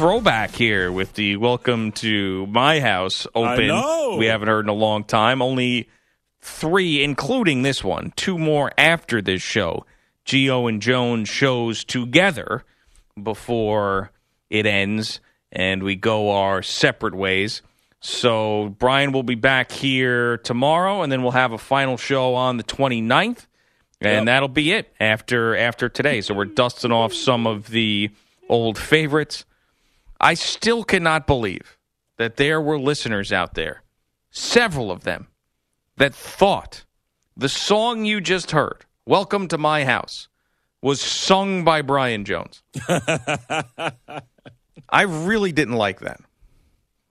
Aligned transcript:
Throwback 0.00 0.52
here 0.52 0.90
with 0.90 1.12
the 1.12 1.36
welcome 1.36 1.92
to 1.92 2.46
my 2.46 2.80
house 2.80 3.26
open. 3.34 3.68
We 4.18 4.24
haven't 4.24 4.48
heard 4.48 4.64
in 4.64 4.70
a 4.70 4.72
long 4.72 5.04
time. 5.04 5.42
Only 5.42 5.90
three, 6.40 7.04
including 7.04 7.60
this 7.60 7.84
one, 7.84 8.14
two 8.16 8.38
more 8.38 8.72
after 8.78 9.20
this 9.20 9.42
show. 9.42 9.84
Gio 10.24 10.66
and 10.70 10.80
Jones 10.80 11.28
shows 11.28 11.84
together 11.84 12.64
before 13.22 14.10
it 14.48 14.64
ends 14.64 15.20
and 15.52 15.82
we 15.82 15.96
go 15.96 16.30
our 16.30 16.62
separate 16.62 17.14
ways. 17.14 17.60
So 18.00 18.74
Brian 18.78 19.12
will 19.12 19.22
be 19.22 19.34
back 19.34 19.70
here 19.70 20.38
tomorrow 20.38 21.02
and 21.02 21.12
then 21.12 21.22
we'll 21.22 21.32
have 21.32 21.52
a 21.52 21.58
final 21.58 21.98
show 21.98 22.36
on 22.36 22.56
the 22.56 22.64
29th 22.64 23.46
and 24.00 24.14
Yep. 24.20 24.24
that'll 24.24 24.48
be 24.48 24.72
it 24.72 24.94
after 24.98 25.54
after 25.54 25.90
today. 25.90 26.22
So 26.22 26.32
we're 26.32 26.46
dusting 26.46 26.90
off 26.90 27.12
some 27.12 27.46
of 27.46 27.68
the 27.68 28.08
old 28.48 28.78
favorites. 28.78 29.44
I 30.20 30.34
still 30.34 30.84
cannot 30.84 31.26
believe 31.26 31.78
that 32.18 32.36
there 32.36 32.60
were 32.60 32.78
listeners 32.78 33.32
out 33.32 33.54
there, 33.54 33.82
several 34.30 34.90
of 34.90 35.04
them, 35.04 35.28
that 35.96 36.14
thought 36.14 36.84
the 37.36 37.48
song 37.48 38.04
you 38.04 38.20
just 38.20 38.50
heard, 38.50 38.84
Welcome 39.06 39.48
to 39.48 39.58
My 39.58 39.84
House, 39.84 40.28
was 40.82 41.00
sung 41.00 41.64
by 41.64 41.82
Brian 41.82 42.24
Jones. 42.24 42.62
I 44.90 45.02
really 45.02 45.52
didn't 45.52 45.74
like 45.76 46.00
that 46.00 46.20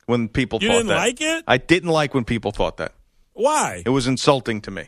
when 0.05 0.27
people 0.27 0.59
thought 0.59 0.65
that 0.65 0.67
You 0.67 0.71
thought 0.71 0.77
didn't 0.79 0.87
that. 0.89 0.95
like 0.97 1.21
it? 1.21 1.43
I 1.47 1.57
didn't 1.57 1.89
like 1.89 2.13
when 2.13 2.25
people 2.25 2.51
thought 2.51 2.77
that. 2.77 2.93
Why? 3.33 3.83
It 3.85 3.89
was 3.89 4.05
insulting 4.07 4.61
to 4.61 4.71
me 4.71 4.83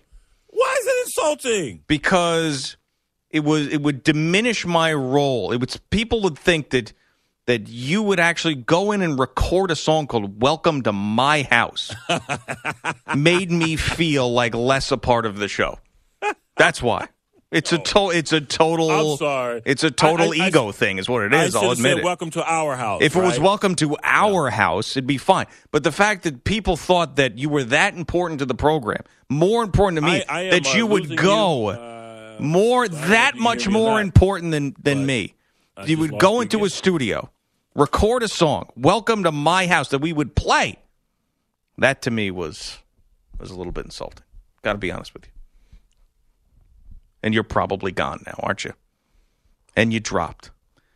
Why 0.48 0.76
is 0.80 0.86
it 0.88 1.06
insulting? 1.06 1.84
because 1.88 2.76
it 3.30 3.44
was 3.46 3.68
it 3.68 3.82
would 3.82 4.04
diminish 4.04 4.66
my 4.66 4.94
role. 4.94 5.52
It 5.54 5.58
would 5.60 5.74
people 5.90 6.22
would 6.22 6.38
think 6.38 6.72
that 6.72 6.92
that 7.48 7.68
you 7.68 8.04
would 8.04 8.20
actually 8.20 8.56
go 8.56 8.92
in 8.92 9.02
and 9.02 9.18
record 9.20 9.72
a 9.72 9.76
song 9.76 10.08
called 10.08 10.42
"Welcome 10.42 10.84
to 10.84 10.92
My 10.94 11.44
House." 11.44 11.94
Made 13.16 13.52
me 13.52 13.76
feel 13.76 14.32
like 14.32 14.54
less 14.54 14.92
a 14.92 14.98
part 14.98 15.26
of 15.26 15.38
the 15.38 15.48
show. 15.48 15.80
That's 16.58 16.82
why. 16.82 17.08
It's 17.52 17.74
a 17.74 17.80
to, 17.80 18.12
it's 18.12 18.32
a 18.32 18.40
total 18.40 18.90
I'm 18.90 19.18
sorry. 19.18 19.62
It's 19.66 19.84
a 19.84 19.92
total 19.92 20.32
I- 20.32 20.46
I- 20.46 20.48
ego 20.48 20.72
thing 20.72 21.00
is 21.00 21.10
what 21.10 21.24
it 21.24 21.34
is. 21.34 21.54
I 21.54 21.60
I'll 21.60 21.72
admit 21.72 21.92
said, 21.92 21.98
it. 21.98 22.04
Welcome 22.06 22.30
to 22.32 22.44
our 22.50 22.78
house. 22.78 23.02
If 23.02 23.16
it 23.18 23.22
was 23.22 23.42
welcome 23.42 23.76
to 23.76 23.98
our 24.04 24.50
house, 24.50 24.92
it'd 24.96 25.06
be 25.06 25.18
fine. 25.18 25.48
But 25.72 25.84
the 25.84 25.92
fact 25.92 26.24
that 26.24 26.46
people 26.46 26.78
thought 26.78 27.18
that 27.18 27.38
you 27.38 27.50
were 27.50 27.66
that 27.66 27.94
important 27.96 28.40
to 28.40 28.46
the 28.46 28.56
program, 28.56 29.04
more 29.30 29.64
important 29.64 29.98
to 29.98 30.02
me, 30.10 30.24
I- 30.30 30.40
I 30.46 30.50
that 30.52 30.68
uh, 30.68 30.78
you 30.78 30.88
would 30.88 31.18
go 31.18 31.72
you. 31.72 31.78
Uh, 31.78 32.38
more 32.40 32.88
that 32.88 33.36
much 33.38 33.68
more 33.68 33.96
that. 33.98 34.02
important 34.06 34.52
than 34.52 34.74
than 34.82 35.00
But 35.00 35.06
me. 35.08 35.34
I 35.82 35.86
You 35.86 35.98
would 35.98 36.20
go 36.20 36.42
into 36.42 36.64
a 36.64 36.70
studio, 36.70 37.30
record 37.76 38.24
a 38.24 38.28
song, 38.28 38.70
welcome 38.76 39.24
to 39.24 39.32
my 39.32 39.68
house 39.68 39.90
that 39.90 40.00
we 40.00 40.14
would 40.14 40.36
play. 40.36 40.78
That 41.78 42.02
to 42.04 42.12
me 42.12 42.32
was 42.32 42.78
was 43.40 43.50
a 43.50 43.56
little 43.56 43.72
bit 43.72 43.86
insulting. 43.86 44.24
Got 44.62 44.74
to 44.74 44.78
be 44.78 44.92
honest 44.92 45.14
with 45.14 45.26
you. 45.26 45.32
And 47.24 47.34
you're 47.34 47.44
probably 47.44 47.92
gone 47.92 48.22
now, 48.26 48.36
aren't 48.40 48.64
you? 48.64 48.74
And 49.76 49.92
you 49.92 50.00
dropped. 50.00 50.52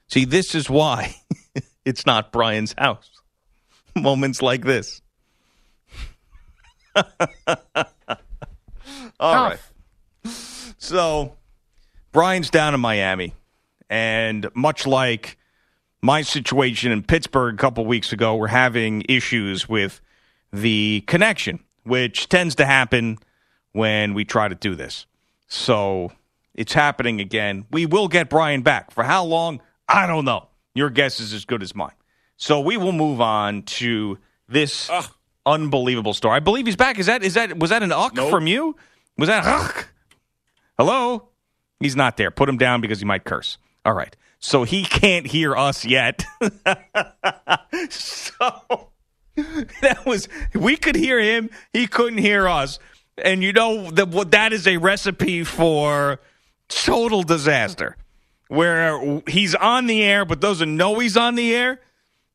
See, 0.07 0.25
this 0.25 0.53
is 0.53 0.69
why 0.69 1.15
it's 1.85 2.05
not 2.05 2.31
Brian's 2.31 2.75
house. 2.77 3.09
Moments 3.95 4.41
like 4.41 4.63
this. 4.63 5.01
All 9.19 9.49
right. 9.49 9.59
So, 10.77 11.35
Brian's 12.11 12.49
down 12.49 12.73
in 12.73 12.79
Miami, 12.79 13.33
and 13.89 14.47
much 14.55 14.85
like 14.87 15.37
my 16.01 16.21
situation 16.21 16.91
in 16.91 17.03
Pittsburgh 17.03 17.55
a 17.55 17.57
couple 17.57 17.85
weeks 17.85 18.11
ago, 18.13 18.35
we're 18.35 18.47
having 18.47 19.03
issues 19.09 19.67
with 19.67 20.01
the 20.53 21.03
connection, 21.07 21.59
which 21.83 22.29
tends 22.29 22.55
to 22.55 22.65
happen 22.65 23.17
when 23.71 24.13
we 24.13 24.23
try 24.25 24.47
to 24.47 24.55
do 24.55 24.75
this. 24.75 25.05
So 25.47 26.11
it's 26.53 26.73
happening 26.73 27.19
again. 27.19 27.65
We 27.71 27.85
will 27.85 28.07
get 28.07 28.29
Brian 28.29 28.61
back. 28.61 28.91
For 28.91 29.03
how 29.03 29.23
long? 29.25 29.61
I 29.87 30.07
don't 30.07 30.25
know. 30.25 30.47
Your 30.73 30.89
guess 30.89 31.19
is 31.19 31.33
as 31.33 31.45
good 31.45 31.61
as 31.63 31.75
mine. 31.75 31.91
So 32.37 32.59
we 32.59 32.77
will 32.77 32.91
move 32.91 33.21
on 33.21 33.63
to 33.63 34.17
this 34.47 34.89
Ugh. 34.89 35.05
unbelievable 35.45 36.13
story. 36.13 36.35
I 36.35 36.39
believe 36.39 36.65
he's 36.65 36.75
back. 36.75 36.99
Is 36.99 37.05
that 37.05 37.23
is 37.23 37.33
that 37.35 37.57
was 37.57 37.69
that 37.69 37.81
an 37.83 37.91
uck 37.91 38.13
Nope. 38.15 38.29
from 38.29 38.45
you? 38.47 38.75
Was 39.17 39.27
that 39.27 39.45
uck? 39.45 39.87
Hello? 40.77 41.29
He's 41.79 41.95
not 41.95 42.17
there. 42.17 42.31
Put 42.31 42.49
him 42.49 42.57
down 42.57 42.81
because 42.81 42.99
he 42.99 43.05
might 43.05 43.23
curse. 43.23 43.57
All 43.85 43.93
right. 43.93 44.15
So 44.39 44.63
he 44.63 44.83
can't 44.83 45.27
hear 45.27 45.55
us 45.55 45.85
yet. 45.85 46.25
so 47.89 48.89
that 49.81 50.03
was 50.05 50.27
we 50.53 50.75
could 50.75 50.95
hear 50.95 51.19
him, 51.19 51.49
he 51.71 51.87
couldn't 51.87 52.19
hear 52.19 52.47
us. 52.47 52.79
And 53.17 53.41
you 53.41 53.53
know 53.53 53.91
that 53.91 54.31
that 54.31 54.51
is 54.51 54.67
a 54.67 54.77
recipe 54.77 55.43
for 55.43 56.19
total 56.67 57.23
disaster. 57.23 57.95
Where 58.47 59.21
he's 59.27 59.55
on 59.55 59.87
the 59.87 60.03
air 60.03 60.25
but 60.25 60.39
doesn't 60.39 60.75
know 60.75 60.99
he's 60.99 61.17
on 61.17 61.35
the 61.35 61.55
air. 61.55 61.79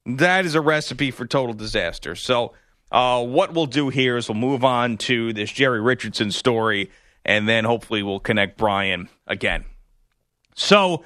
That 0.07 0.45
is 0.45 0.55
a 0.55 0.61
recipe 0.61 1.11
for 1.11 1.27
total 1.27 1.55
disaster. 1.55 2.17
So, 2.17 2.55
uh, 2.91 3.25
what 3.25 3.55
we'll 3.55 3.67
do 3.67 3.89
here 3.91 4.17
is 4.17 4.29
we'll 4.29 4.37
move 4.37 4.65
on 4.65 4.97
to 4.97 5.33
this 5.33 5.53
Jerry 5.53 5.81
Richardson 5.81 6.33
story, 6.33 6.91
and 7.25 7.49
then 7.49 7.65
hopefully 7.65 8.03
we'll 8.03 8.19
connect 8.19 8.59
Brian 8.59 9.09
again. 9.29 9.65
So, 10.57 11.05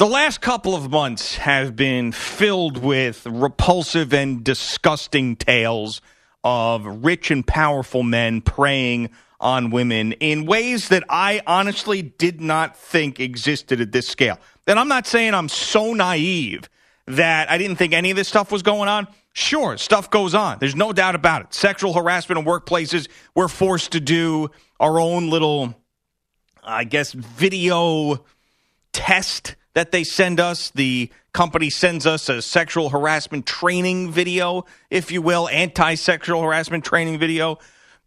the 0.00 0.06
last 0.06 0.40
couple 0.40 0.74
of 0.74 0.90
months 0.90 1.36
have 1.36 1.76
been 1.76 2.10
filled 2.10 2.78
with 2.78 3.26
repulsive 3.26 4.14
and 4.14 4.42
disgusting 4.42 5.36
tales 5.36 6.00
of 6.42 7.04
rich 7.04 7.30
and 7.30 7.46
powerful 7.46 8.02
men 8.02 8.40
preying 8.40 9.10
on 9.40 9.68
women 9.68 10.12
in 10.12 10.46
ways 10.46 10.88
that 10.88 11.04
I 11.10 11.42
honestly 11.46 12.00
did 12.00 12.40
not 12.40 12.78
think 12.78 13.20
existed 13.20 13.78
at 13.78 13.92
this 13.92 14.08
scale. 14.08 14.38
And 14.66 14.78
I'm 14.78 14.88
not 14.88 15.06
saying 15.06 15.34
I'm 15.34 15.50
so 15.50 15.92
naive 15.92 16.70
that 17.06 17.50
I 17.50 17.58
didn't 17.58 17.76
think 17.76 17.92
any 17.92 18.10
of 18.10 18.16
this 18.16 18.28
stuff 18.28 18.50
was 18.50 18.62
going 18.62 18.88
on. 18.88 19.06
Sure, 19.34 19.76
stuff 19.76 20.08
goes 20.08 20.34
on. 20.34 20.56
There's 20.60 20.74
no 20.74 20.94
doubt 20.94 21.14
about 21.14 21.42
it. 21.42 21.52
Sexual 21.52 21.92
harassment 21.92 22.38
in 22.38 22.46
workplaces, 22.46 23.06
we're 23.34 23.48
forced 23.48 23.92
to 23.92 24.00
do 24.00 24.50
our 24.80 24.98
own 24.98 25.28
little, 25.28 25.74
I 26.64 26.84
guess, 26.84 27.12
video 27.12 28.24
test 28.94 29.56
that 29.74 29.92
they 29.92 30.04
send 30.04 30.40
us. 30.40 30.70
The 30.70 31.10
company 31.32 31.70
sends 31.70 32.06
us 32.06 32.28
a 32.28 32.42
sexual 32.42 32.90
harassment 32.90 33.46
training 33.46 34.10
video, 34.10 34.64
if 34.90 35.12
you 35.12 35.22
will, 35.22 35.48
anti 35.48 35.94
sexual 35.94 36.42
harassment 36.42 36.84
training 36.84 37.18
video. 37.18 37.58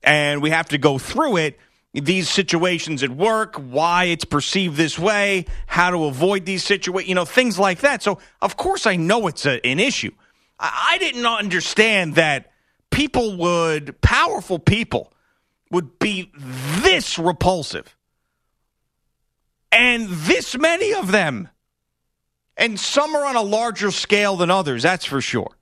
And 0.03 0.41
we 0.41 0.49
have 0.49 0.69
to 0.69 0.77
go 0.77 0.97
through 0.97 1.37
it. 1.37 1.59
These 1.93 2.27
situations 2.27 3.03
at 3.03 3.11
work, 3.11 3.55
why 3.55 4.05
it's 4.05 4.25
perceived 4.25 4.75
this 4.75 4.97
way, 4.97 5.45
how 5.67 5.91
to 5.91 6.05
avoid 6.05 6.45
these 6.45 6.63
situations, 6.63 7.07
you 7.07 7.15
know, 7.15 7.25
things 7.25 7.59
like 7.59 7.81
that. 7.81 8.01
So, 8.01 8.17
of 8.41 8.57
course, 8.57 8.87
I 8.87 8.95
know 8.95 9.27
it's 9.27 9.45
a, 9.45 9.63
an 9.65 9.79
issue. 9.79 10.11
I, 10.59 10.93
I 10.93 10.97
didn't 10.97 11.25
understand 11.25 12.15
that 12.15 12.51
people 12.89 13.37
would, 13.37 14.01
powerful 14.01 14.57
people, 14.57 15.13
would 15.69 15.99
be 15.99 16.31
this 16.81 17.17
repulsive 17.19 17.95
and 19.73 20.07
this 20.07 20.57
many 20.57 20.93
of 20.93 21.11
them. 21.11 21.49
And 22.55 22.79
some 22.79 23.15
are 23.15 23.25
on 23.25 23.35
a 23.35 23.41
larger 23.41 23.91
scale 23.91 24.35
than 24.35 24.51
others, 24.51 24.83
that's 24.83 25.05
for 25.05 25.21
sure. 25.21 25.57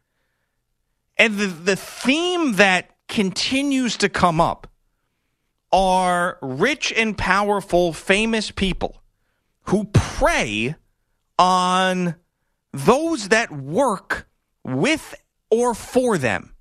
And 1.18 1.38
the, 1.38 1.48
the 1.48 1.76
theme 1.76 2.54
that 2.54 2.90
continues 3.08 3.98
to 3.98 4.10
come 4.10 4.42
up 4.42 4.68
are 5.72 6.38
rich 6.42 6.92
and 6.96 7.18
powerful, 7.18 7.94
famous 7.94 8.52
people 8.52 9.02
who 9.64 9.86
prey 9.86 10.76
on 11.38 12.16
those 12.74 13.30
that 13.30 13.52
work 13.52 14.28
with 14.64 15.16
or 15.50 15.74
for 15.74 16.18
them. 16.18 16.54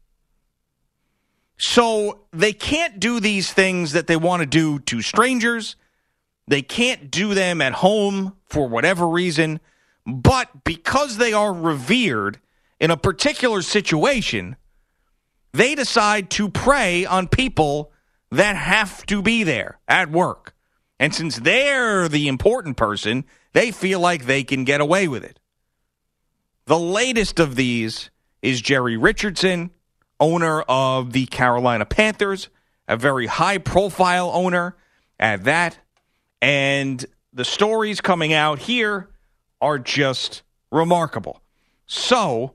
So 1.58 2.24
they 2.32 2.52
can't 2.52 2.98
do 2.98 3.20
these 3.20 3.52
things 3.52 3.92
that 3.92 4.06
they 4.06 4.16
want 4.16 4.40
to 4.40 4.46
do 4.46 4.78
to 4.80 5.02
strangers. 5.02 5.76
They 6.48 6.62
can't 6.62 7.10
do 7.10 7.34
them 7.34 7.60
at 7.60 7.74
home 7.74 8.36
for 8.46 8.66
whatever 8.68 9.06
reason. 9.06 9.60
But 10.14 10.64
because 10.64 11.16
they 11.16 11.32
are 11.32 11.52
revered 11.52 12.40
in 12.78 12.90
a 12.90 12.96
particular 12.96 13.62
situation, 13.62 14.56
they 15.52 15.74
decide 15.74 16.30
to 16.30 16.48
prey 16.48 17.04
on 17.04 17.28
people 17.28 17.92
that 18.30 18.56
have 18.56 19.04
to 19.06 19.22
be 19.22 19.42
there 19.42 19.78
at 19.88 20.10
work. 20.10 20.54
And 20.98 21.14
since 21.14 21.38
they're 21.38 22.08
the 22.08 22.28
important 22.28 22.76
person, 22.76 23.24
they 23.52 23.70
feel 23.70 24.00
like 24.00 24.26
they 24.26 24.44
can 24.44 24.64
get 24.64 24.80
away 24.80 25.08
with 25.08 25.24
it. 25.24 25.38
The 26.66 26.78
latest 26.78 27.40
of 27.40 27.56
these 27.56 28.10
is 28.42 28.60
Jerry 28.60 28.96
Richardson, 28.96 29.70
owner 30.20 30.60
of 30.62 31.12
the 31.12 31.26
Carolina 31.26 31.84
Panthers, 31.84 32.48
a 32.86 32.96
very 32.96 33.26
high 33.26 33.58
profile 33.58 34.30
owner 34.32 34.76
at 35.18 35.44
that. 35.44 35.78
And 36.42 37.04
the 37.32 37.44
stories 37.44 38.00
coming 38.00 38.32
out 38.32 38.58
here 38.60 39.08
are 39.60 39.78
just 39.78 40.42
remarkable. 40.70 41.40
So, 41.86 42.54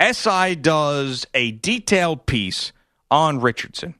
SI 0.00 0.54
does 0.56 1.26
a 1.34 1.52
detailed 1.52 2.26
piece 2.26 2.72
on 3.10 3.40
Richardson. 3.40 3.94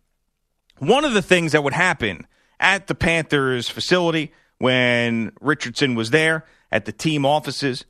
One 0.78 1.04
of 1.04 1.12
the 1.12 1.22
things 1.22 1.52
that 1.52 1.62
would 1.62 1.74
happen 1.74 2.26
at 2.58 2.86
the 2.86 2.94
Panthers 2.94 3.68
facility 3.68 4.32
when 4.58 5.32
Richardson 5.40 5.94
was 5.94 6.10
there 6.10 6.44
at 6.72 6.84
the 6.84 6.92
team 6.92 7.26
offices, 7.26 7.84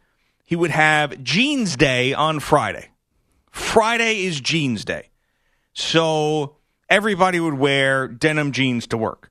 he 0.45 0.57
would 0.57 0.71
have 0.71 1.23
Jeans 1.23 1.77
Day 1.77 2.13
on 2.13 2.41
Friday. 2.41 2.89
Friday 3.51 4.25
is 4.25 4.41
Jeans 4.41 4.85
Day. 4.85 5.11
So 5.73 6.57
everybody 6.89 7.39
would 7.39 7.55
wear 7.55 8.09
denim 8.09 8.53
jeans 8.53 8.87
to 8.89 8.97
work. 8.97 9.31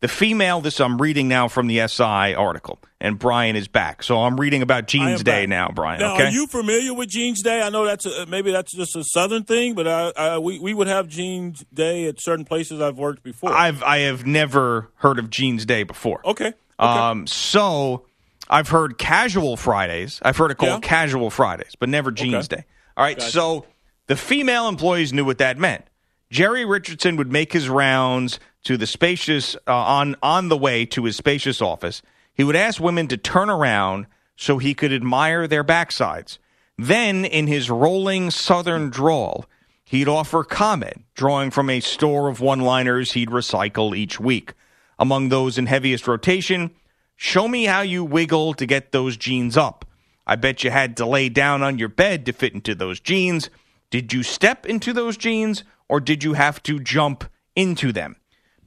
The 0.00 0.08
female, 0.08 0.60
this 0.60 0.78
I'm 0.78 1.00
reading 1.00 1.26
now 1.26 1.48
from 1.48 1.68
the 1.68 1.86
SI 1.88 2.34
article, 2.34 2.78
and 3.00 3.18
Brian 3.18 3.56
is 3.56 3.66
back. 3.66 4.02
So 4.02 4.18
I'm 4.18 4.38
reading 4.38 4.60
about 4.60 4.86
Jeans 4.88 5.22
Day 5.22 5.42
back. 5.42 5.48
now, 5.48 5.70
Brian. 5.74 6.00
Now, 6.00 6.14
okay. 6.14 6.24
are 6.26 6.30
you 6.30 6.46
familiar 6.46 6.92
with 6.92 7.08
Jeans 7.08 7.42
Day? 7.42 7.62
I 7.62 7.70
know 7.70 7.86
that's 7.86 8.04
a, 8.04 8.26
maybe 8.26 8.52
that's 8.52 8.72
just 8.72 8.94
a 8.94 9.02
Southern 9.04 9.44
thing, 9.44 9.74
but 9.74 9.88
I, 9.88 10.12
I, 10.16 10.38
we 10.38 10.58
we 10.58 10.74
would 10.74 10.86
have 10.86 11.08
Jeans 11.08 11.64
Day 11.72 12.06
at 12.06 12.20
certain 12.20 12.44
places 12.44 12.80
I've 12.80 12.98
worked 12.98 13.22
before. 13.22 13.52
I've 13.52 13.82
I 13.82 13.98
have 14.00 14.26
never 14.26 14.90
heard 14.96 15.18
of 15.18 15.30
Jeans 15.30 15.64
Day 15.64 15.82
before. 15.82 16.20
okay. 16.26 16.48
okay. 16.48 16.54
Um, 16.78 17.26
so 17.26 18.04
I've 18.50 18.68
heard 18.68 18.98
Casual 18.98 19.56
Fridays. 19.56 20.20
I've 20.22 20.36
heard 20.36 20.50
it 20.50 20.58
called 20.58 20.84
Yeah. 20.84 20.88
Casual 20.88 21.30
Fridays, 21.30 21.74
but 21.78 21.88
never 21.88 22.10
Jeans 22.10 22.46
Okay. 22.46 22.56
Day. 22.56 22.64
All 22.98 23.04
right. 23.04 23.18
Gotcha. 23.18 23.30
So 23.30 23.66
the 24.08 24.16
female 24.16 24.68
employees 24.68 25.14
knew 25.14 25.24
what 25.24 25.38
that 25.38 25.56
meant. 25.58 25.84
Jerry 26.30 26.64
Richardson 26.64 27.16
would 27.16 27.32
make 27.32 27.52
his 27.52 27.68
rounds 27.68 28.40
to 28.66 28.76
the 28.76 28.86
spacious 28.86 29.54
uh, 29.68 29.72
on 29.72 30.16
on 30.24 30.48
the 30.48 30.56
way 30.56 30.84
to 30.84 31.04
his 31.04 31.16
spacious 31.16 31.62
office. 31.62 32.02
He 32.34 32.42
would 32.42 32.56
ask 32.56 32.80
women 32.80 33.06
to 33.08 33.16
turn 33.16 33.48
around 33.48 34.06
so 34.34 34.58
he 34.58 34.74
could 34.74 34.92
admire 34.92 35.46
their 35.46 35.62
backsides. 35.62 36.38
Then, 36.76 37.24
in 37.24 37.46
his 37.46 37.70
rolling 37.70 38.32
southern 38.32 38.90
drawl, 38.90 39.46
he'd 39.84 40.08
offer 40.08 40.42
comment, 40.42 41.04
drawing 41.14 41.52
from 41.52 41.70
a 41.70 41.78
store 41.78 42.28
of 42.28 42.40
one 42.40 42.60
liners 42.60 43.12
he'd 43.12 43.30
recycle 43.30 43.96
each 43.96 44.18
week. 44.18 44.52
Among 44.98 45.28
those 45.28 45.58
in 45.58 45.66
heaviest 45.66 46.08
rotation, 46.08 46.72
show 47.14 47.46
me 47.46 47.66
how 47.66 47.82
you 47.82 48.04
wiggle 48.04 48.52
to 48.54 48.66
get 48.66 48.90
those 48.90 49.16
jeans 49.16 49.56
up. 49.56 49.84
I 50.26 50.34
bet 50.34 50.64
you 50.64 50.72
had 50.72 50.96
to 50.96 51.06
lay 51.06 51.28
down 51.28 51.62
on 51.62 51.78
your 51.78 51.88
bed 51.88 52.26
to 52.26 52.32
fit 52.32 52.52
into 52.52 52.74
those 52.74 52.98
jeans. 52.98 53.48
Did 53.90 54.12
you 54.12 54.24
step 54.24 54.66
into 54.66 54.92
those 54.92 55.16
jeans 55.16 55.62
or 55.88 56.00
did 56.00 56.24
you 56.24 56.32
have 56.32 56.60
to 56.64 56.80
jump 56.80 57.24
into 57.54 57.92
them? 57.92 58.16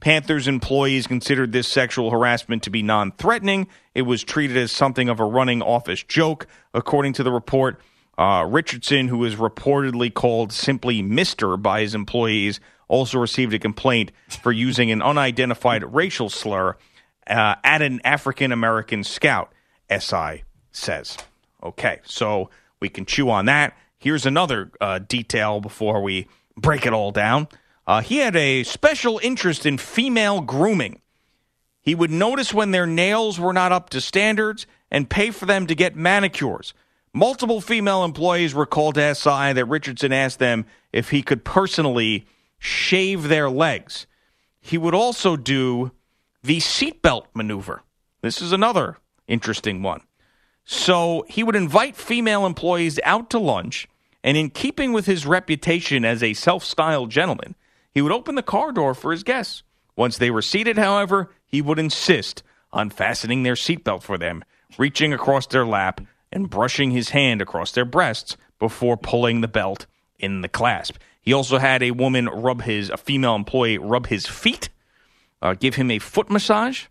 Panthers 0.00 0.48
employees 0.48 1.06
considered 1.06 1.52
this 1.52 1.68
sexual 1.68 2.10
harassment 2.10 2.62
to 2.64 2.70
be 2.70 2.82
non 2.82 3.12
threatening. 3.12 3.68
It 3.94 4.02
was 4.02 4.24
treated 4.24 4.56
as 4.56 4.72
something 4.72 5.08
of 5.08 5.20
a 5.20 5.24
running 5.24 5.62
office 5.62 6.02
joke, 6.02 6.46
according 6.74 7.12
to 7.14 7.22
the 7.22 7.30
report. 7.30 7.80
Uh, 8.16 8.44
Richardson, 8.48 9.08
who 9.08 9.24
is 9.24 9.36
reportedly 9.36 10.12
called 10.12 10.52
simply 10.52 11.02
Mr. 11.02 11.60
by 11.60 11.80
his 11.80 11.94
employees, 11.94 12.60
also 12.88 13.18
received 13.18 13.54
a 13.54 13.58
complaint 13.58 14.12
for 14.42 14.52
using 14.52 14.90
an 14.90 15.00
unidentified 15.00 15.94
racial 15.94 16.28
slur 16.28 16.76
uh, 17.26 17.54
at 17.62 17.82
an 17.82 18.00
African 18.04 18.52
American 18.52 19.04
scout, 19.04 19.52
SI 19.90 20.44
says. 20.72 21.16
Okay, 21.62 22.00
so 22.04 22.50
we 22.80 22.88
can 22.88 23.04
chew 23.04 23.30
on 23.30 23.46
that. 23.46 23.76
Here's 23.98 24.26
another 24.26 24.70
uh, 24.80 24.98
detail 24.98 25.60
before 25.60 26.02
we 26.02 26.26
break 26.56 26.86
it 26.86 26.92
all 26.92 27.12
down. 27.12 27.48
Uh, 27.90 28.00
he 28.00 28.18
had 28.18 28.36
a 28.36 28.62
special 28.62 29.18
interest 29.20 29.66
in 29.66 29.76
female 29.76 30.40
grooming. 30.40 31.00
He 31.82 31.96
would 31.96 32.12
notice 32.12 32.54
when 32.54 32.70
their 32.70 32.86
nails 32.86 33.40
were 33.40 33.52
not 33.52 33.72
up 33.72 33.90
to 33.90 34.00
standards 34.00 34.64
and 34.92 35.10
pay 35.10 35.32
for 35.32 35.44
them 35.44 35.66
to 35.66 35.74
get 35.74 35.96
manicures. 35.96 36.72
Multiple 37.12 37.60
female 37.60 38.04
employees 38.04 38.54
were 38.54 38.64
called 38.64 38.94
to 38.94 39.12
SI 39.16 39.54
that 39.54 39.64
Richardson 39.66 40.12
asked 40.12 40.38
them 40.38 40.66
if 40.92 41.10
he 41.10 41.20
could 41.20 41.44
personally 41.44 42.28
shave 42.60 43.24
their 43.26 43.50
legs. 43.50 44.06
He 44.60 44.78
would 44.78 44.94
also 44.94 45.34
do 45.36 45.90
the 46.44 46.58
seatbelt 46.58 47.24
maneuver. 47.34 47.82
This 48.20 48.40
is 48.40 48.52
another 48.52 48.98
interesting 49.26 49.82
one. 49.82 50.02
So 50.64 51.26
he 51.28 51.42
would 51.42 51.56
invite 51.56 51.96
female 51.96 52.46
employees 52.46 53.00
out 53.02 53.30
to 53.30 53.40
lunch, 53.40 53.88
and 54.22 54.36
in 54.36 54.50
keeping 54.50 54.92
with 54.92 55.06
his 55.06 55.26
reputation 55.26 56.04
as 56.04 56.22
a 56.22 56.34
self 56.34 56.62
styled 56.62 57.10
gentleman, 57.10 57.56
he 57.92 58.02
would 58.02 58.12
open 58.12 58.34
the 58.34 58.42
car 58.42 58.72
door 58.72 58.94
for 58.94 59.12
his 59.12 59.22
guests. 59.22 59.62
Once 59.96 60.18
they 60.18 60.30
were 60.30 60.42
seated, 60.42 60.78
however, 60.78 61.30
he 61.44 61.60
would 61.60 61.78
insist 61.78 62.42
on 62.72 62.90
fastening 62.90 63.42
their 63.42 63.54
seatbelt 63.54 64.02
for 64.02 64.16
them, 64.16 64.44
reaching 64.78 65.12
across 65.12 65.46
their 65.46 65.66
lap 65.66 66.00
and 66.32 66.48
brushing 66.50 66.92
his 66.92 67.10
hand 67.10 67.42
across 67.42 67.72
their 67.72 67.84
breasts 67.84 68.36
before 68.58 68.96
pulling 68.96 69.40
the 69.40 69.48
belt 69.48 69.86
in 70.18 70.42
the 70.42 70.48
clasp. 70.48 70.96
He 71.20 71.32
also 71.32 71.58
had 71.58 71.82
a 71.82 71.90
woman 71.90 72.26
rub 72.26 72.62
his, 72.62 72.88
a 72.90 72.96
female 72.96 73.34
employee 73.34 73.78
rub 73.78 74.06
his 74.06 74.26
feet, 74.26 74.68
uh, 75.42 75.54
give 75.54 75.74
him 75.74 75.90
a 75.90 75.98
foot 75.98 76.30
massage, 76.30 76.86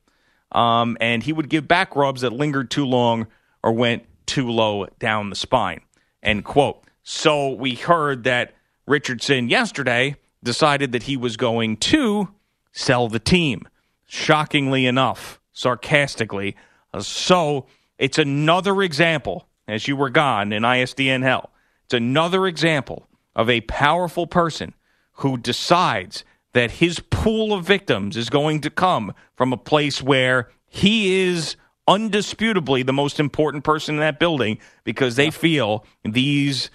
um, 0.52 0.98
and 1.00 1.24
he 1.24 1.34
would 1.34 1.50
give 1.50 1.68
back 1.68 1.96
rubs 1.96 2.22
that 2.22 2.34
lingered 2.34 2.70
too 2.70 2.86
long 2.86 3.28
or 3.64 3.72
went 3.72 4.06
too 4.26 4.50
low 4.50 4.88
down 5.00 5.30
the 5.30 5.36
spine. 5.36 5.82
End 6.22 6.44
quote. 6.44 6.84
So 7.04 7.50
we 7.50 7.76
heard 7.76 8.24
that 8.26 8.54
Richardson 8.86 9.50
yesterday 9.50 10.16
decided 10.44 10.92
that 10.92 11.04
he 11.04 11.18
was 11.18 11.38
going 11.38 11.78
to 11.78 12.30
sell 12.72 13.08
the 13.08 13.20
team. 13.20 13.68
Shockingly 14.08 14.86
enough, 14.86 15.40
sarcastically. 15.52 16.56
Uh, 16.94 17.02
so 17.02 17.68
it's 17.98 18.18
another 18.18 18.82
example, 18.82 19.48
as 19.68 19.88
you 19.88 19.96
were 19.96 20.10
gone 20.10 20.52
in 20.52 20.64
ISDN 20.64 21.24
hell, 21.24 21.52
it's 21.86 21.94
another 21.94 22.48
example 22.48 23.08
of 23.36 23.50
a 23.50 23.62
powerful 23.62 24.26
person 24.26 24.74
who 25.14 25.38
decides 25.38 26.24
that 26.54 26.72
his 26.72 27.00
pool 27.00 27.54
of 27.54 27.66
victims 27.66 28.18
is 28.18 28.30
going 28.30 28.62
to 28.62 28.70
come 28.70 29.14
from 29.36 29.54
a 29.54 29.58
place 29.58 30.02
where 30.02 30.50
he 30.68 31.22
is 31.22 31.56
undisputably 31.88 32.86
the 32.86 32.94
most 32.94 33.20
important 33.20 33.64
person 33.64 33.96
in 33.96 34.02
that 34.02 34.20
building 34.20 34.58
because 34.84 35.16
they 35.16 35.32
feel 35.32 35.84
these 36.04 36.70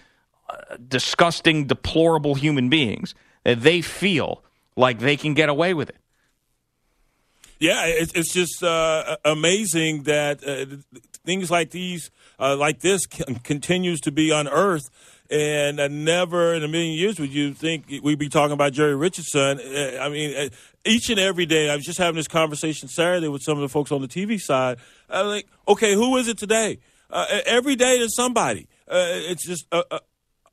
uh, 0.48 0.76
disgusting, 0.88 1.66
deplorable 1.66 2.34
human 2.34 2.68
beings 2.68 3.14
that 3.44 3.60
they 3.60 3.80
feel 3.80 4.42
like 4.76 4.98
they 4.98 5.16
can 5.16 5.34
get 5.34 5.48
away 5.48 5.74
with 5.74 5.88
it. 5.88 5.96
Yeah, 7.60 7.84
it's, 7.86 8.32
just 8.32 8.62
uh, 8.62 9.16
amazing 9.24 10.02
that 10.02 10.46
uh, 10.46 10.98
things 11.24 11.50
like 11.50 11.70
these, 11.70 12.10
uh, 12.38 12.56
like 12.56 12.80
this, 12.80 13.06
continues 13.06 14.00
to 14.00 14.12
be 14.12 14.30
unearthed. 14.30 14.90
And 15.30 15.80
uh, 15.80 15.88
never 15.88 16.52
in 16.52 16.62
a 16.62 16.68
million 16.68 16.92
years 16.92 17.18
would 17.18 17.32
you 17.32 17.54
think 17.54 17.86
we'd 18.02 18.18
be 18.18 18.28
talking 18.28 18.52
about 18.52 18.74
Jerry 18.74 18.94
Richardson. 18.94 19.58
Uh, 19.58 19.98
I 19.98 20.10
mean, 20.10 20.36
uh, 20.36 20.48
each 20.84 21.08
and 21.08 21.18
every 21.18 21.46
day, 21.46 21.70
I 21.70 21.76
was 21.76 21.86
just 21.86 21.98
having 21.98 22.16
this 22.16 22.28
conversation 22.28 22.88
Saturday 22.88 23.28
with 23.28 23.42
some 23.42 23.56
of 23.56 23.62
the 23.62 23.70
folks 23.70 23.90
on 23.90 24.02
the 24.02 24.08
TV 24.08 24.38
side. 24.38 24.76
I 25.08 25.22
was 25.22 25.32
like, 25.32 25.46
okay, 25.66 25.94
who 25.94 26.18
is 26.18 26.28
it 26.28 26.36
today? 26.36 26.80
Every 27.46 27.76
day 27.76 27.98
there's 27.98 28.14
somebody. 28.14 28.68
It's 28.88 29.46
just 29.46 29.66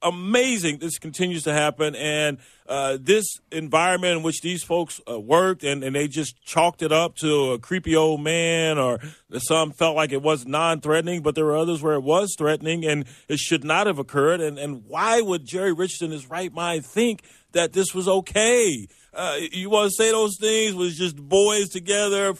amazing 0.01 0.77
this 0.77 0.97
continues 0.97 1.43
to 1.43 1.53
happen 1.53 1.95
and 1.95 2.37
uh, 2.71 2.97
this 3.01 3.25
environment 3.51 4.15
in 4.15 4.23
which 4.23 4.39
these 4.39 4.63
folks 4.63 5.01
uh, 5.05 5.19
worked 5.19 5.61
and, 5.61 5.83
and 5.83 5.93
they 5.93 6.07
just 6.07 6.41
chalked 6.41 6.81
it 6.81 6.93
up 6.93 7.17
to 7.17 7.51
a 7.51 7.59
creepy 7.59 7.97
old 7.97 8.21
man 8.21 8.77
or 8.77 8.97
some 9.39 9.73
felt 9.73 9.93
like 9.93 10.13
it 10.13 10.21
was 10.21 10.45
non-threatening 10.45 11.21
but 11.21 11.35
there 11.35 11.43
were 11.43 11.57
others 11.57 11.81
where 11.81 11.95
it 11.95 12.03
was 12.03 12.33
threatening 12.37 12.85
and 12.85 13.03
it 13.27 13.39
should 13.39 13.65
not 13.65 13.87
have 13.87 13.99
occurred. 13.99 14.39
And, 14.39 14.57
and 14.57 14.85
why 14.87 15.19
would 15.19 15.43
jerry 15.43 15.73
richardson 15.73 16.11
his 16.11 16.29
right 16.29 16.53
mind 16.53 16.85
think 16.85 17.23
that 17.51 17.73
this 17.73 17.93
was 17.93 18.07
okay? 18.07 18.87
Uh, 19.13 19.35
you 19.51 19.69
want 19.69 19.89
to 19.89 19.95
say 19.95 20.09
those 20.09 20.37
things? 20.39 20.73
Was 20.73 20.97
just 20.97 21.17
boys 21.17 21.67
together? 21.67 22.35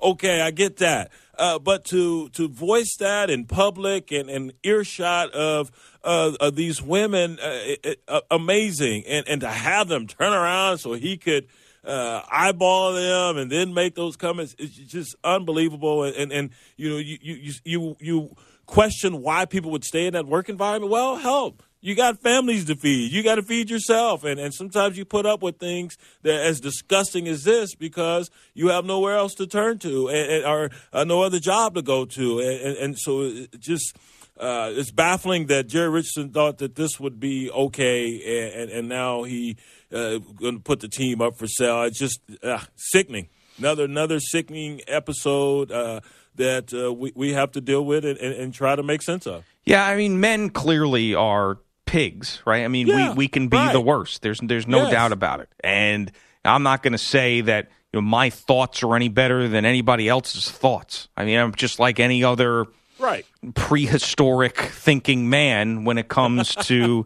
Okay, 0.00 0.40
I 0.40 0.52
get 0.52 0.76
that. 0.76 1.10
Uh, 1.38 1.58
but 1.58 1.84
to 1.86 2.28
to 2.30 2.46
voice 2.46 2.96
that 2.98 3.30
in 3.30 3.46
public 3.46 4.12
and, 4.12 4.28
and 4.28 4.52
earshot 4.62 5.30
of 5.32 5.70
uh, 6.04 6.32
of 6.40 6.56
these 6.56 6.82
women, 6.82 7.38
uh, 7.40 7.58
it, 7.82 8.02
uh, 8.06 8.20
amazing, 8.30 9.04
and 9.06 9.26
and 9.26 9.40
to 9.40 9.48
have 9.48 9.88
them 9.88 10.06
turn 10.06 10.32
around 10.32 10.78
so 10.78 10.92
he 10.92 11.16
could 11.16 11.46
uh, 11.84 12.22
eyeball 12.30 12.92
them 12.92 13.36
and 13.36 13.50
then 13.50 13.74
make 13.74 13.94
those 13.94 14.16
comments, 14.16 14.54
it's 14.58 14.76
just 14.76 15.16
unbelievable. 15.24 16.04
And 16.04 16.14
and, 16.16 16.32
and 16.32 16.50
you 16.76 16.90
know 16.90 16.98
you, 16.98 17.18
you 17.20 17.52
you 17.64 17.96
you 18.00 18.36
question 18.66 19.22
why 19.22 19.44
people 19.44 19.70
would 19.72 19.84
stay 19.84 20.06
in 20.06 20.12
that 20.12 20.26
work 20.26 20.48
environment. 20.48 20.92
Well, 20.92 21.16
hell, 21.16 21.56
You 21.84 21.96
got 21.96 22.20
families 22.20 22.66
to 22.66 22.76
feed. 22.76 23.10
You 23.10 23.24
got 23.24 23.34
to 23.34 23.42
feed 23.42 23.68
yourself. 23.68 24.22
And, 24.22 24.38
and 24.38 24.54
sometimes 24.54 24.96
you 24.96 25.04
put 25.04 25.26
up 25.26 25.42
with 25.42 25.58
things 25.58 25.98
that 26.22 26.40
as 26.40 26.60
disgusting 26.60 27.26
as 27.26 27.42
this 27.42 27.74
because 27.74 28.30
you 28.54 28.68
have 28.68 28.84
nowhere 28.84 29.16
else 29.16 29.34
to 29.34 29.48
turn 29.48 29.80
to 29.80 30.08
and, 30.08 30.30
and 30.30 30.44
or 30.44 30.70
uh, 30.92 31.02
no 31.02 31.22
other 31.22 31.40
job 31.40 31.74
to 31.74 31.82
go 31.82 32.04
to. 32.04 32.38
And, 32.38 32.60
and, 32.60 32.76
and 32.76 32.98
so 32.98 33.22
it 33.22 33.58
just, 33.58 33.96
uh, 34.38 34.70
it's 34.72 34.92
baffling 34.92 35.46
that 35.46 35.66
Jerry 35.66 35.88
Richardson 35.88 36.30
thought 36.30 36.58
that 36.58 36.76
this 36.76 37.00
would 37.00 37.18
be 37.18 37.50
okay. 37.50 38.52
And, 38.54 38.70
and 38.70 38.88
now 38.88 39.24
he 39.24 39.56
uh, 39.92 40.18
going 40.18 40.58
to 40.58 40.62
put 40.62 40.78
the 40.78 40.88
team 40.88 41.20
up 41.20 41.36
for 41.36 41.48
sale. 41.48 41.82
It's 41.82 41.98
just 41.98 42.20
uh, 42.44 42.60
sickening. 42.76 43.28
Another, 43.58 43.84
another 43.84 44.20
sickening 44.20 44.82
episode 44.86 45.72
uh, 45.72 46.00
that 46.36 46.72
uh, 46.72 46.92
we, 46.92 47.12
we 47.16 47.32
have 47.32 47.50
to 47.52 47.60
deal 47.60 47.84
with 47.84 48.04
and, 48.04 48.18
and, 48.18 48.34
and 48.34 48.54
try 48.54 48.76
to 48.76 48.84
make 48.84 49.02
sense 49.02 49.26
of. 49.26 49.44
Yeah, 49.64 49.84
I 49.84 49.96
mean, 49.96 50.20
men 50.20 50.50
clearly 50.50 51.14
are 51.14 51.58
pigs, 51.92 52.40
right? 52.46 52.64
I 52.64 52.68
mean, 52.68 52.86
Yeah, 52.86 53.10
we, 53.10 53.14
we 53.16 53.28
can 53.28 53.48
be 53.48 53.56
right. 53.58 53.72
the 53.72 53.80
worst. 53.80 54.22
There's 54.22 54.40
there's 54.42 54.66
no 54.66 54.84
Yes. 54.84 54.92
doubt 54.92 55.12
about 55.12 55.40
it. 55.40 55.48
And 55.62 56.10
I'm 56.44 56.62
not 56.62 56.82
going 56.82 56.92
to 56.92 56.98
say 56.98 57.42
that 57.42 57.68
you 57.92 57.98
know 58.00 58.02
my 58.02 58.30
thoughts 58.30 58.82
are 58.82 58.96
any 58.96 59.08
better 59.08 59.46
than 59.48 59.64
anybody 59.66 60.08
else's 60.08 60.50
thoughts. 60.50 61.08
I 61.16 61.24
mean, 61.26 61.38
I'm 61.38 61.54
just 61.54 61.78
like 61.78 62.00
any 62.00 62.24
other 62.24 62.66
Right. 62.98 63.26
prehistoric 63.54 64.56
thinking 64.58 65.28
man 65.28 65.84
when 65.84 65.98
it 65.98 66.08
comes 66.08 66.54
to 66.68 67.04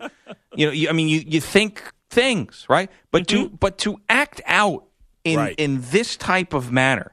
you 0.54 0.66
know, 0.66 0.72
you, 0.72 0.88
I 0.88 0.92
mean, 0.92 1.08
you 1.08 1.22
you 1.26 1.40
think 1.40 1.82
things, 2.10 2.64
right? 2.68 2.90
But 3.10 3.26
to 3.28 3.46
mm-hmm. 3.46 3.56
but 3.56 3.78
to 3.78 3.98
act 4.08 4.40
out 4.46 4.84
in 5.24 5.38
Right. 5.38 5.54
in 5.58 5.80
this 5.90 6.16
type 6.16 6.54
of 6.54 6.70
manner. 6.70 7.12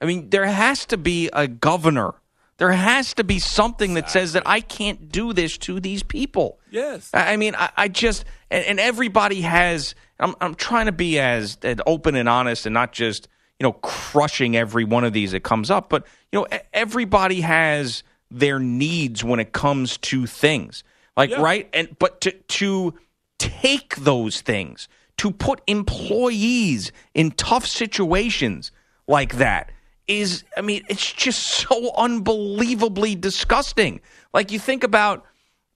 I 0.00 0.04
mean, 0.06 0.30
there 0.30 0.46
has 0.46 0.86
to 0.86 0.96
be 0.96 1.28
a 1.32 1.48
governor. 1.48 2.14
There 2.58 2.72
has 2.72 3.14
to 3.14 3.24
be 3.24 3.38
something 3.38 3.94
that 3.94 4.10
says 4.10 4.32
that 4.34 4.42
I 4.44 4.60
can't 4.60 5.10
do 5.10 5.32
this 5.32 5.56
to 5.58 5.80
these 5.80 6.02
people. 6.02 6.58
Yes. 6.70 7.10
I 7.14 7.32
I 7.32 7.36
mean, 7.36 7.54
I, 7.54 7.70
I 7.76 7.88
just 7.88 8.24
and, 8.50 8.64
and 8.64 8.80
everybody 8.80 9.40
has. 9.42 9.94
I'm 10.20 10.34
I'm 10.40 10.54
trying 10.56 10.86
to 10.86 10.92
be 10.92 11.20
as, 11.20 11.56
as 11.62 11.76
open 11.86 12.16
and 12.16 12.28
honest 12.28 12.66
and 12.66 12.74
not 12.74 12.92
just 12.92 13.28
you 13.60 13.64
know 13.64 13.72
crushing 13.72 14.56
every 14.56 14.84
one 14.84 15.04
of 15.04 15.12
these 15.12 15.32
that 15.32 15.44
comes 15.44 15.70
up, 15.70 15.88
but 15.88 16.04
you 16.32 16.40
know 16.40 16.46
everybody 16.72 17.40
has 17.42 18.02
their 18.30 18.58
needs 18.58 19.22
when 19.24 19.40
it 19.40 19.52
comes 19.52 19.96
to 19.98 20.26
things 20.26 20.84
like 21.16 21.30
Yeah. 21.30 21.40
right 21.40 21.68
and 21.72 21.96
but 21.98 22.20
to 22.22 22.32
to 22.32 22.92
take 23.38 23.96
those 23.96 24.40
things 24.42 24.86
to 25.16 25.30
put 25.30 25.62
employees 25.66 26.92
in 27.14 27.30
tough 27.30 27.66
situations 27.66 28.70
like 29.06 29.36
that 29.38 29.70
is 30.08 30.42
I 30.56 30.62
mean 30.62 30.82
it's 30.88 31.12
just 31.12 31.40
so 31.42 31.92
unbelievably 31.96 33.14
disgusting. 33.16 34.00
Like 34.34 34.50
you 34.50 34.58
think 34.58 34.82
about 34.84 35.24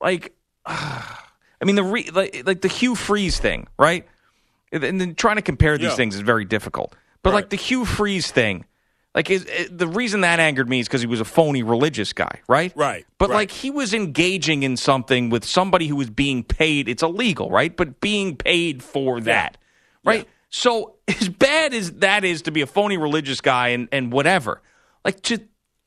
like 0.01 0.35
I 0.67 1.65
mean 1.65 1.77
the 1.77 1.85
re, 1.85 2.11
like, 2.13 2.43
like 2.47 2.61
the 2.63 2.69
Hugh 2.69 2.95
Freeze 2.95 3.39
thing, 3.39 3.69
right? 3.79 4.07
And 4.73 5.01
then 5.01 5.15
trying 5.15 5.37
to 5.37 5.43
compare 5.43 5.77
these 5.79 5.91
Yeah. 5.91 5.97
things 5.97 6.15
is 6.15 6.23
very 6.23 6.45
difficult. 6.45 6.95
But 7.23 7.35
like 7.35 7.51
the 7.51 7.57
Hugh 7.57 7.85
Freeze 7.85 8.31
thing, 8.33 8.65
like 9.15 9.31
is, 9.31 9.45
is- 9.45 9.69
the 9.71 9.87
reason 9.87 10.23
that 10.23 10.41
angered 10.41 10.69
me 10.69 10.81
is 10.81 10.89
because 10.89 11.03
he 11.03 11.07
was 11.07 11.21
a 11.21 11.25
phony 11.27 11.63
religious 11.63 12.13
guy, 12.15 12.41
right? 12.49 12.73
Right, 12.75 13.07
But 13.19 13.29
right. 13.31 13.37
like 13.37 13.51
he 13.51 13.71
was 13.71 13.93
engaging 13.95 14.63
in 14.65 14.77
something 14.77 15.29
with 15.31 15.45
somebody 15.45 15.87
who 15.87 15.97
was 15.97 16.11
being 16.11 16.43
paid. 16.43 16.89
It's 16.89 17.03
illegal, 17.03 17.49
right? 17.51 17.77
But 17.77 18.01
being 18.01 18.35
paid 18.37 18.83
for 18.83 19.21
that, 19.21 19.59
right? 20.05 20.21
Yeah. 20.21 20.25
So 20.55 20.95
as 21.09 21.29
bad 21.29 21.75
as 21.75 21.91
that 21.95 22.25
is 22.25 22.43
to 22.43 22.53
be 22.53 22.61
a 22.61 22.67
phony 22.67 22.97
religious 22.99 23.41
guy 23.41 23.69
and 23.69 23.89
and 23.91 24.13
whatever, 24.13 24.63
like 25.05 25.21
to 25.23 25.39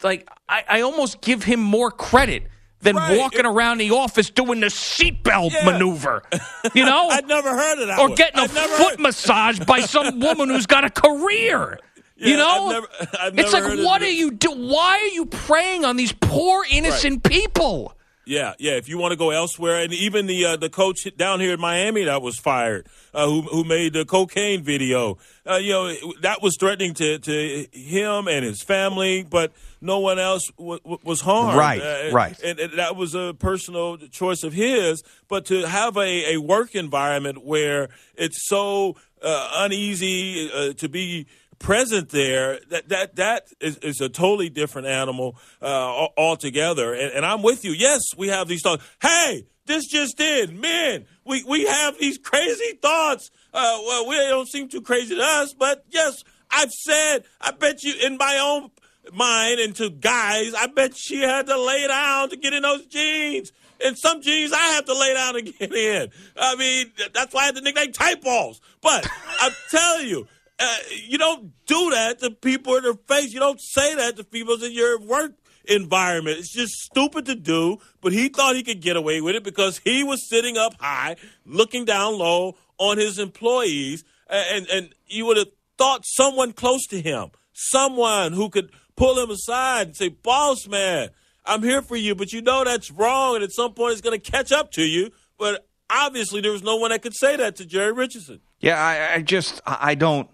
like 0.04 0.28
I, 0.50 0.64
I 0.68 0.82
almost 0.82 1.22
give 1.22 1.44
him 1.44 1.62
more 1.62 1.90
credit 1.92 2.48
than 2.82 2.98
Right. 2.98 3.18
walking 3.18 3.46
around 3.46 3.78
the 3.80 3.92
office 3.92 4.30
doing 4.30 4.60
the 4.60 4.68
seatbelt 4.68 5.54
Yeah. 5.54 5.66
maneuver. 5.66 6.24
You 6.76 6.84
know? 6.86 7.08
I'd 7.10 7.28
never 7.28 7.50
heard 7.50 7.80
of 7.80 7.88
that. 7.88 8.00
or 8.00 8.08
one. 8.10 8.16
getting 8.16 8.40
a 8.40 8.44
I'd 8.44 8.54
never 8.54 8.74
foot 8.76 8.90
heard- 8.92 9.00
massage 9.00 9.60
by 9.60 9.80
some 9.96 10.20
woman 10.20 10.50
who's 10.50 10.66
got 10.68 10.84
a 10.84 10.90
career. 10.90 11.80
you 12.18 12.36
know, 12.38 12.48
I've 12.68 12.72
never- 12.72 12.88
I've 13.20 13.40
it's 13.40 13.54
like, 13.54 13.64
what 13.86 14.02
are 14.02 14.10
you 14.10 14.32
do? 14.32 14.52
Why 14.52 15.00
are 15.00 15.14
you 15.14 15.26
preying 15.26 15.86
on 15.86 15.96
these 15.96 16.12
poor 16.12 16.66
innocent 16.70 17.24
people? 17.24 17.94
Yeah, 18.25 18.53
yeah. 18.60 18.74
If 18.74 18.89
you 18.89 18.98
want 18.98 19.12
to 19.12 19.17
go 19.17 19.29
elsewhere, 19.29 19.82
and 19.82 19.94
even 19.94 20.25
the 20.25 20.46
uh, 20.46 20.55
the 20.58 20.70
coach 20.70 21.08
down 21.15 21.39
here 21.39 21.53
in 21.53 21.60
Miami 21.60 22.05
that 22.05 22.22
was 22.22 22.38
fired, 22.39 22.88
uh, 23.13 23.27
who 23.27 23.41
who 23.44 23.63
made 23.63 23.94
the 23.94 24.03
cocaine 24.05 24.63
video, 24.63 25.17
uh, 25.50 25.55
you 25.58 25.72
know, 25.74 25.94
that 26.22 26.41
was 26.41 26.58
threatening 26.60 26.94
to 26.96 27.20
to 27.20 27.67
him 27.72 28.27
and 28.27 28.44
his 28.44 28.63
family, 28.63 29.24
but 29.24 29.51
no 29.82 30.00
one 30.00 30.17
else 30.17 30.50
w- 30.58 30.79
w- 30.79 30.98
was 31.03 31.22
harmed. 31.22 31.58
Right, 31.58 31.82
Uh, 31.82 32.12
right. 32.12 32.39
And, 32.44 32.60
and 32.60 32.74
that 32.79 32.96
was 32.96 33.13
a 33.13 33.36
personal 33.38 33.98
choice 33.98 34.44
of 34.44 34.53
his. 34.53 35.03
But 35.27 35.46
to 35.48 35.67
have 35.67 35.96
a, 35.96 36.34
a 36.34 36.38
work 36.38 36.74
environment 36.74 37.46
where 37.46 37.89
it's 38.15 38.48
so 38.50 38.96
uh, 39.22 39.50
uneasy 39.58 40.50
uh, 40.51 40.74
to 40.74 40.89
be 40.89 41.27
present 41.60 42.10
there 42.10 42.60
that 42.70 42.90
that 42.90 43.16
that 43.16 43.48
is, 43.60 43.78
is 43.78 44.02
a 44.02 44.10
totally 44.10 44.50
different 44.50 44.88
animal 44.88 45.38
uh, 45.62 46.08
altogether 46.18 46.94
and, 46.94 47.12
and 47.14 47.26
i'm 47.26 47.42
with 47.42 47.64
you 47.64 47.72
yes 47.72 48.02
we 48.18 48.28
have 48.28 48.48
these 48.48 48.62
thoughts 48.62 48.84
hey 49.02 49.46
this 49.66 49.88
just 49.88 50.18
did 50.18 50.54
man. 50.54 51.06
we 51.26 51.44
we 51.44 51.66
have 51.66 51.98
these 52.00 52.18
crazy 52.18 52.78
thoughts 52.82 53.32
uh, 53.54 53.80
well 53.86 54.08
we 54.08 54.16
don't 54.16 54.48
seem 54.48 54.68
too 54.68 54.82
crazy 54.82 55.16
to 55.16 55.22
us 55.22 55.54
but 55.54 55.86
yes 55.90 56.24
i've 56.52 56.72
said 56.72 57.24
i 57.42 57.52
bet 57.52 57.84
you 57.84 57.94
in 58.04 58.18
my 58.18 58.38
own 58.40 58.70
mind 59.14 59.60
and 59.60 59.76
to 59.76 59.90
guys 59.90 60.54
i 60.56 60.68
bet 60.68 60.96
she 60.96 61.22
had 61.22 61.48
to 61.48 61.60
lay 61.60 61.88
down 61.88 62.30
to 62.30 62.38
get 62.38 62.54
in 62.54 62.64
those 62.64 62.86
jeans 62.88 63.52
and 63.84 63.98
some 63.98 64.22
jeans 64.22 64.54
I 64.54 64.68
have 64.74 64.86
to 64.86 64.98
lay 64.98 65.14
down 65.14 65.34
to 65.34 65.42
get 65.42 65.74
in. 65.74 66.10
I 66.38 66.56
mean, 66.56 66.92
that's 67.14 67.34
why 67.34 67.42
I 67.42 67.46
had 67.46 67.56
the 67.56 67.62
nickname 67.62 67.92
Tight 67.92 68.22
Balls. 68.22 68.62
But 68.82 69.08
I'm 69.40 69.52
telling 69.70 70.08
you, 70.08 70.28
uh, 70.60 70.78
you 71.08 71.18
don't 71.18 71.52
do 71.66 71.92
that 71.92 72.20
to 72.20 72.32
people 72.32 72.76
in 72.76 72.84
their 72.84 72.94
face. 72.94 73.34
You 73.34 73.40
don't 73.40 73.60
say 73.60 73.96
that 73.96 74.16
to 74.18 74.24
people 74.24 74.62
in 74.64 74.72
your 74.72 75.00
work 75.00 75.34
environment. 75.68 76.38
It's 76.40 76.54
just 76.54 76.74
stupid 76.74 77.26
to 77.26 77.36
do. 77.36 77.78
But 78.02 78.14
he 78.14 78.30
thought 78.30 78.56
he 78.56 78.64
could 78.64 78.82
get 78.82 78.96
away 78.96 79.22
with 79.22 79.36
it 79.36 79.44
because 79.44 79.80
he 79.80 80.04
was 80.04 80.28
sitting 80.30 80.58
up 80.58 80.74
high, 80.80 81.18
looking 81.46 81.86
down 81.86 82.18
low 82.18 82.56
on 82.78 82.98
his 82.98 83.20
employees, 83.20 84.04
and 84.30 84.68
and 84.70 84.96
you 85.08 85.26
would 85.26 85.38
have 85.38 85.48
thought 85.78 86.04
someone 86.06 86.54
close 86.54 86.86
to 86.88 87.02
him, 87.02 87.32
someone 87.54 88.34
who 88.34 88.50
could 88.50 88.72
pull 88.96 89.22
him 89.22 89.30
aside 89.30 89.88
and 89.88 89.96
say, 89.96 90.10
"Boss 90.10 90.68
man." 90.68 91.10
I'm 91.48 91.62
here 91.62 91.84
for 91.84 91.96
you, 91.96 92.16
but 92.16 92.34
you 92.34 92.42
know 92.42 92.64
that's 92.64 92.90
wrong, 92.90 93.36
and 93.36 93.44
at 93.44 93.52
some 93.52 93.74
point 93.74 93.92
it's 93.92 94.02
going 94.02 94.20
to 94.20 94.32
catch 94.32 94.52
up 94.52 94.72
to 94.72 94.82
you. 94.82 95.12
But 95.38 95.68
obviously, 95.92 96.42
there 96.42 96.52
was 96.52 96.64
no 96.64 96.78
one 96.78 96.90
that 96.90 97.04
could 97.04 97.16
say 97.16 97.36
that 97.36 97.58
to 97.58 97.66
Jerry 97.68 97.92
Richardson. 97.92 98.42
Yeah, 98.60 98.82
I, 98.82 99.16
I 99.16 99.22
just 99.22 99.62
I 99.66 99.78
I 99.82 99.96
don't. 99.96 100.28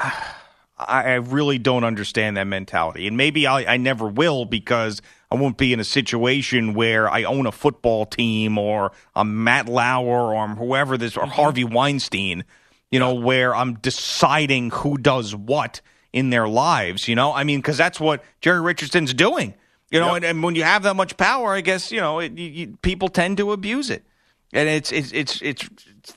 I 0.00 1.02
I 1.02 1.14
really 1.16 1.58
don't 1.58 1.84
understand 1.84 2.36
that 2.36 2.44
mentality, 2.44 3.06
and 3.06 3.16
maybe 3.16 3.46
I, 3.46 3.74
I 3.74 3.76
never 3.76 4.06
will 4.08 4.46
because 4.46 5.02
I 5.30 5.36
won't 5.36 5.58
be 5.58 5.72
in 5.72 5.80
a 5.80 5.84
situation 5.84 6.74
where 6.74 7.08
I 7.08 7.24
own 7.24 7.46
a 7.46 7.52
football 7.52 8.06
team 8.06 8.58
or 8.58 8.92
I'm 9.14 9.44
Matt 9.44 9.68
Lauer 9.68 10.34
or 10.34 10.36
I'm 10.36 10.56
whoever 10.56 10.96
this 10.96 11.16
or 11.16 11.20
mm-hmm. 11.20 11.32
Harvey 11.32 11.64
Weinstein, 11.64 12.44
you 12.90 12.98
know, 12.98 13.14
where 13.14 13.54
I'm 13.54 13.74
deciding 13.74 14.70
who 14.70 14.96
does 14.96 15.36
what 15.36 15.80
in 16.12 16.30
their 16.30 16.48
lives. 16.48 17.06
You 17.06 17.14
know, 17.14 17.32
I 17.32 17.44
mean, 17.44 17.60
because 17.60 17.76
that's 17.76 18.00
what 18.00 18.24
Jerry 18.40 18.60
Richardson's 18.60 19.14
doing. 19.14 19.54
You 19.90 20.00
know, 20.00 20.08
Yep. 20.08 20.16
and, 20.16 20.24
and 20.24 20.42
when 20.42 20.54
you 20.54 20.62
have 20.62 20.84
that 20.84 20.94
much 20.94 21.16
power, 21.16 21.52
I 21.52 21.60
guess 21.60 21.92
you 21.92 22.00
know 22.00 22.20
it, 22.20 22.32
you, 22.38 22.78
people 22.82 23.08
tend 23.08 23.36
to 23.36 23.52
abuse 23.52 23.90
it, 23.90 24.04
and 24.52 24.68
it's 24.68 24.92
it's 24.92 25.12
it's 25.12 25.42
it's 25.42 25.68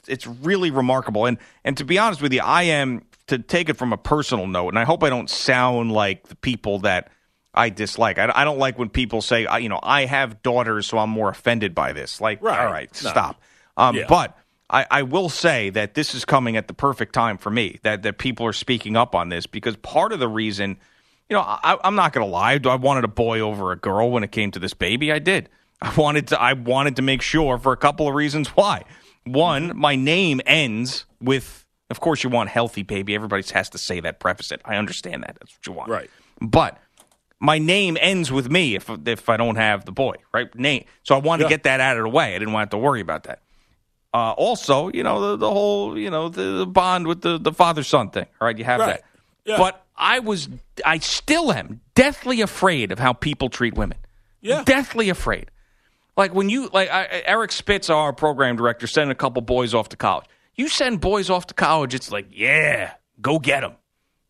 it's 0.08 0.28
really 0.28 0.72
remarkable. 0.72 1.26
And 1.26 1.38
and 1.64 1.76
to 1.78 1.84
be 1.84 1.98
honest 1.98 2.22
with 2.22 2.34
you, 2.34 2.42
I 2.42 2.64
am 2.64 3.04
to 3.28 3.40
take 3.40 3.70
it 3.70 3.76
from 3.78 3.94
a 3.94 3.98
personal 3.98 4.48
note, 4.48 4.70
and 4.70 4.80
I 4.80 4.84
hope 4.84 5.04
I 5.04 5.10
don't 5.10 5.30
sound 5.30 5.92
like 5.92 6.28
the 6.28 6.36
people 6.36 6.80
that 6.80 7.10
I 7.54 7.70
dislike. 7.70 8.18
I, 8.18 8.32
I 8.34 8.44
don't 8.44 8.58
like 8.60 8.78
when 8.80 8.90
people 8.90 9.22
say, 9.22 9.48
you 9.62 9.70
know, 9.70 9.80
I 9.82 10.06
have 10.06 10.42
daughters, 10.42 10.88
so 10.88 10.98
I'm 10.98 11.10
more 11.10 11.30
offended 11.30 11.74
by 11.76 11.94
this. 11.94 12.20
Like, 12.20 12.42
Right. 12.42 12.60
all 12.60 12.72
right, 12.72 12.90
No. 13.04 13.10
stop. 13.10 13.42
Um, 13.78 13.96
Yeah. 13.96 14.06
But 14.10 14.38
I, 14.70 14.86
I 14.90 15.02
will 15.04 15.30
say 15.30 15.70
that 15.72 15.94
this 15.94 16.16
is 16.16 16.26
coming 16.26 16.58
at 16.58 16.68
the 16.68 16.74
perfect 16.74 17.14
time 17.14 17.38
for 17.38 17.50
me. 17.52 17.80
That 17.84 18.02
that 18.04 18.18
people 18.18 18.46
are 18.48 18.54
speaking 18.54 18.98
up 18.98 19.14
on 19.14 19.30
this 19.30 19.46
because 19.46 19.76
part 19.78 20.12
of 20.14 20.20
the 20.20 20.28
reason, 20.28 20.78
you 21.30 21.36
know, 21.36 21.42
I, 21.42 21.78
I'm 21.84 21.96
not 21.96 22.12
going 22.12 22.26
to 22.26 22.32
lie. 22.32 22.60
I 22.66 22.76
wanted 22.76 23.04
a 23.04 23.08
boy 23.10 23.40
over 23.40 23.72
a 23.72 23.76
girl 23.78 24.10
when 24.10 24.24
it 24.24 24.32
came 24.32 24.50
to 24.52 24.60
this 24.60 24.74
baby. 24.74 25.12
I 25.12 25.20
did. 25.20 25.50
I 25.82 25.94
wanted 25.96 26.28
to. 26.30 26.42
I 26.42 26.54
wanted 26.54 26.96
to 26.96 27.02
make 27.02 27.22
sure 27.22 27.58
for 27.60 27.72
a 27.72 27.78
couple 27.78 28.08
of 28.08 28.16
reasons. 28.16 28.48
Why? 28.50 28.84
One, 29.26 29.78
my 29.78 29.96
name 29.96 30.42
ends 30.46 31.06
with. 31.22 31.63
Of 31.90 32.00
course, 32.00 32.24
you 32.24 32.30
want 32.30 32.50
healthy 32.50 32.84
baby. 32.84 33.14
Everybody 33.16 33.44
has 33.54 33.70
to 33.70 33.78
say 33.78 34.00
that. 34.00 34.20
Preface 34.20 34.52
it. 34.52 34.62
I 34.66 34.76
understand 34.78 35.24
that. 35.24 35.38
That's 35.40 35.54
what 35.56 35.68
you 35.68 35.74
want. 35.74 35.90
Right. 35.92 36.10
But 36.42 36.78
my 37.40 37.60
name 37.60 37.98
ends 38.00 38.32
with 38.32 38.50
me 38.50 38.76
if 38.76 38.90
if 39.06 39.30
I 39.30 39.38
don't 39.38 39.58
have 39.58 39.86
the 39.86 39.92
boy, 39.92 40.16
right? 40.34 40.54
Name. 40.56 40.86
So 41.04 41.16
I 41.16 41.20
wanted 41.20 41.44
to 41.44 41.50
get 41.50 41.64
that 41.64 41.80
out 41.80 41.98
of 41.98 42.04
the 42.04 42.10
way. 42.10 42.36
I 42.36 42.40
didn't 42.40 42.54
want 42.54 42.70
to 42.72 42.76
have 42.78 42.82
to 42.82 42.84
worry 42.86 43.02
about 43.02 43.24
that. 43.24 43.42
Uh, 44.14 44.32
also, 44.38 44.90
you 44.90 45.02
know, 45.04 45.32
the, 45.32 45.38
the 45.38 45.50
whole, 45.50 45.98
you 45.98 46.10
know, 46.12 46.30
the, 46.30 46.60
the 46.60 46.66
bond 46.68 47.08
with 47.08 47.22
the, 47.22 47.40
the 47.40 47.52
father 47.52 47.82
son 47.84 48.12
thing. 48.12 48.28
All 48.40 48.46
right, 48.46 48.58
you 48.58 48.64
have 48.64 48.80
Right. 48.80 48.88
that. 48.88 49.04
Yeah. 49.44 49.58
But 49.58 49.84
I 49.98 50.20
was, 50.20 50.50
I 50.86 51.00
still 51.00 51.52
am 51.52 51.82
deathly 51.96 52.40
afraid 52.42 52.92
of 52.92 53.00
how 53.00 53.14
people 53.14 53.50
treat 53.50 53.74
women. 53.74 53.98
Yeah. 54.40 54.64
Deathly 54.64 55.10
afraid. 55.10 55.50
Like 56.16 56.34
when 56.34 56.48
you 56.48 56.70
like 56.72 56.90
I, 56.92 57.24
Eric 57.26 57.52
Spitz, 57.52 57.90
our 57.90 58.14
program 58.14 58.56
director, 58.56 58.86
sending 58.86 59.12
a 59.12 59.16
couple 59.16 59.42
boys 59.42 59.74
off 59.74 59.90
to 59.90 59.98
college. 59.98 60.26
You 60.56 60.68
send 60.68 61.02
boys 61.02 61.30
off 61.30 61.48
to 61.48 61.54
college, 61.54 61.94
it's 61.96 62.12
like, 62.12 62.28
yeah, 62.32 62.94
go 63.22 63.40
get 63.40 63.62
them. 63.62 63.74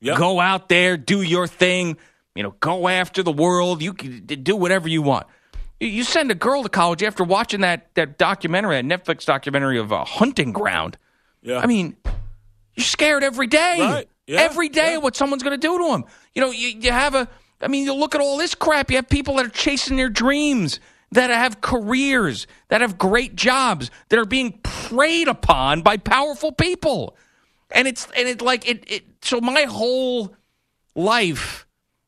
Yep. 0.01 0.17
Go 0.17 0.39
out 0.39 0.69
there, 0.69 0.97
do 0.97 1.21
your 1.21 1.47
thing. 1.47 1.97
You 2.35 2.43
know, 2.43 2.55
go 2.59 2.87
after 2.87 3.23
the 3.23 3.31
world. 3.31 3.81
You 3.81 3.93
can 3.93 4.25
do 4.25 4.55
whatever 4.55 4.87
you 4.87 5.01
want. 5.01 5.27
You- 5.79 6.03
send 6.03 6.31
a 6.31 6.35
girl 6.35 6.63
to 6.63 6.69
college 6.69 7.03
after 7.03 7.23
watching 7.23 7.61
that 7.61 7.93
that 7.95 8.17
documentary, 8.17 8.81
that 8.81 8.85
Netflix 8.85 9.25
documentary 9.25 9.77
of 9.79 9.91
a 9.91 10.03
hunting 10.05 10.51
ground. 10.53 10.97
Yeah. 11.41 11.59
I 11.59 11.65
mean, 11.67 11.95
you're 12.75 12.85
scared 12.85 13.23
every 13.23 13.47
day. 13.47 13.77
Right. 13.79 14.09
Yeah. 14.25 14.41
Every 14.41 14.69
day 14.69 14.91
Yeah. 14.91 14.97
of 14.97 15.03
what 15.03 15.15
someone's 15.15 15.43
going 15.43 15.59
to 15.59 15.67
do 15.67 15.77
to 15.77 15.91
them. 15.91 16.05
You 16.33 16.41
know, 16.41 16.51
you, 16.51 16.69
you 16.69 16.91
have 16.91 17.15
a, 17.15 17.27
I 17.61 17.67
mean, 17.67 17.83
you 17.85 17.93
look 17.93 18.15
at 18.15 18.21
all 18.21 18.37
this 18.37 18.55
crap. 18.55 18.89
You 18.89 18.95
have 18.97 19.09
people 19.09 19.35
that 19.35 19.45
are 19.45 19.49
chasing 19.49 19.97
their 19.97 20.09
dreams, 20.09 20.79
that 21.13 21.29
have 21.29 21.61
careers, 21.61 22.47
that 22.69 22.81
have 22.81 22.97
great 22.97 23.35
jobs, 23.35 23.89
that 24.09 24.19
are 24.19 24.25
being 24.25 24.59
preyed 24.63 25.27
upon 25.27 25.81
by 25.81 25.97
powerful 25.97 26.51
people. 26.51 27.15
And 27.71 27.87
it's, 27.87 28.07
and 28.17 28.27
it 28.27 28.41
like, 28.41 28.67
it, 28.67 28.83
it 28.87 29.03
so 29.21 29.41
my 29.41 29.63
whole 29.63 30.35
life 30.95 31.65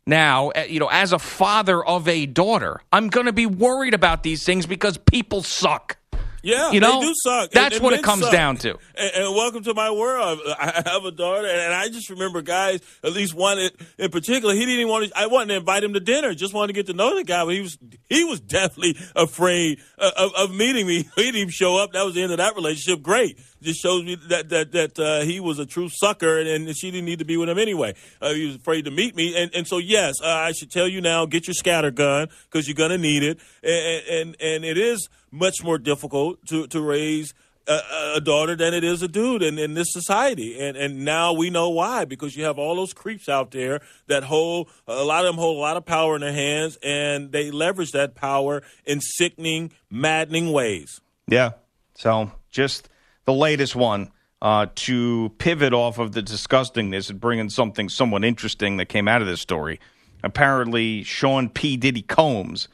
now, 0.07 0.49
uh, 0.51 0.65
you 0.67 0.79
know, 0.79 0.89
as 0.91 1.13
a 1.13 1.19
father 1.19 1.83
of 1.83 2.07
a 2.07 2.25
daughter, 2.25 2.81
I'm 2.91 3.09
going 3.09 3.25
to 3.25 3.33
be 3.33 3.45
worried 3.45 3.93
about 3.93 4.23
these 4.23 4.43
things 4.43 4.65
because 4.65 4.97
people 4.97 5.41
suck. 5.41 5.97
Yeah, 6.45 6.71
You 6.71 6.79
know, 6.79 7.01
they 7.01 7.07
do 7.07 7.13
suck. 7.23 7.49
that's 7.51 7.65
And- 7.65 7.73
and 7.75 7.83
what 7.83 7.93
it 7.93 8.03
comes 8.03 8.21
suck. 8.21 8.31
down 8.31 8.57
to. 8.57 8.77
And, 8.95 9.11
and 9.15 9.35
welcome 9.35 9.63
to 9.63 9.73
my 9.73 9.89
world. 9.89 10.39
I 10.59 10.83
have 10.85 11.03
a 11.03 11.09
daughter, 11.11 11.47
and 11.47 11.73
I 11.73 11.89
just 11.89 12.09
remember 12.11 12.43
guys, 12.43 12.81
at 13.03 13.13
least 13.13 13.33
one 13.33 13.57
in, 13.97 14.11
particular. 14.11 14.53
He 14.53 14.59
didn't 14.59 14.75
even 14.75 14.87
want 14.89 15.07
to. 15.11 15.17
I 15.17 15.25
wanted 15.25 15.47
to 15.47 15.55
invite 15.55 15.83
him 15.83 15.93
to 15.93 15.99
dinner. 15.99 16.35
Just 16.35 16.53
wanted 16.53 16.67
to 16.67 16.73
get 16.73 16.85
to 16.87 16.93
know 16.93 17.15
the 17.15 17.23
guy, 17.23 17.43
but 17.43 17.55
he 17.55 17.61
was 17.61 17.77
he 18.09 18.23
was 18.25 18.39
definitely 18.39 18.95
afraid 19.15 19.79
of, 19.97 20.13
of, 20.13 20.31
of 20.35 20.55
meeting 20.55 20.85
me. 20.85 21.09
He 21.15 21.23
didn't 21.23 21.37
even 21.37 21.49
show 21.49 21.77
up. 21.77 21.93
That 21.93 22.05
was 22.05 22.13
the 22.13 22.21
end 22.21 22.31
of 22.31 22.37
that 22.37 22.55
relationship. 22.55 23.01
Great. 23.01 23.39
Just 23.65 23.81
shows 23.81 24.03
me 24.03 24.15
that 24.29 24.49
that 24.49 24.71
that 24.71 24.99
uh, 24.99 25.21
he 25.21 25.39
was 25.39 25.59
a 25.59 25.65
true 25.65 25.89
sucker, 25.89 26.39
and, 26.39 26.47
and 26.47 26.77
she 26.77 26.91
didn't 26.91 27.05
need 27.05 27.19
to 27.19 27.25
be 27.25 27.37
with 27.37 27.49
him 27.49 27.59
anyway. 27.59 27.95
Uh, 28.21 28.33
he 28.33 28.45
was 28.45 28.55
afraid 28.55 28.85
to 28.85 28.91
meet 28.91 29.15
me, 29.15 29.35
and 29.35 29.53
and 29.53 29.67
so 29.67 29.77
yes, 29.77 30.15
uh, 30.23 30.27
I 30.27 30.51
should 30.51 30.71
tell 30.71 30.87
you 30.87 31.01
now, 31.01 31.25
get 31.25 31.47
your 31.47 31.53
scatter 31.53 31.91
gun 31.91 32.29
because 32.49 32.67
you're 32.67 32.75
gonna 32.75 32.97
need 32.97 33.23
it, 33.23 33.39
and 33.63 34.07
and 34.07 34.35
and 34.39 34.65
it 34.65 34.77
is 34.77 35.09
much 35.31 35.63
more 35.63 35.77
difficult 35.77 36.45
to 36.47 36.67
to 36.67 36.81
raise 36.81 37.33
a, 37.67 37.81
a 38.15 38.21
daughter 38.21 38.55
than 38.55 38.73
it 38.73 38.83
is 38.83 39.01
a 39.01 39.07
dude 39.07 39.41
in, 39.41 39.57
in 39.57 39.73
this 39.73 39.91
society. 39.91 40.59
And 40.59 40.77
and 40.77 41.03
now 41.03 41.33
we 41.33 41.49
know 41.49 41.69
why 41.69 42.05
because 42.05 42.35
you 42.35 42.43
have 42.43 42.57
all 42.57 42.75
those 42.75 42.93
creeps 42.93 43.27
out 43.29 43.51
there 43.51 43.81
that 44.07 44.23
hold 44.23 44.69
a 44.87 45.03
lot 45.03 45.25
of 45.25 45.33
them 45.33 45.39
hold 45.39 45.57
a 45.57 45.59
lot 45.59 45.77
of 45.77 45.85
power 45.85 46.15
in 46.15 46.21
their 46.21 46.33
hands 46.33 46.77
and 46.83 47.31
they 47.31 47.51
leverage 47.51 47.91
that 47.91 48.15
power 48.15 48.63
in 48.85 49.01
sickening, 49.01 49.71
maddening 49.89 50.51
ways. 50.51 51.01
Yeah. 51.27 51.51
So 51.95 52.31
just 52.51 52.89
the 53.25 53.33
latest 53.33 53.75
one 53.75 54.11
uh, 54.41 54.67
to 54.75 55.31
pivot 55.37 55.73
off 55.73 55.97
of 55.97 56.11
the 56.11 56.21
disgustingness 56.21 57.09
and 57.09 57.19
bring 57.19 57.39
in 57.39 57.49
something 57.49 57.89
somewhat 57.89 58.23
interesting 58.23 58.77
that 58.77 58.87
came 58.87 59.07
out 59.07 59.21
of 59.21 59.27
this 59.27 59.41
story. 59.41 59.79
Apparently, 60.23 61.03
Sean 61.03 61.49
P. 61.49 61.77
Diddy 61.77 62.01
Combs 62.01 62.67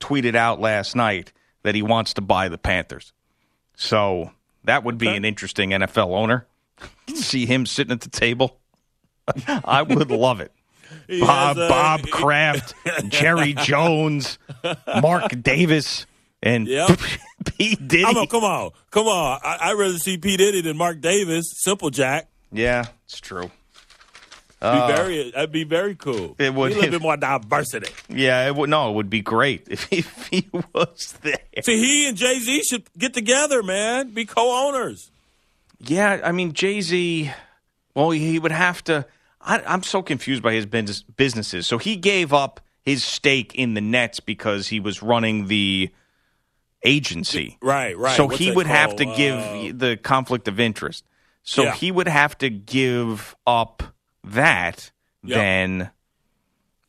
tweeted 0.00 0.34
out 0.34 0.60
last 0.60 0.94
night 0.94 1.32
that 1.62 1.74
he 1.74 1.82
wants 1.82 2.14
to 2.14 2.20
buy 2.20 2.48
the 2.48 2.58
Panthers. 2.58 3.12
So 3.76 4.32
that 4.64 4.84
would 4.84 4.98
be 4.98 5.08
an 5.08 5.24
interesting 5.24 5.70
NFL 5.70 6.10
owner. 6.10 6.46
See 7.14 7.46
him 7.46 7.66
sitting 7.66 7.92
at 7.92 8.00
the 8.00 8.10
table. 8.10 8.58
I 9.46 9.82
would 9.82 10.10
love 10.10 10.40
it. 10.40 10.52
Bob 11.20 11.56
has, 11.56 11.58
uh, 11.58 11.68
Bob 11.68 12.02
Kraft, 12.08 12.74
Jerry 13.08 13.52
Jones, 13.52 14.38
Mark 15.02 15.42
Davis, 15.42 16.06
and 16.42 16.66
Yep. 16.66 16.98
P. 17.58 17.74
Diddy. 17.76 18.02
Come 18.04 18.16
on, 18.16 18.26
come 18.26 18.44
on, 18.44 18.70
come 18.90 19.06
on! 19.06 19.40
I, 19.42 19.58
I'd 19.70 19.72
rather 19.78 19.98
see 19.98 20.18
P 20.18 20.36
Diddy 20.36 20.60
than 20.60 20.76
Mark 20.76 21.00
Davis. 21.00 21.46
Simple 21.56 21.90
Jack. 21.90 22.28
Yeah, 22.52 22.84
it's 23.04 23.20
true. 23.20 23.50
Be 24.60 24.66
very, 24.88 25.30
that'd 25.30 25.52
be 25.52 25.62
very 25.62 25.94
cool. 25.94 26.30
Uh, 26.38 26.42
It 26.42 26.52
would- 26.54 26.70
Be 26.70 26.74
a 26.74 26.76
little 26.80 26.90
bit 26.98 27.02
more 27.02 27.16
diversity. 27.16 27.92
Yeah, 28.08 28.44
it 28.48 28.56
would. 28.56 28.68
No, 28.68 28.90
it 28.90 28.94
would 28.96 29.08
be 29.08 29.20
great 29.20 29.68
if, 29.70 29.86
if 29.92 30.26
he 30.28 30.48
was 30.74 31.14
there. 31.22 31.38
See, 31.62 31.78
he 31.78 32.08
and 32.08 32.16
Jay 32.16 32.40
Z 32.40 32.64
should 32.64 32.82
get 32.98 33.14
together, 33.14 33.62
man. 33.62 34.10
Be 34.10 34.24
co-owners. 34.24 35.12
Yeah, 35.78 36.20
I 36.24 36.32
mean 36.32 36.54
Jay 36.54 36.80
Z. 36.80 37.30
Well, 37.94 38.10
he 38.10 38.38
would 38.40 38.50
have 38.52 38.82
to. 38.84 39.06
I, 39.40 39.60
I'm 39.64 39.84
so 39.84 40.02
confused 40.02 40.42
by 40.42 40.54
his 40.54 40.66
business, 40.66 41.02
businesses. 41.02 41.68
So 41.68 41.78
he 41.78 41.94
gave 41.94 42.32
up 42.32 42.60
his 42.82 43.04
stake 43.04 43.54
in 43.54 43.74
the 43.74 43.80
Nets 43.80 44.18
because 44.18 44.66
he 44.68 44.80
was 44.80 45.02
running 45.04 45.46
the 45.46 45.90
agency. 46.82 47.58
Right, 47.60 47.96
right. 47.96 48.16
So 48.16 48.26
What's 48.26 48.38
he 48.38 48.46
that 48.48 48.56
would 48.56 48.66
have 48.66 48.96
to 48.96 49.04
give 49.04 49.38
Uh, 49.38 49.72
the 49.74 49.98
conflict 50.02 50.48
of 50.48 50.60
interest. 50.60 51.04
So 51.42 51.64
Yeah. 51.64 51.74
he 51.74 51.90
would 51.90 52.08
have 52.08 52.36
to 52.38 52.50
give 52.50 53.34
up 53.46 53.82
that 54.24 54.90
Yep. 55.24 55.36
then 55.36 55.90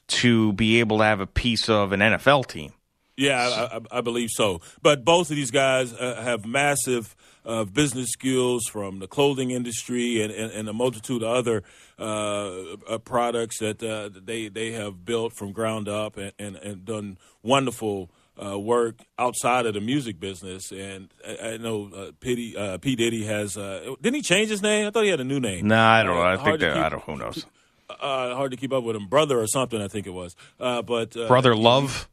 to 0.07 0.53
be 0.53 0.79
able 0.79 0.97
to 0.99 1.03
have 1.03 1.19
a 1.19 1.27
piece 1.27 1.69
of 1.69 1.91
an 1.91 2.01
NFL 2.01 2.43
team. 2.43 2.73
Yeah, 3.15 3.37
I, 3.71 3.77
I, 3.77 3.99
I 3.99 4.01
believe 4.01 4.29
so. 4.31 4.61
But 4.81 5.03
both 5.03 5.29
of 5.29 5.35
these 5.35 5.51
guys 5.51 5.91
uh, 5.93 6.21
have 6.23 6.45
massive 6.45 7.15
uh, 7.45 7.65
business 7.65 8.09
skills 8.11 8.65
from 8.67 8.99
the 8.99 9.07
clothing 9.07 9.51
industry 9.51 10.21
and, 10.21 10.31
and, 10.31 10.51
and 10.51 10.69
a 10.69 10.73
multitude 10.73 11.21
of 11.21 11.29
other 11.29 11.63
uh, 11.97 12.75
uh, 12.87 12.97
products 12.99 13.59
that 13.59 13.83
uh, 13.83 14.09
they 14.23 14.47
they 14.47 14.71
have 14.71 15.03
built 15.05 15.33
from 15.33 15.51
ground 15.51 15.89
up 15.89 16.15
and, 16.17 16.31
and, 16.39 16.55
and 16.57 16.85
done 16.85 17.17
wonderful 17.43 18.09
uh, 18.43 18.57
work 18.57 18.99
outside 19.17 19.65
of 19.65 19.73
the 19.73 19.81
music 19.81 20.19
business. 20.19 20.71
And 20.71 21.13
I, 21.27 21.49
I 21.49 21.57
know 21.57 21.89
uh, 21.95 22.11
P, 22.19 22.55
uh, 22.57 22.77
P 22.77 22.95
Diddy 22.95 23.25
has. 23.25 23.57
Uh, 23.57 23.95
didn't 24.01 24.15
he 24.15 24.21
change 24.21 24.49
his 24.49 24.61
name? 24.61 24.87
I 24.87 24.91
thought 24.91 25.03
he 25.03 25.09
had 25.09 25.19
a 25.19 25.25
new 25.25 25.39
name. 25.39 25.67
No, 25.67 25.79
I 25.79 26.03
don't 26.03 26.15
know. 26.15 26.21
Uh, 26.21 26.25
I 26.25 26.37
think 26.37 26.59
that 26.59 26.73
keep- 26.73 26.83
I 26.83 26.89
don't. 26.89 27.03
Who 27.03 27.17
knows? 27.17 27.45
Uh, 27.89 28.35
hard 28.35 28.51
to 28.51 28.55
keep 28.55 28.71
up 28.71 28.83
with 28.83 28.95
him, 28.95 29.07
brother 29.07 29.39
or 29.39 29.47
something. 29.47 29.81
I 29.81 29.87
think 29.87 30.05
it 30.05 30.11
was. 30.11 30.35
Uh, 30.59 30.83
but 30.83 31.17
uh, 31.17 31.27
Brother 31.27 31.55
Love. 31.55 32.07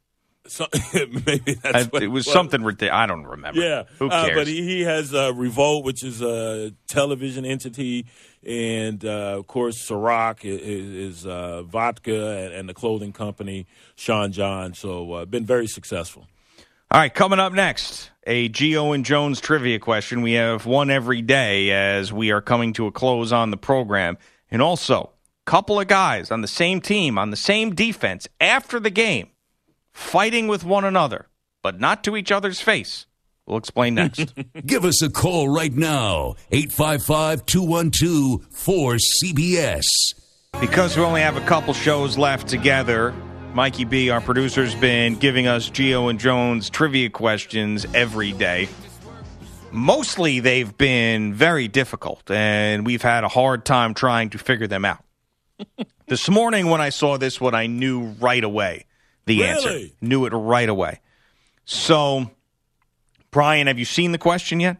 so, 0.46 0.66
maybe 0.94 1.52
that's 1.52 1.76
I, 1.76 1.82
what 1.84 2.02
it 2.02 2.08
was 2.08 2.24
something 2.24 2.64
ridiculous. 2.64 2.98
I 2.98 3.06
don't 3.06 3.24
remember. 3.24 3.60
Yeah, 3.60 3.82
Who 3.98 4.08
cares? 4.08 4.34
but 4.34 4.46
he, 4.46 4.62
he 4.62 4.82
has 4.84 5.12
uh, 5.12 5.34
Revolt, 5.34 5.84
which 5.84 6.02
is 6.02 6.22
a 6.22 6.72
television 6.88 7.44
entity, 7.44 8.06
and 8.46 9.04
uh, 9.04 9.38
of 9.38 9.46
course 9.46 9.88
Ciroc 9.88 10.44
is, 10.44 10.60
is 10.60 11.26
uh, 11.26 11.62
vodka 11.62 12.38
and, 12.38 12.54
and 12.54 12.68
the 12.68 12.74
clothing 12.74 13.12
company 13.12 13.66
Sean 13.96 14.32
John. 14.32 14.74
So 14.74 15.12
uh, 15.12 15.24
been 15.24 15.44
very 15.44 15.66
successful. 15.66 16.26
All 16.90 17.00
right, 17.00 17.12
coming 17.12 17.40
up 17.40 17.52
next, 17.52 18.10
a 18.26 18.48
Gio 18.48 18.94
and 18.94 19.04
Jones 19.04 19.40
trivia 19.40 19.80
question. 19.80 20.22
We 20.22 20.34
have 20.34 20.66
one 20.66 20.88
every 20.88 21.20
day 21.20 21.72
as 21.72 22.12
we 22.12 22.30
are 22.30 22.40
coming 22.40 22.72
to 22.74 22.86
a 22.86 22.92
close 22.92 23.32
on 23.32 23.50
the 23.50 23.56
program. 23.56 24.18
And 24.52 24.62
also, 24.62 25.10
couple 25.46 25.80
of 25.80 25.86
guys 25.86 26.30
on 26.30 26.42
the 26.42 26.48
same 26.48 26.80
team, 26.80 27.18
on 27.18 27.30
the 27.30 27.36
same 27.36 27.74
defense 27.74 28.28
after 28.40 28.78
the 28.78 28.90
game, 28.90 29.28
fighting 29.92 30.48
with 30.48 30.64
one 30.64 30.84
another, 30.84 31.26
but 31.62 31.80
not 31.80 32.04
to 32.04 32.16
each 32.16 32.30
other's 32.30 32.60
face. 32.60 33.06
We'll 33.46 33.58
explain 33.58 33.94
next. 33.94 34.34
Give 34.66 34.84
us 34.84 35.02
a 35.02 35.10
call 35.10 35.48
right 35.48 35.72
now, 35.72 36.34
855 36.50 37.46
212 37.46 38.50
4CBS. 38.50 39.86
Because 40.60 40.96
we 40.96 41.02
only 41.02 41.20
have 41.20 41.36
a 41.36 41.42
couple 41.42 41.74
shows 41.74 42.16
left 42.16 42.48
together, 42.48 43.14
Mikey 43.56 43.84
B, 43.84 44.10
our 44.10 44.20
producer's 44.20 44.74
been 44.74 45.14
giving 45.14 45.46
us 45.46 45.70
Gio 45.70 46.10
and 46.10 46.20
Jones 46.20 46.68
trivia 46.68 47.08
questions 47.08 47.86
every 47.94 48.32
day. 48.32 48.68
Mostly 49.72 50.40
they've 50.40 50.76
been 50.76 51.32
very 51.32 51.66
difficult, 51.66 52.30
and 52.30 52.84
we've 52.84 53.00
had 53.00 53.24
a 53.24 53.28
hard 53.28 53.64
time 53.64 53.94
trying 53.94 54.28
to 54.30 54.38
figure 54.38 54.66
them 54.66 54.84
out. 54.84 55.02
this 56.06 56.28
morning, 56.28 56.68
when 56.68 56.82
I 56.82 56.90
saw 56.90 57.16
this 57.16 57.40
one, 57.40 57.54
I 57.54 57.66
knew 57.66 58.08
right 58.20 58.44
away 58.44 58.84
the 59.24 59.44
answer. 59.44 59.88
Knew 60.02 60.26
it 60.26 60.30
right 60.30 60.68
away. 60.68 61.00
So, 61.64 62.30
Brian, 63.30 63.66
have 63.66 63.78
you 63.78 63.84
seen 63.84 64.12
the 64.12 64.18
question 64.18 64.60
yet? 64.60 64.78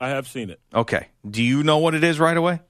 I 0.00 0.08
have 0.10 0.26
seen 0.28 0.50
it. 0.50 0.60
Okay. 0.74 1.08
Do 1.28 1.42
you 1.42 1.62
know 1.62 1.78
what 1.78 1.94
it 1.94 2.04
is 2.04 2.18
right 2.20 2.36
away? 2.36 2.60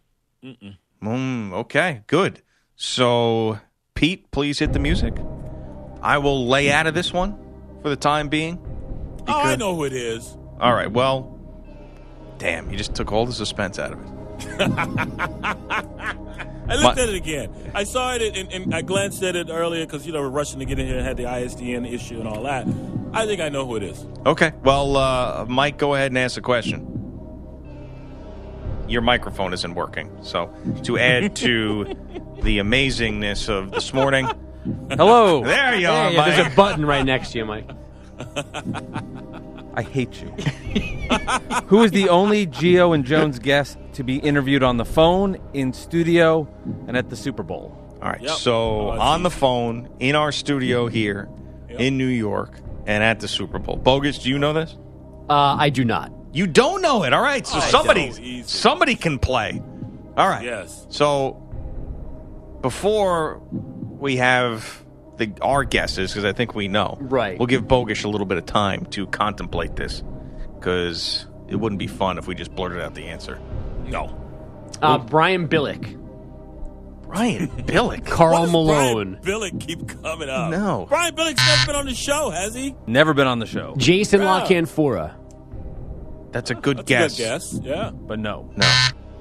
Mm-mm. 0.43 0.77
Mm, 1.03 1.53
okay, 1.53 2.03
good. 2.07 2.43
So, 2.77 3.59
Pete, 3.95 4.31
please 4.31 4.59
hit 4.59 4.73
the 4.73 4.79
music. 4.79 5.15
I 6.03 6.19
will 6.19 6.47
lay 6.49 6.71
out 6.73 6.87
of 6.87 6.95
this 6.95 7.13
one 7.13 7.39
for 7.83 7.89
the 7.89 7.97
time 7.97 8.29
being. 8.29 8.59
Oh, 9.29 9.41
I 9.41 9.57
know 9.57 9.75
who 9.77 9.85
it 9.85 9.93
is. 9.93 10.37
All 10.61 10.73
right, 10.75 10.91
well, 10.91 11.39
damn, 12.39 12.71
you 12.71 12.77
just 12.79 12.95
took 12.95 13.13
all 13.13 13.27
the 13.27 13.33
suspense 13.33 13.79
out 13.79 13.93
of 13.93 14.01
it. 14.01 14.07
I 16.71 16.75
looked 16.77 16.97
My- 16.97 17.03
at 17.03 17.09
it 17.09 17.15
again. 17.15 17.53
I 17.75 17.85
saw 17.85 18.13
it 18.15 18.37
and, 18.37 18.53
and 18.53 18.75
I 18.75 18.83
glanced 18.83 19.23
at 19.23 19.37
it 19.37 19.49
earlier 19.51 19.85
because 19.87 20.07
you 20.07 20.13
know 20.13 20.21
we're 20.21 20.29
rushing 20.29 20.59
to 20.61 20.65
get 20.65 20.79
in 20.79 20.87
here 20.87 20.97
and 20.99 21.07
had 21.07 21.17
the 21.17 21.25
ISDN 21.25 21.91
issue 21.91 22.19
and 22.21 22.29
all 22.29 22.43
that. 22.45 22.67
I 23.13 23.27
think 23.27 23.41
I 23.41 23.49
know 23.49 23.67
who 23.67 23.77
it 23.77 23.83
is. 23.83 24.05
Okay, 24.27 24.53
well, 24.63 24.97
uh, 24.97 25.47
Mike, 25.49 25.79
go 25.79 25.95
ahead 25.95 26.11
and 26.11 26.19
ask 26.19 26.37
a 26.37 26.41
question. 26.43 26.85
Your 28.89 29.03
microphone 29.03 29.53
isn't 29.53 29.75
working. 29.75 30.11
So, 30.23 30.53
to 30.85 30.99
add 30.99 31.37
to 31.37 31.85
the 32.43 32.59
amazingness 32.59 33.49
of 33.49 33.71
this 33.71 33.93
morning, 33.93 34.29
Hello. 34.91 35.43
There 35.45 35.77
you 35.77 35.89
are, 35.89 36.11
Hey, 36.11 36.17
There's 36.17 36.53
a 36.53 36.57
button 36.57 36.85
right 36.85 37.05
next 37.05 37.33
to 37.33 37.39
you, 37.39 37.45
Mike. 37.47 37.69
I 39.75 39.83
hate 39.83 40.21
you. 40.21 40.29
Who 41.69 41.83
is 41.85 41.91
the 41.93 42.09
only 42.09 42.47
Gio 42.47 42.95
and 42.95 43.05
Jones 43.05 43.39
guest 43.39 43.79
to 43.95 44.03
be 44.03 44.17
interviewed 44.19 44.63
on 44.63 44.77
the 44.77 44.85
phone, 44.85 45.39
in 45.55 45.73
studio, 45.73 46.49
and 46.87 46.97
at 46.97 47.09
the 47.11 47.17
Super 47.17 47.43
Bowl? 47.43 47.77
All 48.03 48.09
right. 48.11 48.21
Yep. 48.21 48.31
So 48.33 48.91
Oh, 48.91 49.01
on 49.01 49.23
the 49.23 49.31
phone 49.31 49.89
in 50.01 50.15
our 50.17 50.33
studio 50.33 50.87
here 50.89 51.29
in 51.69 51.97
New 51.97 52.07
York 52.07 52.61
and 52.89 53.05
at 53.05 53.21
the 53.21 53.29
Super 53.29 53.61
Bowl. 53.61 53.77
Bogus, 53.77 54.19
do 54.19 54.29
you 54.31 54.39
know 54.39 54.53
this? 54.53 54.75
Uh, 55.31 55.55
I 55.59 55.71
do 55.71 55.85
not. 55.85 56.11
You 56.33 56.47
don't 56.47 56.83
know 56.83 57.05
it. 57.05 57.13
All 57.13 57.23
right. 57.23 57.47
So 57.47 57.59
Oh, 57.59 57.61
somebody 57.61 58.43
somebody 58.45 58.97
can 58.97 59.19
play. 59.19 59.63
All 60.17 60.29
right. 60.29 60.45
Yes. 60.45 60.87
So 60.89 61.35
before 62.63 63.39
we 63.53 64.17
have 64.17 64.85
the 65.19 65.33
our 65.43 65.65
guesses, 65.65 66.11
because 66.13 66.25
I 66.25 66.33
think 66.33 66.55
we 66.55 66.69
know, 66.69 66.97
Right. 67.01 67.39
We'll 67.39 67.47
give 67.47 67.65
Bogish 67.65 68.05
a 68.05 68.09
little 68.09 68.27
bit 68.27 68.39
of 68.39 68.47
time 68.47 68.87
to 68.87 69.07
contemplate 69.07 69.77
this, 69.77 70.03
because 70.59 71.27
it 71.49 71.57
wouldn't 71.57 71.79
be 71.79 71.87
fun 71.87 72.19
if 72.19 72.27
we 72.27 72.35
just 72.35 72.55
blurted 72.55 72.81
out 72.81 72.95
the 72.95 73.07
answer. 73.09 73.39
No. 73.87 74.15
Uh, 74.83 74.99
Brian 74.99 75.49
Billick, 75.49 75.98
Brian 77.09 77.49
Billick. 77.49 78.07
Carl 78.07 78.45
Why 78.45 78.51
Malone, 78.53 79.19
Brian 79.23 79.41
Billick 79.41 79.61
keep 79.61 79.89
coming 80.03 80.29
up. 80.29 80.51
No. 80.51 80.87
Brian 80.89 81.15
Billick's 81.15 81.45
never 81.47 81.67
been 81.67 81.77
on 81.77 81.87
the 81.87 81.95
show, 81.95 82.31
has 82.31 82.55
he? 82.55 82.75
Never 82.87 83.15
been 83.15 83.27
on 83.27 83.39
the 83.39 83.47
show, 83.47 83.75
Jason 83.77 84.21
Yeah. 84.21 84.27
La 84.31 84.47
Canfora. 84.47 85.15
That's 86.33 86.51
a 86.51 86.55
good 86.55 86.79
That's 86.79 86.89
guess. 86.89 87.15
a 87.15 87.17
good 87.17 87.23
guess. 87.23 87.61
Yeah. 87.65 87.91
but 87.91 88.19
no. 88.19 88.51
No. 88.57 88.67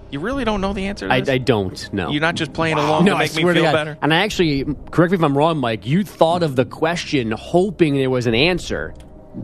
You 0.09 0.19
really 0.21 0.45
don't 0.45 0.61
know 0.61 0.71
the 0.73 0.87
answer 0.87 1.07
to 1.07 1.13
I, 1.13 1.19
this? 1.19 1.29
I 1.29 1.37
don't 1.37 1.93
know. 1.93 2.11
You're 2.11 2.21
not 2.21 2.35
just 2.35 2.53
playing 2.53 2.77
along 2.77 3.05
no, 3.05 3.11
to 3.11 3.17
I 3.17 3.23
make 3.23 3.35
me 3.35 3.43
feel 3.43 3.63
better? 3.63 3.97
And 4.01 4.13
I 4.13 4.17
actually, 4.23 4.63
correct 4.91 5.11
me 5.11 5.17
if 5.17 5.23
I'm 5.23 5.37
wrong, 5.37 5.57
Mike. 5.57 5.85
You 5.85 6.03
thought 6.03 6.43
of 6.43 6.55
the 6.55 6.65
question 6.65 7.31
hoping 7.31 7.95
there 7.95 8.09
was 8.09 8.25
an 8.25 8.35
answer, 8.35 8.93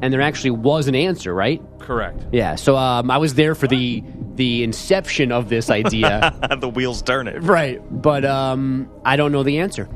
and 0.02 0.14
there 0.14 0.22
actually 0.22 0.52
was 0.52 0.88
an 0.88 0.96
answer, 0.96 1.34
right? 1.34 1.62
Correct. 1.80 2.20
Yeah. 2.32 2.56
So 2.56 2.76
um, 2.78 3.12
I 3.12 3.18
was 3.18 3.36
there 3.36 3.56
for 3.56 3.68
the 3.68 4.04
the 4.36 4.64
inception 4.64 5.32
of 5.32 5.50
this 5.50 5.70
idea, 5.70 6.34
the 6.60 6.70
wheels 6.70 7.02
turning. 7.02 7.42
right? 7.42 7.80
But 7.92 8.26
um, 8.26 8.90
I 9.06 9.16
don't 9.16 9.32
know 9.32 9.44
the 9.44 9.60
answer. 9.60 9.88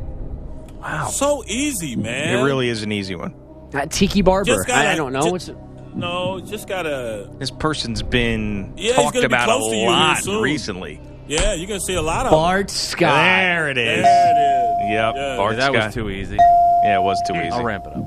Wow. 0.80 1.08
So 1.08 1.44
easy, 1.48 1.96
man. 1.96 2.38
It 2.40 2.44
really 2.44 2.70
is 2.70 2.84
an 2.84 2.92
easy 2.92 3.16
one. 3.16 3.34
Uh, 3.74 3.86
Tiki 3.88 4.22
Barber. 4.22 4.64
Gotta- 4.64 4.74
I, 4.90 4.92
I 4.92 4.96
don't 4.96 5.12
know. 5.14 5.24
ju- 5.24 5.32
What's 5.32 5.50
No, 5.96 6.40
just 6.40 6.68
gotta. 6.68 7.30
This 7.40 7.52
person's 7.52 8.04
been 8.04 8.74
Yeah, 8.78 8.94
talked 8.94 9.16
gonna 9.16 9.28
be 9.28 9.34
about 9.36 9.50
a 9.50 9.60
to 9.60 9.66
you 9.76 9.82
here 9.82 9.90
lot 9.90 10.26
recently. 10.42 11.02
Yeah, 11.28 11.56
you're 11.56 11.68
gonna 11.68 11.80
see 11.82 11.96
a 11.96 12.02
lot 12.02 12.26
of. 12.28 12.32
Bart 12.32 12.70
Scott? 12.70 13.00
There 13.02 13.70
it 13.70 13.78
is. 13.78 14.04
There 14.04 14.32
it 14.32 14.86
is. 14.86 14.92
Yep. 14.92 15.14
Yeah. 15.16 15.36
Bart 15.38 15.56
that 15.58 15.74
Scott. 15.74 15.86
was 15.88 15.94
too 15.96 16.10
easy. 16.10 16.36
Yeah, 16.84 17.00
it 17.00 17.04
was 17.04 17.20
too 17.28 17.34
easy. 17.36 17.50
I'll 17.50 17.64
ramp 17.66 17.86
it 17.88 17.94
up. 17.98 18.06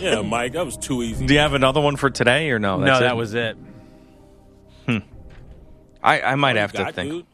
Yeah, 0.00 0.22
Mike, 0.22 0.52
that 0.52 0.64
was 0.64 0.76
too 0.76 1.02
easy. 1.02 1.26
Do 1.26 1.34
you 1.34 1.40
have 1.40 1.54
another 1.54 1.80
one 1.80 1.96
for 1.96 2.10
today 2.10 2.50
or 2.50 2.58
no? 2.58 2.78
no, 2.78 2.86
That's 2.86 3.00
that 3.00 3.12
it? 3.12 3.16
was 3.16 3.34
it. 3.34 3.56
Hmm. 4.86 4.98
I, 6.02 6.20
I 6.20 6.34
might 6.34 6.50
What 6.56 6.56
have 6.60 6.72
you 6.72 6.78
to 6.78 6.84
got, 6.84 6.94
think. 6.94 7.10
dude? 7.10 7.26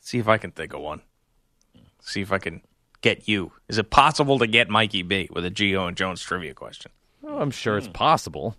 See 0.00 0.18
if 0.18 0.28
I 0.28 0.38
can 0.38 0.50
think 0.50 0.72
of 0.74 0.80
one. 0.80 1.02
See 2.00 2.20
if 2.22 2.32
I 2.32 2.38
can 2.38 2.62
get 3.02 3.28
you. 3.28 3.52
Is 3.68 3.78
it 3.78 3.90
possible 3.90 4.38
to 4.38 4.46
get 4.46 4.68
Mikey 4.70 5.02
B 5.02 5.28
with 5.32 5.44
a 5.44 5.50
Gio 5.50 5.86
and 5.86 5.96
Jones 5.96 6.22
trivia 6.22 6.54
question? 6.54 6.90
Oh, 7.26 7.38
I'm 7.40 7.50
sure 7.50 7.76
it's 7.76 7.88
possible. 7.88 8.56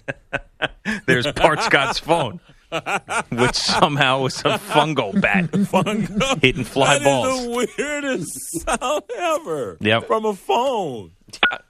There's 1.06 1.30
Bart 1.32 1.62
Scott's 1.62 1.98
phone, 1.98 2.40
which 3.30 3.54
somehow 3.54 4.22
was 4.22 4.40
a 4.40 4.58
fungo 4.58 5.18
bat 5.20 5.44
Fungo. 5.52 6.42
hitting 6.42 6.64
fly 6.64 6.98
That 6.98 7.02
is 7.02 7.04
balls. 7.04 7.44
the 7.44 7.66
weirdest 7.78 8.60
sound 8.80 9.02
ever. 9.16 9.76
Yep. 9.80 10.06
From 10.06 10.24
a 10.24 10.34
phone. 10.34 11.12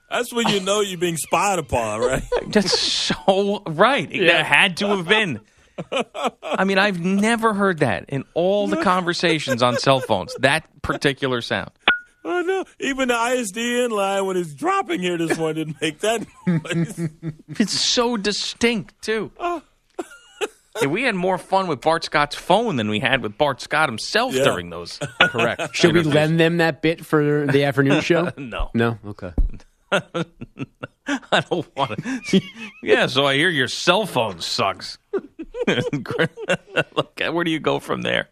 That's 0.09 0.33
when 0.33 0.47
you 0.47 0.59
know 0.61 0.81
you're 0.81 0.97
being 0.99 1.17
spied 1.17 1.59
upon, 1.59 1.99
right? 2.01 2.23
That's 2.47 2.79
so 2.79 3.61
right. 3.67 4.09
That 4.09 4.45
had 4.45 4.77
to 4.77 4.87
have 4.95 5.07
been. 5.07 5.41
I 6.41 6.63
mean, 6.63 6.77
I've 6.77 6.99
never 6.99 7.53
heard 7.53 7.79
that 7.79 8.05
in 8.09 8.23
all 8.33 8.67
the 8.67 8.77
conversations 8.77 9.61
on 9.61 9.77
cell 9.77 9.99
phones. 9.99 10.33
That 10.39 10.65
particular 10.81 11.41
sound. 11.41 11.71
I 12.25 12.41
know. 12.41 12.65
Even 12.79 13.07
the 13.09 13.13
ISDN 13.13 13.89
line 13.91 14.25
when 14.25 14.37
it's 14.37 14.53
dropping 14.53 15.01
here 15.01 15.17
this 15.17 15.37
one 15.37 15.55
didn't 15.55 15.79
make 15.81 15.99
that 15.99 16.25
noise. 16.45 17.09
It's 17.59 17.73
so 17.73 18.17
distinct 18.17 19.01
too. 19.01 19.31
Oh. 19.39 19.61
Yeah, 20.81 20.89
we 20.89 21.01
had 21.01 21.15
more 21.15 21.39
fun 21.39 21.65
with 21.65 21.81
Bart 21.81 22.03
Scott's 22.03 22.35
phone 22.35 22.75
than 22.75 22.87
we 22.89 22.99
had 22.99 23.23
with 23.23 23.35
Bart 23.35 23.59
Scott 23.61 23.89
himself 23.89 24.35
Yeah. 24.35 24.43
during 24.43 24.69
those. 24.69 24.99
Correct. 25.19 25.75
Should 25.75 25.95
we 25.95 26.03
lend 26.03 26.39
them 26.39 26.57
that 26.57 26.83
bit 26.83 27.03
for 27.03 27.47
the 27.47 27.63
afternoon 27.63 28.01
show? 28.01 28.31
No, 28.37 28.69
no. 28.75 28.99
Okay. 29.07 29.31
I 29.91 31.39
don't 31.49 31.75
want 31.75 32.03
to. 32.27 32.41
Yeah, 32.83 33.07
so 33.07 33.25
I 33.25 33.35
hear 33.35 33.49
your 33.49 33.67
cell 33.67 34.05
phone 34.05 34.39
sucks. 34.39 34.97
Look, 35.67 37.19
where 37.19 37.43
do 37.43 37.51
you 37.51 37.59
go 37.59 37.79
from 37.79 38.01
there? 38.01 38.29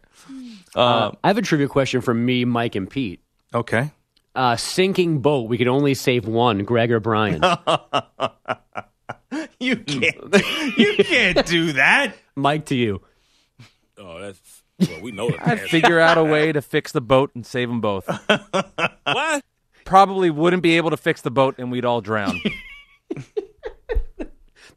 I 0.74 1.12
have 1.24 1.38
a 1.38 1.42
trivia 1.42 1.68
question 1.68 2.00
for 2.00 2.14
me, 2.14 2.44
Mike, 2.44 2.74
and 2.74 2.88
Pete. 2.88 3.20
Okay. 3.54 3.90
Uh, 4.34 4.56
sinking 4.56 5.20
boat. 5.20 5.48
We 5.48 5.58
could 5.58 5.68
only 5.68 5.94
save 5.94 6.26
one. 6.26 6.64
Greg 6.64 6.92
or 6.92 7.00
Brian. 7.00 7.40
You 9.58 9.76
can't. 9.76 10.34
You 10.76 10.96
can't 11.04 11.46
do 11.46 11.72
that. 11.72 12.14
Mike 12.34 12.66
to 12.66 12.74
you. 12.74 13.00
oh, 13.98 14.20
that's. 14.20 14.62
Well, 14.78 15.00
we 15.00 15.10
know 15.12 15.28
I'd 15.28 15.58
that. 15.58 15.68
figure 15.68 15.98
out 15.98 16.18
a 16.18 16.24
way 16.24 16.52
to 16.52 16.60
fix 16.60 16.92
the 16.92 17.00
boat 17.00 17.30
and 17.34 17.46
save 17.46 17.68
them 17.68 17.80
both. 17.80 18.06
what? 19.04 19.44
Probably 19.86 20.28
wouldn't 20.28 20.62
be 20.62 20.76
able 20.76 20.90
to 20.90 20.96
fix 20.98 21.22
the 21.22 21.30
boat, 21.30 21.54
and 21.58 21.72
we'd 21.72 21.86
all 21.86 22.02
drown. 22.02 22.38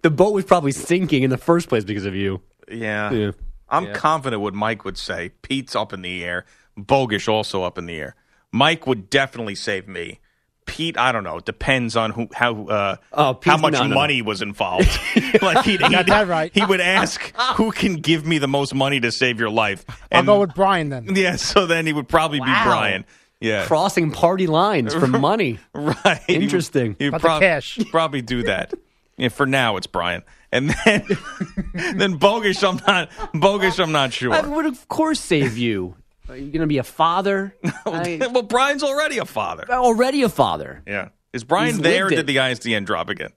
The 0.01 0.09
boat 0.09 0.33
was 0.33 0.45
probably 0.45 0.71
sinking 0.71 1.23
in 1.23 1.29
the 1.29 1.37
first 1.37 1.67
place 1.67 1.83
because 1.83 2.05
of 2.05 2.15
you. 2.15 2.41
Yeah. 2.71 3.11
Yeah. 3.11 3.31
I'm 3.67 3.93
confident 3.93 4.41
what 4.41 4.53
Mike 4.53 4.85
would 4.85 4.97
say. 4.97 5.31
Pete's 5.41 5.75
up 5.75 5.91
in 5.91 6.01
the 6.01 6.23
air. 6.23 6.45
Bogish 6.77 7.27
also 7.27 7.63
up 7.63 7.77
in 7.77 7.85
the 7.85 7.95
air. 7.97 8.15
Mike 8.51 8.87
would 8.87 9.09
definitely 9.09 9.55
save 9.55 9.87
me. 9.89 10.19
Pete, 10.65 10.97
I 10.97 11.11
don't 11.11 11.23
know. 11.23 11.37
It 11.37 11.45
depends 11.45 11.97
on 11.97 12.11
who 12.11 12.29
how 12.33 12.65
uh, 12.67 12.95
Oh, 13.11 13.39
how 13.43 13.57
much 13.57 13.73
no, 13.73 13.81
no, 13.81 13.87
no. 13.87 13.95
money 13.95 14.21
was 14.21 14.41
involved. 14.41 14.87
like 15.41 15.65
he'd, 15.65 15.81
he'd, 15.81 16.05
that 16.07 16.27
right. 16.27 16.51
he 16.53 16.63
would 16.63 16.79
ask 16.79 17.35
who 17.57 17.71
can 17.71 17.95
give 17.95 18.25
me 18.25 18.37
the 18.37 18.47
most 18.47 18.73
money 18.73 18.99
to 19.01 19.11
save 19.11 19.39
your 19.39 19.49
life. 19.49 19.83
I'll 19.89 20.19
And 20.19 20.27
go 20.27 20.39
with 20.39 20.53
Brian 20.55 20.89
then. 20.89 21.15
yeah, 21.15 21.35
so 21.35 21.65
then 21.65 21.85
he 21.85 21.91
would 21.93 22.07
probably 22.07 22.39
be 22.39 22.45
Brian. 22.63 23.03
Yeah, 23.41 23.65
Crossing 23.65 24.11
party 24.11 24.47
lines 24.47 24.93
for 24.93 25.07
money. 25.07 25.59
right. 25.73 26.21
Interesting. 26.27 26.95
He'd, 26.99 27.07
About 27.07 27.21
the 27.21 27.27
prob- 27.27 27.41
cash. 27.41 27.79
probably 27.89 28.21
do 28.21 28.43
that. 28.43 28.73
Yeah, 29.17 29.29
for 29.29 29.45
now 29.45 29.77
it's 29.77 29.87
Brian, 29.87 30.23
and 30.51 30.69
then 30.69 31.03
then 31.73 32.19
Bogish. 32.19 32.67
I'm 32.67 32.81
not 32.87 33.09
Bogish. 33.33 33.81
I'm 33.81 33.91
not 33.93 34.11
sure. 34.13 34.33
I 34.33 34.41
would 34.41 34.65
of 34.65 34.87
course 34.89 35.19
save 35.21 35.57
you. 35.57 35.95
Are 36.27 36.35
you 36.35 36.51
going 36.51 36.61
to 36.61 36.67
be 36.67 36.77
a 36.79 36.83
father? 36.83 37.55
I- 37.85 38.19
well, 38.31 38.43
Brian's 38.43 38.83
already 38.83 39.17
a 39.19 39.25
father. 39.25 39.65
already 39.69 40.21
a 40.23 40.29
father. 40.29 40.83
Yeah. 40.85 41.09
Is 41.33 41.43
Brian 41.43 41.67
He's 41.75 41.79
there 41.79 42.05
or 42.07 42.09
lived 42.09 42.27
did 42.27 42.29
it. 42.29 42.33
the 42.33 42.35
ISDN 42.71 42.85
drop 42.85 43.07
again? 43.09 43.31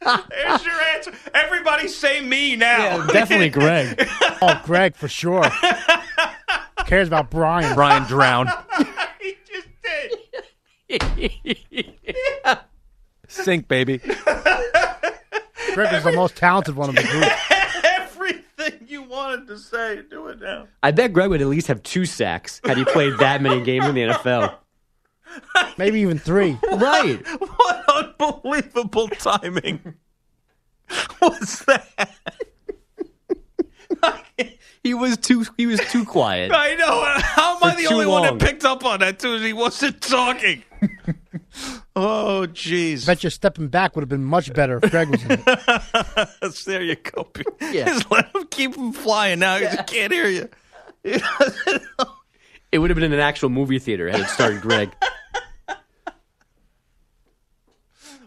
There's 0.00 0.64
your 0.64 0.80
answer. 0.94 1.12
Everybody 1.32 1.88
say 1.88 2.20
me 2.20 2.56
now. 2.56 3.06
Definitely 3.06 3.50
Greg. 3.50 4.04
Oh, 4.42 4.60
Greg 4.64 4.96
for 4.96 5.08
sure. 5.08 5.44
Cares 6.86 7.08
about 7.08 7.30
Brian. 7.30 7.74
Brian 7.74 8.04
drowned. 8.04 8.50
he 9.20 9.36
just 9.46 9.68
did. 10.88 12.58
Sink, 13.28 13.68
baby. 13.68 13.98
Greg 15.74 15.94
is 15.94 16.04
the 16.04 16.12
most 16.14 16.36
talented 16.36 16.76
one 16.76 16.90
of 16.90 16.96
the 16.96 17.02
group. 17.02 17.24
Everything 17.84 18.86
you 18.86 19.02
wanted 19.02 19.46
to 19.48 19.58
say, 19.58 20.02
do 20.10 20.28
it 20.28 20.40
now. 20.40 20.66
I 20.82 20.90
bet 20.90 21.12
Greg 21.12 21.30
would 21.30 21.40
at 21.40 21.46
least 21.46 21.68
have 21.68 21.82
two 21.82 22.04
sacks 22.04 22.60
had 22.64 22.76
he 22.76 22.84
played 22.84 23.14
that 23.18 23.40
many 23.40 23.62
games 23.62 23.86
in 23.86 23.94
the 23.94 24.02
NFL. 24.02 24.54
Maybe 25.78 26.00
even 26.00 26.18
three. 26.18 26.58
Right. 26.72 27.24
What 27.38 27.84
unbelievable 27.88 29.08
timing 29.08 29.94
was 31.22 31.64
that? 31.66 32.10
He 34.82 34.94
was 34.94 35.16
too 35.16 35.46
he 35.56 35.66
was 35.66 35.80
too 35.90 36.04
quiet. 36.04 36.50
I 36.54 36.74
know. 36.74 37.04
How 37.18 37.56
am 37.56 37.62
I 37.62 37.74
the 37.76 37.82
too 37.82 37.94
only 37.94 38.06
one 38.06 38.22
that 38.22 38.38
picked 38.38 38.64
up 38.64 38.84
on 38.84 39.00
that 39.00 39.18
too? 39.18 39.38
He 39.38 39.52
wasn't 39.52 40.00
talking. 40.00 40.64
oh, 41.96 42.46
jeez. 42.50 43.06
Bet 43.06 43.22
your 43.22 43.30
stepping 43.30 43.68
back 43.68 43.94
would 43.94 44.02
have 44.02 44.08
been 44.08 44.24
much 44.24 44.52
better 44.52 44.80
if 44.82 44.90
Greg 44.90 45.08
was 45.08 45.22
in 45.24 45.40
it. 45.46 46.64
there 46.66 46.82
you 46.82 46.96
go. 46.96 47.24
Pete. 47.24 47.46
Yeah. 47.60 47.84
Just 47.84 48.10
let 48.10 48.34
him 48.34 48.46
keep 48.50 48.74
him 48.74 48.92
flying 48.92 49.38
now. 49.38 49.58
He 49.58 49.64
just 49.64 49.86
can't 49.86 50.12
hear 50.12 50.26
you. 50.26 50.48
It 51.04 52.78
would 52.78 52.90
have 52.90 52.96
been 52.96 53.04
in 53.04 53.12
an 53.12 53.20
actual 53.20 53.50
movie 53.50 53.78
theater 53.78 54.08
had 54.08 54.20
it 54.20 54.28
started 54.28 54.62
Greg. 54.62 54.90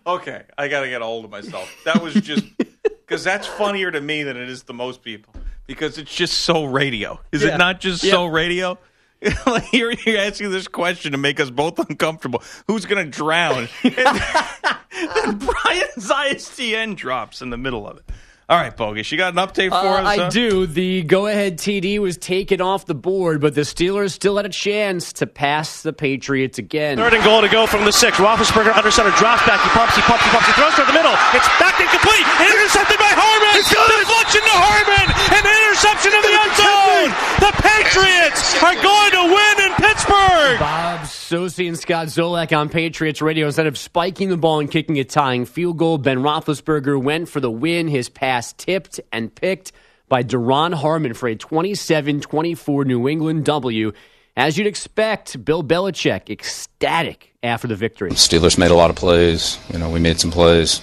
Okay, 0.08 0.44
I 0.56 0.68
got 0.68 0.82
to 0.82 0.88
get 0.88 1.02
a 1.02 1.06
hold 1.06 1.26
of 1.26 1.32
myself. 1.32 1.68
That 1.84 2.02
was 2.02 2.14
just 2.14 2.46
because 2.58 3.24
that's 3.24 3.48
funnier 3.48 3.90
to 3.90 4.00
me 4.00 4.22
than 4.22 4.38
it 4.38 4.48
is 4.50 4.62
to 4.64 4.74
most 4.74 5.02
people 5.02 5.34
because 5.68 5.98
it's 5.98 6.14
just 6.14 6.40
so 6.40 6.66
radio. 6.66 7.20
Is 7.32 7.44
Yeah. 7.44 7.56
it 7.56 7.58
not 7.58 7.80
just 7.80 8.04
Yeah. 8.04 8.12
so 8.12 8.26
radio? 8.26 8.78
you're, 9.74 9.92
you're 9.94 10.20
asking 10.20 10.52
this 10.52 10.68
question 10.68 11.14
to 11.14 11.18
make 11.18 11.40
us 11.40 11.50
both 11.50 11.80
uncomfortable. 11.80 12.44
Who's 12.68 12.86
going 12.86 13.04
to 13.04 13.10
drown? 13.10 13.68
and 13.84 13.96
then 13.96 15.38
Brian's 15.38 16.10
ISDN 16.10 16.96
drops 16.96 17.42
in 17.42 17.50
the 17.50 17.58
middle 17.58 17.88
of 17.88 17.98
it. 17.98 18.04
All 18.48 18.58
right, 18.62 18.70
Bogus, 18.78 19.10
you 19.12 19.18
got 19.18 19.34
an 19.34 19.42
update 19.42 19.70
for 19.74 19.82
Uh, 19.82 20.06
us? 20.06 20.08
I 20.08 20.18
huh? 20.18 20.30
do. 20.30 20.68
The 20.70 21.02
go-ahead 21.02 21.58
TD 21.58 21.98
was 21.98 22.14
taken 22.16 22.62
off 22.62 22.86
the 22.86 22.94
board, 22.94 23.42
but 23.42 23.56
the 23.58 23.66
Steelers 23.66 24.12
still 24.14 24.38
had 24.38 24.46
a 24.46 24.54
chance 24.54 25.14
to 25.18 25.26
pass 25.26 25.82
the 25.82 25.90
Patriots 25.94 26.60
again. 26.62 26.98
Third 27.02 27.16
and 27.18 27.24
goal 27.24 27.42
to 27.42 27.50
go 27.50 27.66
from 27.66 27.86
the 27.86 27.92
six. 27.92 28.18
Roethlisberger 28.22 28.70
under 28.70 28.92
center 28.94 29.10
drops 29.18 29.42
back. 29.50 29.58
He 29.66 29.70
pumps, 29.74 29.96
he 29.98 30.02
pumps, 30.06 30.22
he 30.24 30.30
pumps, 30.30 30.46
he 30.46 30.54
throws 30.62 30.76
to 30.78 30.86
the 30.86 30.94
middle. 30.94 31.18
It's 31.34 31.50
back 31.58 31.82
incomplete. 31.82 32.22
Intercepted 32.46 33.02
by 33.02 33.10
Harmon. 33.18 33.66
Deflection 33.66 34.46
to 34.46 34.56
Harmon. 34.62 35.06
An 35.10 35.46
interception 35.76 36.14
of 36.14 36.24
the 36.24 36.30
end 36.30 36.56
zone. 36.56 37.10
The 37.40 37.52
Patriots 37.62 38.64
are 38.64 38.76
going 38.76 39.12
to 39.12 39.36
win 39.36 39.70
in 39.70 39.76
Pittsburgh. 39.76 40.60
Bob 40.60 41.02
Socci 41.02 41.68
and 41.68 41.78
Scott 41.78 42.08
Zolak 42.08 42.58
on 42.58 42.70
Patriots 42.70 43.22
radio. 43.22 43.48
Instead 43.48 43.68
of 43.68 43.78
spiking 43.78 44.30
the 44.30 44.38
ball 44.38 44.62
and 44.62 44.72
kicking 44.72 44.98
a 45.00 45.04
tying 45.04 45.44
field 45.44 45.78
goal, 45.78 45.98
Ben 45.98 46.20
Roethlisberger 46.20 47.02
went 47.02 47.28
for 47.28 47.42
the 47.42 47.52
win. 47.52 47.90
His 47.90 48.08
pass 48.08 48.54
tipped 48.54 49.02
and 49.12 49.36
picked 49.36 49.74
by 50.08 50.24
Duron 50.24 50.74
Harmon 50.74 51.14
for 51.14 51.28
a 51.28 51.36
27-24 51.36 52.86
New 52.86 53.10
England 53.10 53.44
W. 53.44 53.92
As 54.38 54.58
you'd 54.58 54.68
expect, 54.68 55.44
Bill 55.44 55.64
Belichick 55.64 56.30
ecstatic 56.30 57.34
after 57.44 57.68
the 57.68 57.76
victory. 57.76 58.12
Steelers 58.12 58.58
made 58.58 58.72
a 58.72 58.76
lot 58.76 58.90
of 58.90 58.96
plays. 58.96 59.60
You 59.74 59.80
know, 59.80 59.90
we 59.90 60.00
made 60.00 60.22
some 60.22 60.32
plays. 60.32 60.82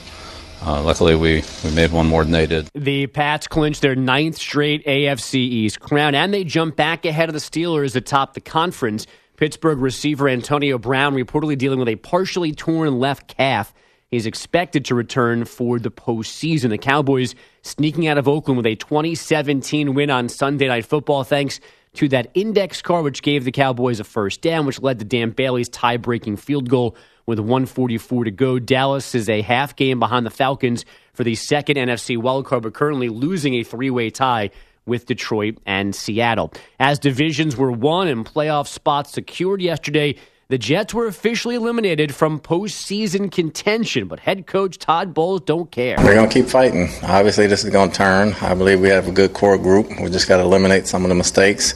Uh, 0.65 0.81
luckily, 0.81 1.17
we, 1.17 1.43
we 1.65 1.71
made 1.73 1.91
one 1.91 2.07
more 2.07 2.23
than 2.23 2.33
they 2.33 2.47
did. 2.47 2.69
The 2.75 3.09
Pats 3.09 3.49
clinched 3.49 3.83
their 3.83 3.97
ninth 3.97 4.37
straight 4.37 4.87
AFC 4.87 5.35
East 5.35 5.81
crown, 5.81 6.15
and 6.15 6.33
they 6.33 6.45
jump 6.45 6.77
back 6.77 7.05
ahead 7.05 7.29
of 7.29 7.33
the 7.33 7.41
Steelers 7.41 7.97
atop 7.97 8.35
the 8.35 8.41
conference. 8.41 9.07
Pittsburgh 9.37 9.79
receiver 9.79 10.29
Antonio 10.29 10.79
Brown 10.79 11.15
reportedly 11.15 11.59
dealing 11.59 11.81
with 11.81 11.89
a 11.89 11.97
partially 11.97 12.53
torn 12.53 13.01
left 13.01 13.27
calf. 13.27 13.75
He's 14.09 14.25
expected 14.25 14.85
to 14.85 14.95
return 14.95 15.47
for 15.47 15.81
the 15.81 15.91
postseason. 15.91 16.69
The 16.69 16.79
Cowboys 16.79 17.35
sneaking 17.63 18.07
out 18.07 18.19
of 18.19 18.29
Oakland 18.29 18.59
with 18.59 18.67
a 18.67 18.77
2017 18.77 19.95
win 19.95 20.11
on 20.11 20.29
Sunday 20.29 20.69
Night 20.69 20.87
Football, 20.87 21.25
thanks 21.25 21.59
to 21.95 22.09
that 22.09 22.31
index 22.35 22.81
card, 22.81 23.05
which 23.05 23.23
gave 23.23 23.45
the 23.45 23.53
Cowboys 23.53 24.01
a 24.01 24.05
first 24.05 24.41
down, 24.41 24.67
which 24.67 24.81
led 24.81 24.99
to 24.99 25.05
Dan 25.05 25.31
Bailey's 25.31 25.69
tie 25.69 25.99
breaking 25.99 26.37
field 26.37 26.69
goal 26.69 26.97
with 27.27 27.39
144 27.39 28.25
to 28.25 28.31
go. 28.31 28.59
Dallas 28.59 29.15
is 29.15 29.29
a 29.29 29.43
half 29.43 29.77
game 29.77 30.01
behind 30.01 30.25
the 30.25 30.31
Falcons 30.31 30.85
for 31.13 31.25
the 31.25 31.35
second 31.35 31.77
NFC 31.77 32.17
wildcard, 32.17 32.63
but 32.63 32.75
currently 32.75 33.09
losing 33.09 33.55
a 33.55 33.63
three 33.63 33.91
way 33.91 34.11
tie 34.11 34.51
with 34.87 35.07
Detroit 35.07 35.59
and 35.67 35.95
Seattle. 35.95 36.53
As 36.81 36.99
divisions 36.99 37.57
were 37.57 37.71
won 37.71 38.09
and 38.09 38.27
playoff 38.27 38.67
spots 38.67 39.13
secured 39.13 39.63
yesterday, 39.63 40.17
the 40.53 40.59
Jets 40.59 40.93
were 40.93 41.07
officially 41.07 41.55
eliminated 41.55 42.15
from 42.15 42.39
postseason 42.39 43.33
contention, 43.33 44.07
but 44.07 44.21
head 44.21 44.47
coach 44.47 44.77
Todd 44.77 45.15
Bowles 45.15 45.41
don't 45.41 45.71
care. 45.71 45.97
We're 45.97 46.15
going 46.15 46.29
to 46.29 46.35
keep 46.35 46.45
fighting. 46.45 46.91
Obviously, 47.03 47.47
this 47.47 47.65
is 47.65 47.71
going 47.71 47.91
to 47.91 47.97
turn. 47.97 48.35
I 48.43 48.53
believe 48.53 48.79
we 48.79 48.91
have 48.91 49.09
a 49.09 49.13
good 49.13 49.33
core 49.33 49.57
group. 49.57 49.89
We 49.99 50.11
just 50.11 50.29
got 50.29 50.37
to 50.37 50.43
eliminate 50.43 50.87
some 50.87 51.05
of 51.05 51.09
the 51.09 51.15
mistakes 51.15 51.73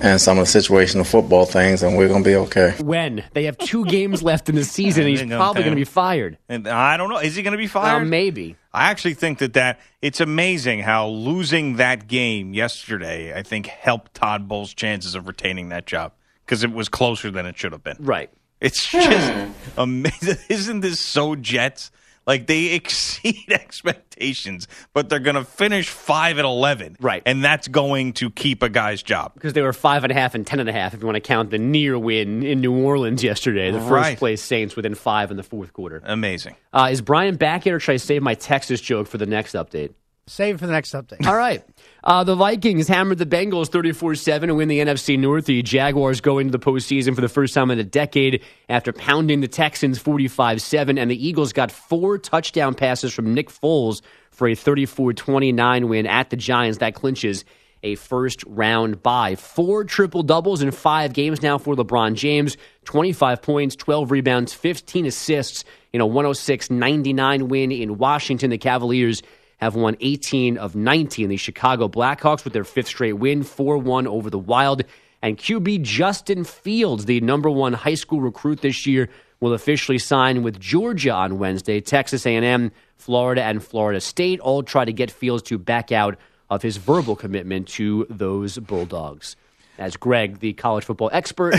and 0.00 0.18
some 0.18 0.38
of 0.38 0.50
the 0.50 0.58
situational 0.58 1.06
football 1.06 1.44
things, 1.44 1.82
and 1.82 1.98
we're 1.98 2.08
going 2.08 2.24
to 2.24 2.26
be 2.26 2.34
okay. 2.36 2.74
When 2.80 3.24
they 3.34 3.44
have 3.44 3.58
two 3.58 3.84
games 3.84 4.22
left 4.22 4.48
in 4.48 4.54
the 4.54 4.64
season, 4.78 5.02
and 5.02 5.10
he's 5.10 5.20
gonna 5.20 5.36
probably 5.36 5.62
going 5.62 5.74
to 5.74 5.76
be 5.76 5.84
fired. 5.84 6.38
And 6.48 6.66
I 6.66 6.96
don't 6.96 7.10
know. 7.10 7.18
Is 7.18 7.36
he 7.36 7.42
going 7.42 7.52
to 7.52 7.58
be 7.58 7.66
fired? 7.66 8.00
Uh, 8.00 8.04
maybe. 8.06 8.56
I 8.72 8.84
actually 8.90 9.14
think 9.14 9.40
that 9.40 9.52
that 9.52 9.80
it's 10.00 10.22
amazing 10.22 10.80
how 10.80 11.08
losing 11.08 11.76
that 11.76 12.08
game 12.08 12.54
yesterday, 12.54 13.38
I 13.38 13.42
think, 13.42 13.66
helped 13.66 14.14
Todd 14.14 14.48
Bowles' 14.48 14.72
chances 14.72 15.14
of 15.14 15.28
retaining 15.28 15.68
that 15.68 15.84
job 15.84 16.12
because 16.44 16.64
it 16.64 16.72
was 16.72 16.88
closer 16.88 17.30
than 17.30 17.46
it 17.46 17.56
should 17.58 17.72
have 17.72 17.82
been. 17.84 17.96
Right. 18.00 18.30
It's 18.60 18.86
just 18.90 19.32
amazing. 19.76 20.36
Isn't 20.48 20.80
this 20.80 21.00
so 21.00 21.34
Jets? 21.36 21.90
Like 22.26 22.46
they 22.46 22.66
exceed 22.74 23.52
expectations, 23.52 24.66
but 24.94 25.10
they're 25.10 25.18
going 25.18 25.36
to 25.36 25.44
finish 25.44 25.90
five 25.90 26.38
and 26.38 26.46
eleven, 26.46 26.96
Right. 26.98 27.22
And 27.26 27.44
that's 27.44 27.68
going 27.68 28.14
to 28.14 28.30
keep 28.30 28.62
a 28.62 28.70
guy's 28.70 29.02
job. 29.02 29.34
Because 29.34 29.52
they 29.52 29.60
were 29.60 29.74
five 29.74 30.04
and 30.04 30.10
a 30.10 30.14
half 30.14 30.34
and 30.34 30.46
ten 30.46 30.58
and 30.60 30.68
a 30.68 30.72
half, 30.72 30.94
if 30.94 31.00
you 31.00 31.06
want 31.06 31.16
to 31.16 31.20
count 31.20 31.50
the 31.50 31.58
near 31.58 31.98
win 31.98 32.42
in 32.42 32.60
New 32.62 32.74
Orleans 32.82 33.22
yesterday. 33.22 33.70
The 33.70 33.78
first 33.80 33.90
Right. 33.90 34.18
place 34.18 34.42
Saints 34.42 34.74
within 34.76 34.94
five 34.94 35.30
in 35.30 35.36
the 35.36 35.42
fourth 35.42 35.74
quarter. 35.74 36.00
Amazing. 36.04 36.56
Uh, 36.72 36.88
is 36.90 37.02
Brian 37.02 37.36
back 37.36 37.66
yet, 37.66 37.74
or 37.74 37.80
should 37.80 37.92
I 37.92 37.96
save 37.98 38.22
my 38.22 38.34
Texas 38.34 38.80
joke 38.80 39.06
for 39.06 39.18
the 39.18 39.26
next 39.26 39.52
update? 39.54 39.92
Save 40.26 40.54
it 40.54 40.58
for 40.58 40.66
the 40.66 40.72
next 40.72 40.94
update. 40.94 41.26
All 41.26 41.36
right. 41.36 41.62
Uh, 42.04 42.22
the 42.22 42.34
Vikings 42.34 42.86
hammered 42.86 43.16
the 43.16 43.24
Bengals 43.24 43.68
34 43.68 44.14
7 44.14 44.48
to 44.50 44.54
win 44.54 44.68
the 44.68 44.78
NFC 44.78 45.18
North. 45.18 45.46
The 45.46 45.62
Jaguars 45.62 46.20
go 46.20 46.38
into 46.38 46.52
the 46.52 46.58
postseason 46.58 47.14
for 47.14 47.22
the 47.22 47.30
first 47.30 47.54
time 47.54 47.70
in 47.70 47.78
a 47.78 47.84
decade 47.84 48.44
after 48.68 48.92
pounding 48.92 49.40
the 49.40 49.48
Texans 49.48 49.98
45 49.98 50.60
7. 50.60 50.98
And 50.98 51.10
the 51.10 51.26
Eagles 51.26 51.54
got 51.54 51.72
four 51.72 52.18
touchdown 52.18 52.74
passes 52.74 53.14
from 53.14 53.32
Nick 53.32 53.48
Foles 53.48 54.02
for 54.30 54.46
a 54.46 54.54
34 54.54 55.14
29 55.14 55.88
win 55.88 56.06
at 56.06 56.28
the 56.28 56.36
Giants. 56.36 56.78
That 56.78 56.94
clinches 56.94 57.46
a 57.82 57.94
first 57.94 58.44
round 58.46 59.02
bye. 59.02 59.34
Four 59.34 59.84
triple 59.84 60.22
doubles 60.22 60.60
in 60.60 60.72
five 60.72 61.14
games 61.14 61.40
now 61.40 61.56
for 61.56 61.74
LeBron 61.74 62.16
James 62.16 62.58
25 62.84 63.40
points, 63.40 63.76
12 63.76 64.10
rebounds, 64.10 64.52
15 64.52 65.06
assists 65.06 65.64
in 65.94 66.02
a 66.02 66.06
106 66.06 66.70
99 66.70 67.48
win 67.48 67.72
in 67.72 67.96
Washington. 67.96 68.50
The 68.50 68.58
Cavaliers 68.58 69.22
have 69.58 69.74
won 69.74 69.96
18 70.00 70.58
of 70.58 70.74
19. 70.74 71.28
The 71.28 71.36
Chicago 71.36 71.88
Blackhawks, 71.88 72.44
with 72.44 72.52
their 72.52 72.64
fifth 72.64 72.88
straight 72.88 73.14
win, 73.14 73.42
4 73.42 73.78
1 73.78 74.06
over 74.06 74.30
the 74.30 74.38
Wild. 74.38 74.82
And 75.22 75.38
QB 75.38 75.82
Justin 75.82 76.44
Fields, 76.44 77.06
the 77.06 77.18
number 77.22 77.48
one 77.48 77.72
high 77.72 77.94
school 77.94 78.20
recruit 78.20 78.60
this 78.60 78.86
year, 78.86 79.08
will 79.40 79.54
officially 79.54 79.98
sign 79.98 80.42
with 80.42 80.60
Georgia 80.60 81.12
on 81.12 81.38
Wednesday. 81.38 81.80
Texas 81.80 82.26
A&M, 82.26 82.72
Florida, 82.96 83.42
and 83.42 83.64
Florida 83.64 84.00
State 84.00 84.40
all 84.40 84.62
try 84.62 84.84
to 84.84 84.92
get 84.92 85.10
Fields 85.10 85.42
to 85.44 85.58
back 85.58 85.92
out 85.92 86.18
of 86.50 86.62
his 86.62 86.76
verbal 86.76 87.16
commitment 87.16 87.68
to 87.68 88.06
those 88.10 88.58
Bulldogs. 88.58 89.36
As 89.78 89.96
Greg, 89.96 90.40
the 90.40 90.52
college 90.52 90.84
football 90.84 91.10
expert, 91.12 91.54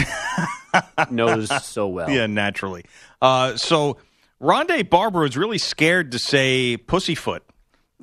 knows 1.09 1.49
so 1.65 1.87
well. 1.87 2.09
Yeah, 2.09 2.27
naturally. 2.27 2.85
Uh, 3.21 3.57
so 3.57 3.97
Rondé 4.41 4.87
Barber 4.87 5.25
is 5.25 5.35
really 5.35 5.57
scared 5.57 6.11
to 6.11 6.19
say 6.19 6.77
pussyfoot. 6.77 7.43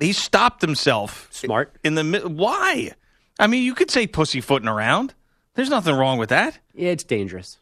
He 0.01 0.13
stopped 0.13 0.63
himself. 0.63 1.29
Smart. 1.31 1.75
In 1.85 1.95
the 1.95 2.05
why? 2.27 2.93
I 3.39 3.47
mean, 3.47 3.65
you 3.65 3.75
could 3.75 3.91
say 3.91 4.07
pussyfooting 4.07 4.69
around. 4.69 5.15
There's 5.55 5.71
nothing 5.71 5.95
wrong 5.95 6.19
with 6.19 6.31
that. 6.31 6.59
Yeah, 6.75 6.91
it's 6.91 7.05
dangerous. 7.05 7.59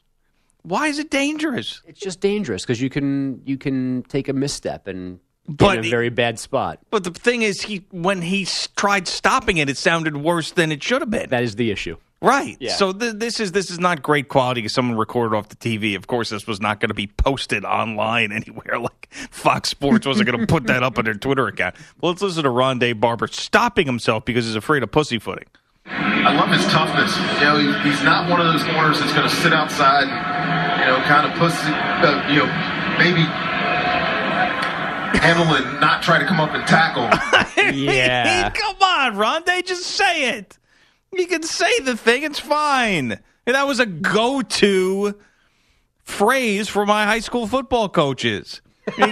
Why 0.62 0.88
is 0.88 0.98
it 0.98 1.10
dangerous? 1.10 1.82
It's 1.86 2.00
just 2.00 2.20
dangerous 2.20 2.62
because 2.62 2.80
you 2.80 2.90
can 2.90 3.42
you 3.46 3.56
can 3.56 4.02
take 4.04 4.28
a 4.28 4.32
misstep 4.32 4.86
and 4.86 5.18
get 5.48 5.58
But 5.58 5.78
in 5.78 5.86
a 5.86 5.90
very 5.90 6.10
bad 6.10 6.38
spot. 6.38 6.80
But 6.90 7.04
the 7.04 7.10
thing 7.10 7.42
is, 7.42 7.62
he 7.62 7.86
when 7.90 8.22
he 8.22 8.46
tried 8.76 9.08
stopping 9.08 9.56
it, 9.56 9.70
it 9.70 9.76
sounded 9.76 10.16
worse 10.16 10.52
than 10.52 10.70
it 10.70 10.82
should 10.82 11.00
have 11.00 11.10
been. 11.10 11.30
That 11.30 11.42
is 11.42 11.56
the 11.56 11.70
issue. 11.70 11.96
Right. 12.22 12.59
Yeah. 12.61 12.74
So 12.74 12.92
th- 12.92 13.14
this 13.14 13.40
is 13.40 13.52
this 13.52 13.70
is 13.70 13.78
not 13.78 14.02
great 14.02 14.28
quality 14.28 14.61
because 14.61 14.74
someone 14.74 14.98
recorded 14.98 15.35
off 15.35 15.48
the 15.48 15.56
TV. 15.56 15.96
Of 15.96 16.06
course, 16.06 16.28
this 16.28 16.46
was 16.46 16.61
not 16.61 16.78
going 16.78 16.88
to 16.88 16.94
be 16.94 17.06
posted 17.06 17.64
online 17.64 18.30
anywhere. 18.40 18.78
Like 18.78 19.09
Fox 19.30 19.70
Sports 19.70 20.06
wasn't 20.06 20.28
going 20.30 20.38
to 20.40 20.46
put 20.46 20.66
that 20.66 20.83
up 20.83 20.98
on 20.98 21.04
their 21.04 21.14
Twitter 21.14 21.46
account. 21.46 21.76
Well, 22.00 22.12
let's 22.12 22.20
listen 22.20 22.44
to 22.44 22.50
Rondé 22.50 22.98
Barber 22.98 23.26
stopping 23.26 23.87
himself 23.87 24.24
because 24.26 24.44
he's 24.44 24.54
afraid 24.54 24.83
of 24.83 24.90
pussyfooting. 24.90 25.46
I 25.87 26.35
love 26.37 26.50
his 26.50 26.64
toughness. 26.66 27.16
You 27.40 27.46
know, 27.46 27.59
he, 27.83 27.88
he's 27.90 28.02
not 28.04 28.30
one 28.30 28.38
of 28.38 28.52
those 28.52 28.62
corners 28.64 29.00
that's 29.00 29.12
going 29.14 29.28
to 29.28 29.35
sit 29.37 29.52
outside, 29.54 30.04
you 30.80 30.87
know, 30.87 31.00
kind 31.09 31.26
of 31.26 31.33
pussy, 31.38 31.72
uh, 31.72 32.28
you 32.28 32.40
know, 32.40 32.46
maybe 32.98 33.22
handle 35.18 35.46
and 35.54 35.80
not 35.80 36.02
try 36.02 36.18
to 36.18 36.26
come 36.26 36.38
up 36.40 36.50
and 36.52 36.66
tackle. 36.66 37.09
Yeah. 37.72 38.50
Come 38.54 38.76
on, 38.83 39.14
Rondé, 39.16 39.64
just 39.64 39.85
say 39.85 40.30
it. 40.30 40.59
You 41.12 41.27
can 41.27 41.42
say 41.42 41.81
the 41.81 41.96
thing; 41.96 42.23
it's 42.23 42.38
fine. 42.40 43.18
And 43.46 43.55
that 43.57 43.66
was 43.66 43.81
a 43.81 43.87
go-to 43.87 45.14
phrase 46.05 46.68
for 46.68 46.87
my 46.87 47.05
high 47.05 47.20
school 47.20 47.46
football 47.46 47.88
coaches. 47.88 48.61
he, 48.96 49.05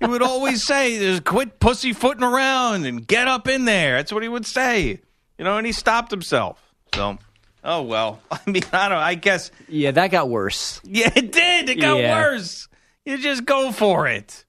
he 0.00 0.06
would 0.06 0.22
always 0.22 0.62
say, 0.62 0.98
"Just 0.98 1.24
quit 1.24 1.60
pussyfooting 1.60 2.22
around 2.24 2.86
and 2.86 3.06
get 3.06 3.28
up 3.28 3.48
in 3.48 3.64
there." 3.64 3.96
That's 3.96 4.12
what 4.12 4.22
he 4.22 4.28
would 4.28 4.46
say. 4.46 5.00
You 5.38 5.44
know, 5.44 5.56
and 5.56 5.66
he 5.66 5.72
stopped 5.72 6.10
himself. 6.10 6.60
So, 6.94 7.18
oh 7.64 7.82
well. 7.82 8.20
I 8.30 8.38
mean, 8.46 8.62
I 8.72 8.88
don't. 8.88 8.98
I 8.98 9.14
guess. 9.14 9.50
Yeah, 9.68 9.92
that 9.92 10.08
got 10.10 10.28
worse. 10.28 10.80
Yeah, 10.84 11.10
it 11.14 11.32
did. 11.32 11.68
It 11.68 11.80
got 11.80 11.98
Yeah. 11.98 12.20
worse. 12.20 12.68
You 13.04 13.16
just 13.18 13.44
go 13.44 13.72
for 13.72 14.06
it. 14.06 14.44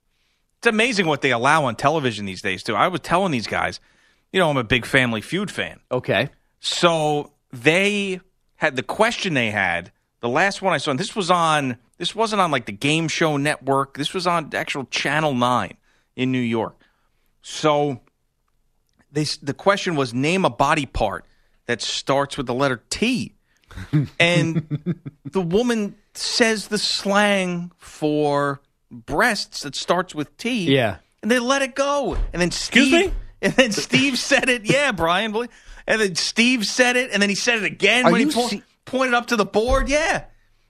It's 0.58 0.68
amazing 0.68 1.06
what 1.06 1.22
they 1.22 1.32
allow 1.32 1.66
on 1.66 1.76
television 1.76 2.26
these 2.26 2.42
days, 2.42 2.64
too. 2.64 2.76
I 2.76 2.90
was 2.90 3.00
telling 3.00 3.32
these 3.32 3.48
guys, 3.48 3.80
you 4.34 4.40
know, 4.42 4.50
I'm 4.50 4.58
a 4.58 4.64
big 4.66 4.86
Family 4.86 5.22
Feud 5.22 5.50
fan. 5.50 5.80
Okay. 5.90 6.30
So 6.60 7.32
they 7.52 8.22
had 8.56 8.76
the 8.76 8.84
question 8.84 9.34
they 9.34 9.52
had. 9.52 9.92
The 10.22 10.30
last 10.30 10.62
one 10.62 10.74
I 10.74 10.78
saw, 10.78 10.92
and 10.92 11.00
this 11.00 11.16
was 11.16 11.32
on. 11.32 11.78
This 11.98 12.16
wasn't 12.16 12.42
on 12.42 12.52
like 12.52 12.66
the 12.66 12.72
Game 12.72 13.08
Show 13.08 13.38
Network. 13.38 13.98
This 13.98 14.14
was 14.14 14.28
on 14.28 14.50
actual 14.54 14.86
Channel 14.86 15.34
Nine 15.34 15.78
in 16.16 16.32
New 16.32 16.40
York. 16.40 16.76
So 17.42 18.02
they 19.12 19.26
the 19.42 19.54
question 19.54 19.96
was 19.96 20.14
name 20.14 20.46
a 20.46 20.50
body 20.50 20.86
part 20.86 21.26
that 21.66 21.82
starts 21.82 22.38
with 22.38 22.48
the 22.48 22.54
letter 22.54 22.84
T. 22.90 23.36
and 24.20 25.00
the 25.26 25.42
woman 25.42 25.96
says 26.14 26.68
the 26.68 26.78
slang 26.78 27.72
for 27.78 28.62
breasts 28.92 29.62
that 29.62 29.76
starts 29.76 30.16
with 30.16 30.36
T. 30.38 30.74
Yeah. 30.74 30.98
and 31.22 31.30
they 31.30 31.40
let 31.40 31.62
it 31.62 31.76
go. 31.76 32.18
And 32.34 32.42
then 32.42 32.52
Steve, 32.52 32.94
Excuse 32.94 33.06
me? 33.06 33.14
and 33.42 33.54
then 33.54 33.72
Steve 33.72 34.18
said 34.18 34.50
it. 34.50 34.66
Yeah, 34.66 34.92
Brian. 34.92 35.32
And 35.90 36.00
then 36.00 36.16
Steve 36.16 36.66
said 36.66 36.96
it, 36.96 37.10
and 37.12 37.22
then 37.22 37.30
he 37.30 37.36
said 37.36 37.58
it 37.58 37.66
again 37.66 38.06
Are 38.06 38.12
when 38.12 38.28
he 38.28 38.34
po- 38.34 38.48
se- 38.48 38.62
pointed 38.86 39.16
up 39.16 39.28
to 39.28 39.36
the 39.36 39.44
board. 39.44 39.90
Yeah, 39.90 40.26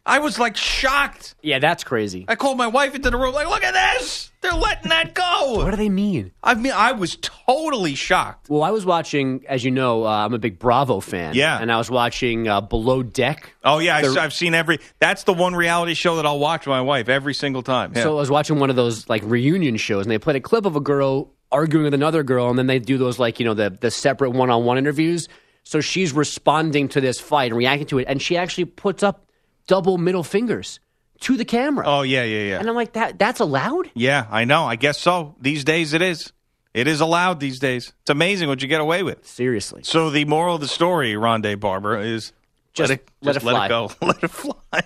I 0.05 0.19
was 0.19 0.39
like 0.39 0.55
shocked. 0.55 1.35
Yeah, 1.43 1.59
that's 1.59 1.83
crazy. 1.83 2.25
I 2.27 2.35
called 2.35 2.57
my 2.57 2.67
wife 2.67 2.95
into 2.95 3.09
the 3.11 3.17
room, 3.17 3.33
like, 3.33 3.47
look 3.47 3.63
at 3.63 3.73
this. 3.73 4.31
They're 4.41 4.53
letting 4.53 4.89
that 4.89 5.13
go. 5.13 5.55
What 5.57 5.71
do 5.71 5.75
they 5.75 5.89
mean? 5.89 6.31
I 6.41 6.53
mean, 6.53 6.71
I 6.71 6.93
was 6.93 7.17
totally 7.17 7.95
shocked. 7.95 8.49
Well, 8.49 8.63
I 8.63 8.71
was 8.71 8.85
watching, 8.85 9.43
as 9.49 9.65
you 9.65 9.71
know, 9.71 10.05
uh, 10.05 10.25
I'm 10.25 10.33
a 10.33 10.39
big 10.39 10.57
Bravo 10.57 11.01
fan. 11.01 11.35
Yeah. 11.35 11.59
And 11.59 11.69
I 11.69 11.77
was 11.77 11.91
watching 11.91 12.47
uh, 12.47 12.61
Below 12.61 13.03
Deck. 13.03 13.53
Oh 13.65 13.79
yeah, 13.79 13.97
I, 13.97 14.21
have 14.21 14.33
seen 14.33 14.53
every. 14.53 14.79
That's 14.99 15.23
the 15.23 15.33
one 15.33 15.53
reality 15.53 15.93
show 15.93 16.15
that 16.15 16.25
I'll 16.25 16.39
watch 16.39 16.61
with 16.65 16.71
my 16.71 16.81
wife 16.81 17.09
every 17.09 17.33
single 17.33 17.61
time. 17.61 17.91
Yeah. 17.93 18.03
So 18.03 18.11
I 18.13 18.19
was 18.21 18.31
watching 18.31 18.59
one 18.59 18.69
of 18.69 18.77
those 18.77 19.09
like 19.09 19.21
reunion 19.25 19.75
shows, 19.75 20.05
and 20.05 20.11
they 20.11 20.17
played 20.17 20.37
a 20.37 20.41
clip 20.41 20.65
of 20.65 20.77
a 20.77 20.81
girl 20.81 21.33
arguing 21.51 21.85
with 21.85 21.93
another 21.93 22.23
girl, 22.23 22.49
and 22.49 22.57
then 22.57 22.67
they 22.67 22.79
do 22.79 22.97
those 22.97 23.19
like 23.19 23.39
you 23.39 23.45
know 23.45 23.53
the 23.53 23.69
the 23.69 23.91
separate 23.91 24.31
one 24.31 24.49
on 24.49 24.65
one 24.65 24.77
interviews. 24.77 25.27
So 25.63 25.81
she's 25.81 26.13
responding 26.13 26.87
to 26.89 27.01
this 27.01 27.19
fight 27.19 27.51
and 27.51 27.57
reacting 27.57 27.87
to 27.87 27.99
it, 27.99 28.05
and 28.07 28.21
she 28.21 28.37
actually 28.37 28.65
puts 28.65 29.03
up 29.03 29.25
double 29.67 29.97
middle 29.97 30.23
fingers 30.23 30.79
to 31.21 31.37
the 31.37 31.45
camera. 31.45 31.85
oh 31.87 32.01
yeah, 32.01 32.23
yeah, 32.23 32.49
yeah. 32.49 32.59
And 32.59 32.67
I'm 32.69 32.75
like, 32.75 32.93
that 32.93 33.19
that's 33.19 33.39
allowed? 33.39 33.91
Yeah, 33.93 34.25
I 34.31 34.45
know. 34.45 34.65
I 34.65 34.75
guess 34.77 34.97
so. 34.99 35.35
These 35.39 35.63
days 35.63 35.93
it 35.93 36.01
is. 36.01 36.31
It 36.73 36.87
is 36.87 37.01
allowed 37.01 37.39
these 37.39 37.59
days. 37.59 37.93
It's 38.01 38.09
amazing 38.11 38.47
what 38.47 38.61
you 38.61 38.67
get 38.67 38.79
away 38.79 39.01
with. 39.03 39.25
Seriously. 39.27 39.81
So 39.83 40.11
the 40.11 40.25
moral 40.25 40.55
of 40.55 40.61
the 40.61 40.67
story, 40.67 41.13
Rondé 41.13 41.59
Barber, 41.59 41.99
is 41.99 42.31
Just 42.73 42.89
let 42.91 42.99
it, 42.99 43.09
let 43.21 43.33
just 43.33 43.45
it 43.45 43.49
fly. 43.49 43.67
go. 43.67 43.91
Let 44.01 44.23
it 44.23 44.27
fly. 44.29 44.83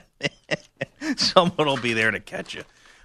Someone 1.17 1.67
will 1.67 1.78
be 1.78 1.93
there 1.93 2.10
to 2.12 2.19
catch 2.21 2.56
you. 2.56 2.63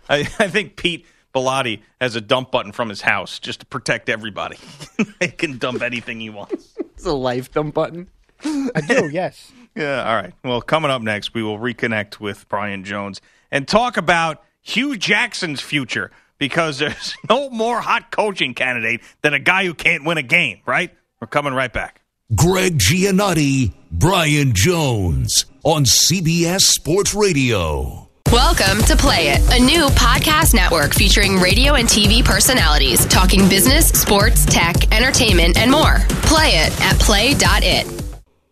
I, 0.08 0.20
I 0.38 0.48
think 0.48 0.76
Pete 0.76 1.04
Bellotti 1.38 1.82
has 2.00 2.16
a 2.16 2.20
dump 2.20 2.50
button 2.50 2.72
from 2.72 2.88
his 2.88 3.00
house 3.00 3.38
just 3.38 3.60
to 3.60 3.66
protect 3.66 4.08
everybody. 4.08 4.58
he 5.20 5.28
can 5.28 5.58
dump 5.58 5.82
anything 5.82 6.18
he 6.20 6.30
wants. 6.30 6.74
It's 6.78 7.06
a 7.06 7.12
life 7.12 7.52
dump 7.52 7.74
button. 7.74 8.08
I 8.44 8.80
do, 8.86 9.08
yes. 9.12 9.52
Yeah, 9.76 10.08
all 10.08 10.16
right. 10.16 10.32
Well, 10.42 10.60
coming 10.60 10.90
up 10.90 11.02
next, 11.02 11.34
we 11.34 11.42
will 11.42 11.58
reconnect 11.58 12.18
with 12.18 12.48
Brian 12.48 12.82
Jones 12.84 13.20
and 13.50 13.68
talk 13.68 13.96
about 13.96 14.42
Hue 14.62 14.96
Jackson's 14.96 15.60
future 15.60 16.10
because 16.38 16.78
there's 16.78 17.14
no 17.28 17.50
more 17.50 17.80
hot 17.80 18.10
coaching 18.10 18.54
candidate 18.54 19.00
than 19.22 19.34
a 19.34 19.38
guy 19.38 19.64
who 19.64 19.74
can't 19.74 20.04
win 20.04 20.18
a 20.18 20.22
game, 20.22 20.60
right? 20.66 20.92
We're 21.20 21.28
coming 21.28 21.54
right 21.54 21.72
back. 21.72 22.00
Greg 22.34 22.78
Giannotti, 22.78 23.72
Brian 23.90 24.52
Jones 24.54 25.46
on 25.64 25.84
CBS 25.84 26.62
Sports 26.62 27.14
Radio. 27.14 28.07
Welcome 28.32 28.82
to 28.84 28.94
Play 28.94 29.28
It, 29.28 29.58
a 29.58 29.64
new 29.64 29.86
podcast 29.86 30.52
network 30.52 30.92
featuring 30.92 31.38
radio 31.38 31.76
and 31.76 31.88
TV 31.88 32.22
personalities 32.22 33.06
talking 33.06 33.48
business, 33.48 33.88
sports, 33.88 34.44
tech, 34.44 34.92
entertainment, 34.92 35.56
and 35.56 35.70
more. 35.70 35.96
Play 36.24 36.50
it 36.56 36.78
at 36.82 36.98
play.it. 36.98 37.86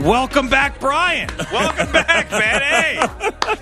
Welcome 0.00 0.48
back, 0.48 0.80
Brian. 0.80 1.28
Welcome 1.52 1.92
back, 1.92 2.30
man. 2.30 2.62
Hey, 2.62 3.06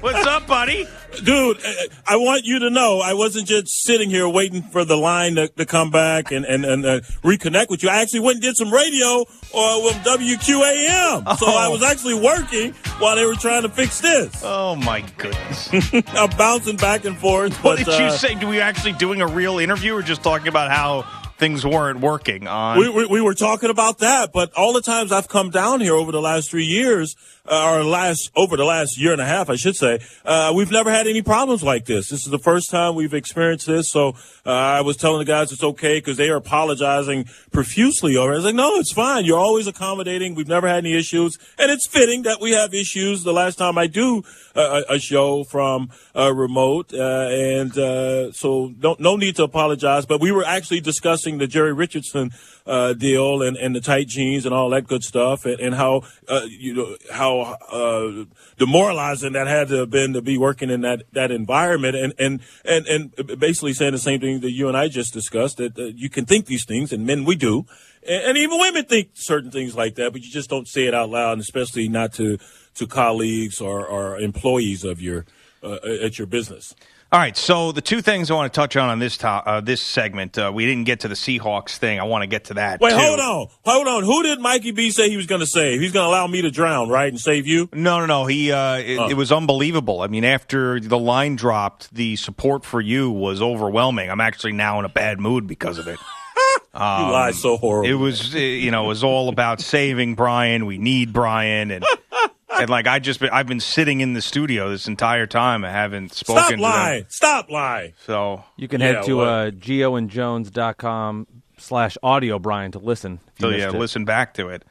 what's 0.01 0.25
up, 0.25 0.47
buddy? 0.47 0.87
Dude, 1.23 1.59
uh, 1.59 1.73
I 2.07 2.17
want 2.17 2.45
you 2.45 2.61
to 2.61 2.71
know 2.71 3.01
I 3.01 3.15
wasn't 3.15 3.47
just 3.47 3.69
sitting 3.85 4.11
here 4.11 4.29
waiting 4.29 4.63
for 4.63 4.85
the 4.85 4.97
line 4.97 5.37
to, 5.37 5.49
to 5.49 5.67
come 5.67 5.91
back 5.91 6.33
and, 6.33 6.45
and, 6.45 6.65
and 6.65 6.85
uh, 6.85 7.01
reconnect 7.23 7.71
with 7.71 7.83
you. 7.83 7.89
I 7.89 8.03
actually 8.03 8.21
went 8.21 8.37
and 8.37 8.43
did 8.43 8.57
some 8.57 8.73
radio 8.73 9.23
uh, 9.55 9.81
with 9.83 9.97
WQAM. 10.05 11.39
So 11.45 11.47
I 11.47 11.69
was 11.69 11.83
actually 11.83 12.15
working 12.15 12.73
while 12.99 13.17
they 13.17 13.27
were 13.27 13.35
trying 13.35 13.63
to 13.63 13.69
fix 13.69 14.01
this. 14.01 14.43
Oh, 14.45 14.77
my 14.77 15.01
goodness. 15.19 15.69
I'm 16.15 16.31
bouncing 16.39 16.77
back 16.77 17.05
and 17.05 17.19
forth. 17.19 17.53
What 17.63 17.79
but, 17.79 17.87
did 17.87 17.99
you 17.99 18.07
uh, 18.07 18.11
say? 18.11 18.35
Were 18.37 18.49
we 18.49 18.61
actually 18.61 18.93
doing 18.93 19.21
a 19.21 19.27
real 19.27 19.59
interview 19.59 19.95
or 19.95 20.03
just 20.03 20.23
talking 20.23 20.49
about 20.49 20.71
how 20.71 21.03
things 21.39 21.67
weren't 21.67 22.01
working 22.01 22.47
on? 22.47 22.79
We, 22.79 22.89
we, 22.89 23.07
we 23.07 23.21
were 23.21 23.35
talking 23.35 23.69
about 23.69 23.99
that, 23.99 24.31
but 24.33 24.53
all 24.55 24.73
the 24.73 24.81
times 24.81 25.13
I've 25.13 25.29
come 25.29 25.51
down 25.51 25.81
here 25.81 25.95
over 25.95 26.13
the 26.13 26.21
last 26.21 26.51
three 26.51 26.65
years, 26.65 27.17
uh, 27.47 27.75
or 27.75 27.85
last 27.85 28.31
over 28.35 28.57
the 28.57 28.65
last 28.65 28.99
year 28.99 29.13
and 29.13 29.21
a 29.21 29.27
half, 29.27 29.51
I 29.51 29.57
should 29.57 29.77
say, 29.77 30.01
uh, 30.25 30.53
we've 30.55 30.71
never 30.71 30.91
had 30.91 31.07
any 31.07 31.21
problems 31.21 31.63
like 31.63 31.85
this. 31.85 32.09
This 32.09 32.25
is 32.25 32.31
the 32.31 32.39
first 32.39 32.71
time 32.71 32.95
we've 32.95 33.13
experienced 33.13 33.67
this. 33.67 33.91
So 33.91 34.17
uh, 34.47 34.51
I 34.51 34.81
was 34.81 34.97
telling 34.97 35.19
the 35.19 35.27
guys 35.27 35.53
it's 35.53 35.63
okay 35.63 35.99
because 35.99 36.17
they 36.17 36.31
are 36.31 36.37
apologizing 36.37 37.27
profusely 37.53 38.17
over. 38.17 38.33
it. 38.33 38.35
I 38.35 38.37
was 38.37 38.45
like, 38.47 38.55
no, 38.55 38.77
it's 38.77 38.93
fine. 38.93 39.25
You're 39.27 39.39
always 39.39 39.67
accommodating. 39.67 40.35
We've 40.35 40.49
never 40.49 40.69
had 40.69 40.79
any 40.79 40.97
issues, 40.97 41.39
and 41.59 41.71
it's 41.71 41.87
fitting 41.87 42.23
that 42.23 42.41
we 42.41 42.53
have 42.53 42.73
issues. 42.73 43.25
The 43.25 43.33
last 43.33 43.57
time 43.57 43.77
I 43.77 43.89
do 43.89 44.23
a, 44.55 44.85
a 44.91 44.99
show 44.99 45.45
from 45.45 45.91
uh, 46.17 46.33
remote, 46.33 46.95
uh, 46.95 47.29
and 47.31 47.77
uh, 47.77 48.33
so 48.33 48.73
no, 48.83 48.97
no 48.99 49.17
need 49.17 49.37
to 49.37 49.43
apologize. 49.43 50.07
But 50.07 50.21
we 50.21 50.33
were 50.33 50.45
actually 50.45 50.81
discussing 50.81 51.39
the 51.39 51.47
Jerry 51.47 51.73
Richardson 51.73 52.33
uh, 52.67 52.95
deal 52.95 53.43
and, 53.43 53.57
and 53.57 53.77
the 53.77 53.81
tight 53.81 54.09
jeans 54.09 54.47
and 54.47 54.55
all 54.55 54.71
that 54.71 54.87
good 54.87 55.03
stuff, 55.03 55.45
and, 55.45 55.61
and 55.61 55.75
how 55.75 56.03
uh, 56.29 56.47
you 56.49 56.75
know 56.75 56.97
how 57.13 57.41
uh, 57.71 58.25
demoralizing 58.57 59.33
that 59.33 59.47
had 59.47 59.69
to 59.69 59.77
have 59.81 59.91
been 59.91 60.13
to 60.15 60.23
be 60.23 60.39
working 60.39 60.71
in 60.71 60.81
that, 60.81 61.03
that 61.13 61.31
environment, 61.31 61.97
and, 61.97 62.15
and 62.19 62.41
and 62.65 62.87
and 62.87 63.39
basically 63.39 63.75
saying 63.75 63.93
the 63.93 63.99
same 63.99 64.21
thing 64.21 64.41
that 64.41 64.53
you 64.53 64.69
and 64.69 64.77
I 64.77 64.89
just 64.89 65.13
discussed 65.13 65.59
that 65.59 65.77
you 65.97 66.09
can 66.09 66.25
think 66.25 66.47
these 66.47 66.65
things, 66.65 66.93
and 66.93 67.07
men 67.07 67.25
we 67.25 67.37
do, 67.37 67.67
and, 68.07 68.25
and 68.25 68.39
even 68.39 68.59
women 68.59 68.85
think 68.87 69.11
certain 69.15 69.51
things 69.51 69.77
like 69.77 69.97
that, 69.97 70.13
but 70.13 70.23
you 70.23 70.31
just 70.31 70.49
don't 70.51 70.69
say 70.69 70.87
it 70.87 70.95
out 70.95 71.11
loud, 71.11 71.33
and 71.33 71.43
especially 71.43 71.89
not 71.89 72.13
to 72.15 72.39
to 72.77 72.87
colleagues 72.87 73.61
or, 73.61 73.87
or 73.87 74.19
employees 74.19 74.85
of 74.85 75.01
your 75.01 75.27
uh, 75.63 75.79
at 76.03 76.19
your 76.19 76.27
business. 76.27 76.75
All 77.15 77.21
right, 77.21 77.37
so 77.37 77.71
the 77.71 77.81
two 77.81 78.03
things 78.03 78.29
I 78.29 78.35
want 78.35 78.53
to 78.53 78.57
touch 78.61 78.75
on 78.75 78.89
on 78.89 78.99
this 78.99 79.19
to- 79.19 79.29
uh, 79.29 79.61
this 79.61 79.81
segment, 79.81 80.37
uh, 80.37 80.51
we 80.53 80.67
didn't 80.67 80.83
get 80.83 80.99
to 81.01 81.09
the 81.09 81.15
Seahawks 81.15 81.77
thing. 81.77 82.01
I 82.01 82.03
want 82.03 82.23
to 82.23 82.27
get 82.27 82.47
to 82.47 82.55
that. 82.55 82.81
Wait, 82.81 82.91
too. 82.91 82.97
hold 82.97 83.21
on, 83.21 83.47
hold 83.65 83.87
on. 83.87 84.03
Who 84.03 84.25
did 84.25 84.41
Mikey 84.41 84.73
B 84.73 84.91
say 84.91 85.09
he 85.09 85.17
was 85.17 85.27
going 85.27 85.41
to 85.41 85.47
save? 85.47 85.81
He's 85.81 85.93
going 85.93 86.07
to 86.07 86.09
allow 86.11 86.27
me 86.27 86.43
to 86.43 86.51
drown, 86.51 86.89
right, 86.89 87.07
and 87.07 87.21
save 87.21 87.47
you? 87.47 87.69
No, 87.73 88.01
no, 88.01 88.07
no. 88.07 88.27
He 88.27 88.51
uh, 88.51 88.79
it, 88.79 88.99
Oh. 88.99 89.09
it 89.09 89.15
was 89.15 89.31
unbelievable. 89.31 90.01
I 90.01 90.09
mean, 90.09 90.25
after 90.25 90.81
the 90.81 90.99
line 90.99 91.37
dropped, 91.37 91.95
the 91.95 92.17
support 92.17 92.65
for 92.65 92.81
you 92.81 93.13
was 93.13 93.41
overwhelming. 93.41 94.11
I'm 94.11 94.21
actually 94.21 94.55
now 94.55 94.81
in 94.81 94.85
a 94.85 94.89
bad 94.89 95.21
mood 95.21 95.47
because 95.47 95.79
of 95.79 95.87
it. 95.87 96.01
you 96.75 96.81
lie 96.81 97.31
so 97.31 97.57
horrible. 97.59 97.89
It 97.89 97.95
was, 97.95 98.35
uh, 98.35 98.39
you 98.39 98.73
know, 98.73 98.87
it 98.87 98.89
was 98.89 99.05
all 99.05 99.29
about 99.29 99.61
saving 99.61 100.17
Brian. 100.17 100.67
We 100.67 100.79
need 100.79 101.13
Brian, 101.13 101.71
and 101.71 101.85
and 102.61 102.71
like 102.71 102.87
I 102.87 102.99
just, 102.99 103.21
been, 103.21 103.31
I've 103.31 103.47
been 103.47 103.61
sitting 103.61 104.01
in 104.01 104.13
the 104.15 104.23
studio 104.23 104.69
this 104.71 104.87
entire 104.89 105.27
time. 105.27 105.65
I 105.65 105.71
haven't 105.71 106.13
spoken. 106.13 106.41
Stop 106.43 106.51
to 106.51 106.57
them. 106.57 106.61
lying! 106.63 107.07
Stop 107.09 107.51
lying! 107.51 107.93
So 108.07 108.45
You 108.57 108.69
can 108.69 108.81
Yeah, 108.81 108.87
head 108.95 109.03
to 109.05 109.17
what? 109.17 109.27
uh, 109.29 109.51
gioandjones.com 109.51 111.27
slash 111.59 111.97
audio, 112.03 112.39
Brian, 112.39 112.73
to 112.73 112.79
listen. 112.79 113.21
If 113.37 113.43
you 113.43 113.51
So 113.51 113.57
yeah, 113.57 113.69
it. 113.69 113.75
listen 113.75 114.05
back 114.05 114.35
to 114.35 114.49
it 114.49 114.65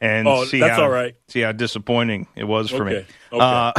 and 0.00 0.26
Oh, 0.26 0.44
see 0.44 0.60
that's 0.60 0.76
how 0.76 0.84
all 0.84 0.90
right. 0.90 1.14
see 1.28 1.40
how 1.40 1.52
disappointing 1.52 2.26
it 2.34 2.44
was 2.44 2.70
for 2.70 2.84
me. 2.84 2.92
Okay, 2.92 3.06
okay. 3.32 3.44
Uh, 3.44 3.72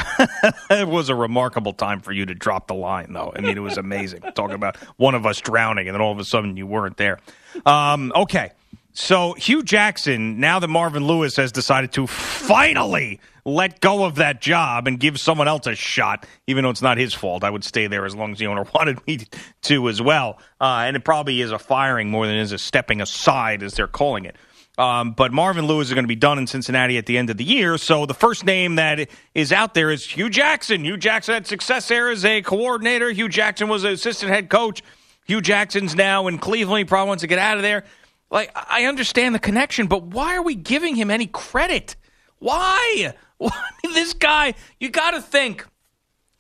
it 0.72 0.88
was 0.88 1.10
a 1.10 1.16
remarkable 1.16 1.74
time 1.74 2.00
for 2.00 2.12
you 2.12 2.26
to 2.28 2.36
drop 2.36 2.68
the 2.68 2.76
line, 2.76 3.12
though. 3.14 3.34
I 3.36 3.42
mean, 3.42 3.58
it 3.58 3.62
was 3.62 3.78
amazing. 3.78 4.22
Talking 4.36 4.56
about 4.56 4.78
one 4.98 5.16
of 5.16 5.26
us 5.26 5.40
drowning, 5.42 5.88
and 5.88 5.96
then 5.96 6.02
all 6.02 6.12
of 6.12 6.20
a 6.20 6.24
sudden 6.26 6.58
you 6.58 6.68
weren't 6.68 6.98
there. 6.98 7.20
Um, 7.66 8.14
okay, 8.16 8.52
so 8.94 9.34
Hue 9.34 9.64
Jackson, 9.64 10.40
now 10.40 10.60
that 10.60 10.68
Marvin 10.68 11.06
Lewis 11.08 11.36
has 11.38 11.52
decided 11.52 11.92
to 11.94 12.06
finally 12.08 13.20
let 13.46 13.82
go 13.82 14.06
of 14.06 14.16
that 14.16 14.42
job 14.42 14.88
and 14.88 15.00
give 15.00 15.20
someone 15.20 15.48
else 15.48 15.68
a 15.68 15.76
shot, 15.76 16.26
even 16.48 16.64
though 16.64 16.70
it's 16.70 16.82
not 16.82 16.98
his 16.98 17.14
fault. 17.14 17.44
I 17.44 17.50
would 17.50 17.64
stay 17.64 17.88
there 17.88 18.06
as 18.06 18.16
long 18.16 18.32
as 18.32 18.40
the 18.40 18.48
owner 18.48 18.66
wanted 18.76 19.06
me 19.08 19.20
to 19.64 19.90
as 19.90 20.02
well. 20.02 20.40
Uh, 20.60 20.84
and 20.86 20.96
it 20.96 21.04
probably 21.04 21.42
is 21.42 21.52
a 21.52 21.60
firing 21.60 22.10
more 22.10 22.28
than 22.28 22.36
it 22.36 22.42
is 22.42 22.52
a 22.52 22.58
stepping 22.58 23.02
aside, 23.02 23.64
as 23.64 23.74
they're 23.74 23.88
calling 23.88 24.26
it. 24.26 24.36
Um, 24.78 25.12
but 25.12 25.34
Marvin 25.34 25.68
Lewis 25.68 25.90
is 25.90 25.94
going 25.94 26.06
to 26.06 26.08
be 26.10 26.16
done 26.16 26.40
in 26.40 26.48
Cincinnati 26.48 26.98
at 26.98 27.06
the 27.06 27.18
end 27.18 27.30
of 27.30 27.38
the 27.38 27.44
year. 27.44 27.78
So 27.78 28.06
the 28.06 28.14
first 28.14 28.46
name 28.46 28.76
that 28.76 29.10
is 29.36 29.52
out 29.52 29.74
there 29.74 29.92
is 29.92 30.06
Hue 30.06 30.30
Jackson. 30.30 30.84
Hue 30.84 30.98
Jackson 30.98 31.34
had 31.34 31.46
success 31.46 31.88
there 31.90 32.10
as 32.10 32.24
a 32.24 32.42
coordinator. 32.42 33.12
Hue 33.12 33.28
Jackson 33.30 33.68
was 33.68 33.84
an 33.84 33.92
assistant 33.92 34.32
head 34.32 34.50
coach. 34.50 34.82
Hue 35.26 35.42
Jackson's 35.42 35.96
now 35.96 36.28
in 36.28 36.38
Cleveland. 36.38 36.80
He 36.80 36.86
probably 36.86 37.10
wants 37.10 37.22
to 37.22 37.28
get 37.28 37.38
out 37.38 37.58
of 37.58 37.64
there. 37.64 37.84
Like, 38.30 38.52
I 38.56 38.86
understand 38.86 39.36
the 39.36 39.40
connection, 39.40 39.88
but 39.88 40.04
why 40.04 40.36
are 40.38 40.42
we 40.42 40.56
giving 40.56 40.96
him 40.96 41.12
any 41.12 41.28
credit? 41.28 41.98
Why? 42.40 43.14
This 43.94 44.14
guy, 44.14 44.54
you 44.80 44.90
got 44.90 45.12
to 45.12 45.22
think 45.22 45.66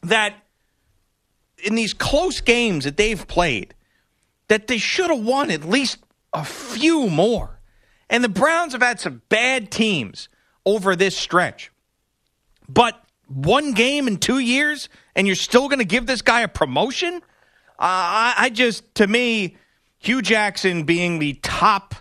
that 0.03 0.35
in 1.63 1.75
these 1.75 1.93
close 1.93 2.39
games 2.39 2.85
that 2.85 2.95
they've 2.95 3.27
played, 3.27 3.73
that 4.47 4.67
they 4.67 4.77
should 4.77 5.09
have 5.09 5.19
won 5.19 5.51
at 5.51 5.65
least 5.65 5.97
a 6.33 6.45
few 6.45 7.09
more. 7.09 7.59
And 8.09 8.23
the 8.23 8.29
Browns 8.29 8.73
have 8.73 8.81
had 8.81 8.99
some 8.99 9.21
bad 9.29 9.69
teams 9.71 10.29
over 10.65 10.95
this 10.95 11.17
stretch. 11.17 11.71
But 12.69 13.01
one 13.27 13.73
game 13.73 14.07
in 14.07 14.17
two 14.17 14.39
years, 14.39 14.89
and 15.15 15.27
you're 15.27 15.35
still 15.35 15.67
going 15.67 15.79
to 15.79 15.85
give 15.85 16.05
this 16.05 16.21
guy 16.21 16.41
a 16.41 16.47
promotion? 16.47 17.15
Uh, 17.15 17.19
I, 17.79 18.33
I 18.37 18.49
just, 18.49 18.95
to 18.95 19.07
me, 19.07 19.57
Hue 19.99 20.21
Jackson 20.21 20.83
being 20.83 21.19
the 21.19 21.33
top 21.41 21.95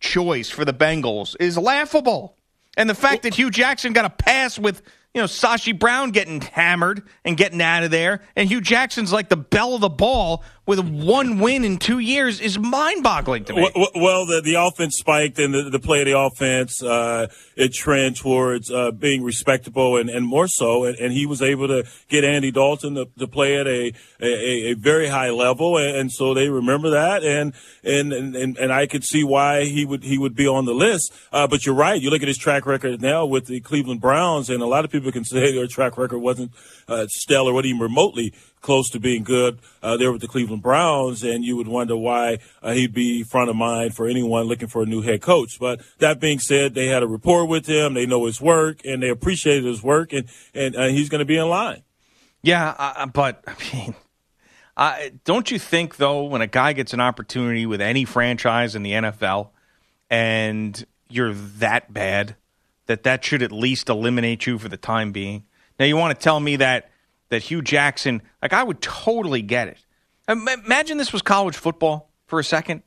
choice 0.00 0.50
for 0.50 0.64
the 0.64 0.74
Bengals 0.74 1.36
is 1.40 1.56
laughable. 1.56 2.35
And 2.76 2.88
the 2.90 2.94
fact 2.94 3.22
that 3.22 3.34
Hue 3.34 3.50
Jackson 3.50 3.92
got 3.92 4.04
a 4.04 4.10
pass 4.10 4.58
with 4.58 4.82
you 5.16 5.22
know, 5.22 5.26
Sashi 5.26 5.76
Brown 5.76 6.10
getting 6.10 6.42
hammered 6.42 7.02
and 7.24 7.38
getting 7.38 7.62
out 7.62 7.82
of 7.84 7.90
there, 7.90 8.20
and 8.36 8.46
Hue 8.50 8.60
Jackson's 8.60 9.14
like 9.14 9.30
the 9.30 9.36
belle 9.36 9.74
of 9.74 9.80
the 9.80 9.88
ball 9.88 10.44
with 10.66 10.80
one 10.80 11.38
win 11.38 11.64
in 11.64 11.78
two 11.78 12.00
years 12.00 12.40
is 12.40 12.58
mind-boggling 12.58 13.44
to 13.44 13.54
me. 13.54 13.70
Well, 13.74 13.88
well 13.94 14.26
the, 14.26 14.40
the 14.42 14.54
offense 14.54 14.96
spiked, 14.96 15.38
and 15.38 15.54
the, 15.54 15.70
the 15.70 15.78
play 15.78 16.00
of 16.00 16.06
the 16.06 16.18
offense 16.18 16.82
uh, 16.82 17.28
it 17.54 17.72
trend 17.72 18.16
towards 18.16 18.70
uh, 18.70 18.90
being 18.90 19.22
respectable 19.22 19.96
and, 19.96 20.10
and 20.10 20.26
more 20.26 20.48
so, 20.48 20.84
and, 20.84 20.96
and, 20.98 21.12
he 21.12 21.24
was 21.24 21.40
able 21.40 21.68
to 21.68 21.84
get 22.08 22.24
Andy 22.24 22.50
Dalton 22.50 22.96
to, 22.96 23.06
to 23.18 23.28
play 23.28 23.56
at 23.56 23.66
a, 23.66 23.92
a, 24.20 24.70
a 24.70 24.74
very 24.74 25.06
high 25.06 25.30
level, 25.30 25.78
and, 25.78 25.96
and, 25.96 26.12
so 26.12 26.34
they 26.34 26.48
remember 26.48 26.90
that, 26.90 27.22
and, 27.22 27.52
and 27.84 28.12
and 28.12 28.56
and 28.56 28.72
I 28.72 28.86
could 28.86 29.04
see 29.04 29.22
why 29.22 29.64
he 29.64 29.84
would 29.84 30.02
he 30.02 30.18
would 30.18 30.34
be 30.34 30.46
on 30.46 30.64
the 30.64 30.74
list. 30.74 31.12
Uh, 31.32 31.46
but 31.46 31.64
you're 31.64 31.74
right. 31.74 32.00
You 32.00 32.10
look 32.10 32.22
at 32.22 32.28
his 32.28 32.38
track 32.38 32.66
record 32.66 33.00
now 33.00 33.24
with 33.26 33.46
the 33.46 33.60
Cleveland 33.60 34.00
Browns, 34.00 34.50
and 34.50 34.62
a 34.62 34.66
lot 34.66 34.84
of 34.84 34.90
people 34.90 35.12
can 35.12 35.24
say 35.24 35.54
their 35.54 35.66
track 35.66 35.96
record 35.96 36.18
wasn't 36.18 36.52
uh, 36.88 37.06
stellar, 37.08 37.52
or 37.52 37.64
even 37.64 37.80
remotely 37.80 38.32
close 38.66 38.90
to 38.90 38.98
being 38.98 39.22
good 39.22 39.60
uh, 39.80 39.96
there 39.96 40.10
with 40.10 40.20
the 40.20 40.26
Cleveland 40.26 40.60
Browns, 40.60 41.22
and 41.22 41.44
you 41.44 41.56
would 41.56 41.68
wonder 41.68 41.96
why 41.96 42.40
uh, 42.62 42.72
he'd 42.72 42.92
be 42.92 43.22
front 43.22 43.48
of 43.48 43.54
mind 43.54 43.94
for 43.94 44.08
anyone 44.08 44.42
looking 44.42 44.66
for 44.66 44.82
a 44.82 44.86
new 44.86 45.02
head 45.02 45.22
coach. 45.22 45.58
But 45.60 45.80
that 45.98 46.18
being 46.18 46.40
said, 46.40 46.74
they 46.74 46.88
had 46.88 47.04
a 47.04 47.06
rapport 47.06 47.46
with 47.46 47.66
him, 47.66 47.94
they 47.94 48.06
know 48.06 48.26
his 48.26 48.40
work, 48.40 48.84
and 48.84 49.00
they 49.00 49.08
appreciated 49.08 49.64
his 49.64 49.82
work, 49.82 50.12
and 50.12 50.28
and 50.52 50.74
uh, 50.74 50.88
he's 50.88 51.08
going 51.08 51.20
to 51.20 51.24
be 51.24 51.38
in 51.38 51.48
line. 51.48 51.82
Yeah, 52.42 53.06
but 53.14 53.42
I 53.46 53.54
mean. 53.72 53.94
Uh, 54.78 54.94
don't 55.24 55.50
you 55.50 55.58
think 55.58 55.96
though, 55.96 56.24
when 56.24 56.42
a 56.42 56.46
guy 56.46 56.74
gets 56.74 56.92
an 56.92 57.00
opportunity 57.00 57.64
with 57.64 57.80
any 57.80 58.04
franchise 58.04 58.74
in 58.74 58.82
the 58.82 58.92
NFL, 58.92 59.48
and 60.10 60.84
you're 61.08 61.32
that 61.32 61.94
bad, 61.94 62.36
that 62.84 63.04
that 63.04 63.24
should 63.24 63.42
at 63.42 63.52
least 63.52 63.88
eliminate 63.88 64.46
you 64.46 64.58
for 64.58 64.68
the 64.68 64.76
time 64.76 65.12
being? 65.12 65.44
Now 65.78 65.86
you 65.86 65.96
want 65.96 66.18
to 66.18 66.22
tell 66.22 66.40
me 66.40 66.56
that 66.56 66.90
that 67.28 67.42
Hue 67.42 67.62
Jackson, 67.62 68.22
like 68.42 68.52
I 68.52 68.62
would 68.62 68.80
totally 68.80 69.42
get 69.42 69.68
it. 69.68 69.78
Imagine 70.28 70.98
this 70.98 71.12
was 71.12 71.22
college 71.22 71.56
football 71.56 72.10
for 72.26 72.40
a 72.40 72.44
second, 72.44 72.82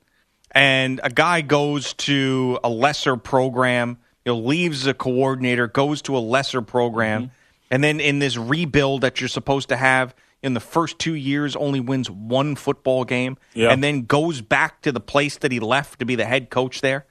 and 0.51 0.99
a 1.03 1.09
guy 1.09 1.41
goes 1.41 1.93
to 1.93 2.59
a 2.63 2.69
lesser 2.69 3.15
program, 3.15 3.97
you 4.25 4.33
know, 4.33 4.39
leaves 4.39 4.87
a 4.87 4.93
coordinator, 4.93 5.67
goes 5.67 6.01
to 6.03 6.17
a 6.17 6.19
lesser 6.19 6.61
program, 6.61 7.23
mm-hmm. 7.23 7.33
and 7.71 7.83
then 7.83 7.99
in 7.99 8.19
this 8.19 8.35
rebuild 8.35 9.01
that 9.01 9.21
you're 9.21 9.29
supposed 9.29 9.69
to 9.69 9.77
have 9.77 10.13
in 10.41 10.53
the 10.53 10.59
first 10.59 10.99
two 10.99 11.15
years, 11.15 11.55
only 11.55 11.79
wins 11.79 12.09
one 12.09 12.55
football 12.55 13.03
game, 13.03 13.37
yeah. 13.53 13.71
and 13.71 13.83
then 13.83 14.03
goes 14.03 14.41
back 14.41 14.81
to 14.81 14.91
the 14.91 14.99
place 14.99 15.37
that 15.37 15.51
he 15.51 15.59
left 15.59 15.99
to 15.99 16.05
be 16.05 16.15
the 16.15 16.25
head 16.25 16.49
coach 16.49 16.81
there 16.81 17.05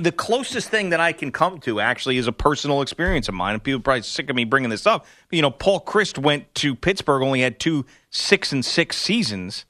the 0.00 0.12
closest 0.12 0.68
thing 0.68 0.90
that 0.90 1.00
I 1.00 1.12
can 1.12 1.32
come 1.32 1.58
to 1.60 1.80
actually 1.80 2.16
is 2.16 2.26
a 2.26 2.32
personal 2.32 2.82
experience 2.82 3.28
of 3.28 3.34
mine, 3.34 3.54
and 3.54 3.62
people 3.62 3.80
are 3.80 3.82
probably 3.82 4.02
sick 4.02 4.30
of 4.30 4.36
me 4.36 4.44
bringing 4.44 4.70
this 4.70 4.86
up. 4.86 5.06
But, 5.28 5.36
you 5.36 5.42
know, 5.42 5.50
Paul 5.50 5.80
Chryst 5.80 6.18
went 6.18 6.54
to 6.56 6.74
Pittsburgh, 6.74 7.22
only 7.22 7.40
had 7.40 7.58
two 7.58 7.84
six 8.10 8.52
and 8.52 8.64
six 8.64 8.96
seasons, 8.96 9.64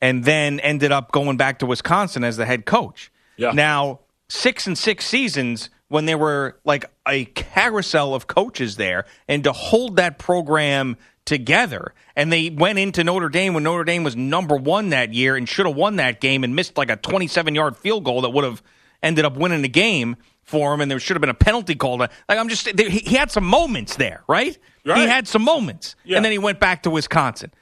and 0.00 0.24
then 0.24 0.58
ended 0.60 0.90
up 0.90 1.12
going 1.12 1.36
back 1.36 1.60
to 1.60 1.66
Wisconsin 1.66 2.24
as 2.24 2.36
the 2.36 2.46
head 2.46 2.66
coach. 2.66 3.12
Yeah. 3.36 3.52
Now, 3.52 4.00
six 4.28 4.66
and 4.66 4.76
six 4.76 5.06
seasons 5.06 5.70
when 5.88 6.06
there 6.06 6.18
were 6.18 6.58
like 6.64 6.86
a 7.06 7.26
carousel 7.26 8.14
of 8.14 8.26
coaches 8.26 8.76
there, 8.76 9.04
and 9.28 9.44
to 9.44 9.52
hold 9.52 9.96
that 9.96 10.18
program 10.18 10.96
together. 11.24 11.92
And 12.14 12.32
they 12.32 12.50
went 12.50 12.78
into 12.78 13.04
Notre 13.04 13.28
Dame 13.28 13.54
when 13.54 13.64
Notre 13.64 13.84
Dame 13.84 14.04
was 14.04 14.16
number 14.16 14.56
one 14.56 14.90
that 14.90 15.12
year 15.12 15.36
and 15.36 15.48
should 15.48 15.66
have 15.66 15.76
won 15.76 15.96
that 15.96 16.20
game 16.20 16.44
and 16.44 16.56
missed 16.56 16.78
like 16.78 16.88
a 16.88 16.96
27 16.96 17.54
yard 17.54 17.76
field 17.76 18.04
goal 18.04 18.22
that 18.22 18.30
would 18.30 18.44
have 18.44 18.62
ended 19.02 19.24
up 19.24 19.36
winning 19.36 19.62
the 19.62 19.68
game 19.68 20.16
for 20.42 20.72
him, 20.72 20.80
and 20.80 20.90
there 20.90 21.00
should 21.00 21.16
have 21.16 21.20
been 21.20 21.30
a 21.30 21.34
penalty 21.34 21.74
called. 21.74 22.00
Like 22.00 22.10
I'm 22.28 22.48
just, 22.48 22.68
he 22.78 23.16
had 23.16 23.30
some 23.30 23.44
moments 23.44 23.96
there, 23.96 24.22
right? 24.28 24.56
right. 24.84 24.98
He 24.98 25.06
had 25.06 25.26
some 25.26 25.42
moments, 25.42 25.96
yeah. 26.04 26.16
and 26.16 26.24
then 26.24 26.32
he 26.32 26.38
went 26.38 26.60
back 26.60 26.84
to 26.84 26.90
Wisconsin. 26.90 27.52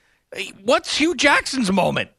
What's 0.62 0.96
Hue 0.96 1.14
Jackson's 1.14 1.70
moment? 1.72 2.10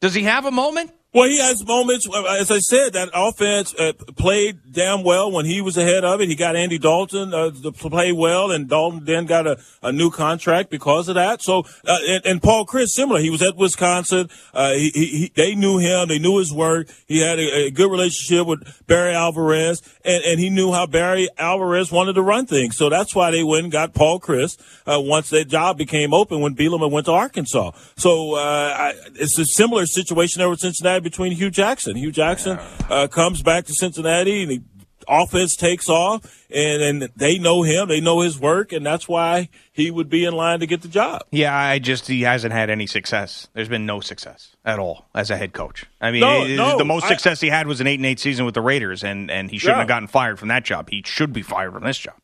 Does 0.00 0.14
he 0.14 0.22
have 0.22 0.46
a 0.46 0.50
moment? 0.50 0.92
Well, 1.12 1.28
he 1.28 1.40
has 1.40 1.66
moments. 1.66 2.08
Uh, 2.08 2.22
as 2.38 2.52
I 2.52 2.60
said, 2.60 2.92
that 2.92 3.08
offense 3.12 3.74
uh, 3.74 3.92
played 4.16 4.60
damn 4.70 5.02
well 5.02 5.32
when 5.32 5.44
he 5.44 5.60
was 5.60 5.76
ahead 5.76 6.04
of 6.04 6.20
it. 6.20 6.28
He 6.28 6.36
got 6.36 6.54
Andy 6.54 6.78
Dalton 6.78 7.34
uh, 7.34 7.50
to 7.50 7.72
play 7.72 8.12
well, 8.12 8.52
and 8.52 8.68
Dalton 8.68 9.04
then 9.04 9.26
got 9.26 9.44
a, 9.44 9.58
a 9.82 9.90
new 9.90 10.12
contract 10.12 10.70
because 10.70 11.08
of 11.08 11.16
that. 11.16 11.42
So, 11.42 11.64
uh, 11.84 11.98
and, 12.06 12.24
and, 12.24 12.42
Paul 12.42 12.64
Chryst, 12.64 12.90
similar. 12.90 13.18
He 13.18 13.28
was 13.28 13.42
at 13.42 13.56
Wisconsin. 13.56 14.28
Uh, 14.54 14.74
he, 14.74 14.90
he, 14.90 15.32
they 15.34 15.56
knew 15.56 15.78
him. 15.78 16.06
They 16.06 16.20
knew 16.20 16.38
his 16.38 16.52
work. 16.52 16.86
He 17.08 17.18
had 17.18 17.40
a, 17.40 17.66
a, 17.66 17.70
good 17.72 17.90
relationship 17.90 18.46
with 18.46 18.86
Barry 18.86 19.12
Alvarez, 19.12 19.82
and, 20.04 20.22
and 20.22 20.38
he 20.38 20.48
knew 20.48 20.72
how 20.72 20.86
Barry 20.86 21.28
Alvarez 21.38 21.90
wanted 21.90 22.12
to 22.12 22.22
run 22.22 22.46
things. 22.46 22.76
So 22.76 22.88
that's 22.88 23.16
why 23.16 23.32
they 23.32 23.42
went 23.42 23.64
and 23.64 23.72
got 23.72 23.94
Paul 23.94 24.20
Chryst 24.20 24.60
uh, 24.86 25.00
once 25.00 25.30
that 25.30 25.48
job 25.48 25.76
became 25.76 26.14
open 26.14 26.40
when 26.40 26.54
Bielema 26.54 26.88
went 26.88 27.06
to 27.06 27.12
Arkansas. 27.12 27.72
So 27.96 28.36
I, 28.36 28.92
it's 29.16 29.36
a 29.40 29.44
similar 29.44 29.86
situation 29.86 30.38
there 30.38 30.48
with 30.48 30.60
Between 31.02 31.32
Hue 31.32 31.50
Jackson. 31.50 31.96
Hue 31.96 32.12
Jackson 32.12 32.58
uh, 32.88 33.08
comes 33.08 33.42
back 33.42 33.64
to 33.66 33.72
Cincinnati 33.74 34.42
and 34.42 34.50
the 34.50 34.62
offense 35.08 35.56
takes 35.56 35.88
off 35.88 36.46
and, 36.50 36.82
and 36.82 37.10
they 37.16 37.38
know 37.38 37.62
him, 37.62 37.88
they 37.88 38.00
know 38.00 38.20
his 38.20 38.38
work, 38.38 38.72
and 38.72 38.84
that's 38.84 39.08
why 39.08 39.48
he 39.72 39.90
would 39.90 40.08
be 40.08 40.24
in 40.24 40.34
line 40.34 40.60
to 40.60 40.66
get 40.66 40.82
the 40.82 40.88
job. 40.88 41.22
Yeah, 41.30 41.54
I 41.54 41.78
just 41.78 42.06
he 42.06 42.22
hasn't 42.22 42.52
had 42.52 42.70
any 42.70 42.86
success. 42.86 43.48
There's 43.52 43.68
been 43.68 43.86
no 43.86 44.00
success 44.00 44.56
at 44.64 44.78
all 44.78 45.06
as 45.14 45.30
a 45.30 45.36
head 45.36 45.52
coach. 45.52 45.86
I 46.00 46.10
mean, 46.10 46.20
no, 46.20 46.44
it, 46.44 46.56
no, 46.56 46.78
the 46.78 46.84
most 46.84 47.04
I, 47.04 47.08
success 47.08 47.40
he 47.40 47.48
had 47.48 47.66
was 47.66 47.80
an 47.80 47.86
eight 47.86 47.98
and 47.98 48.06
eight 48.06 48.20
season 48.20 48.44
with 48.44 48.54
the 48.54 48.62
Raiders, 48.62 49.04
and 49.04 49.30
and 49.30 49.50
he 49.50 49.58
shouldn't 49.58 49.76
yeah. 49.76 49.80
have 49.80 49.88
gotten 49.88 50.08
fired 50.08 50.38
from 50.38 50.48
that 50.48 50.64
job. 50.64 50.90
He 50.90 51.02
should 51.04 51.32
be 51.32 51.42
fired 51.42 51.72
from 51.72 51.84
this 51.84 51.98
job. 51.98 52.16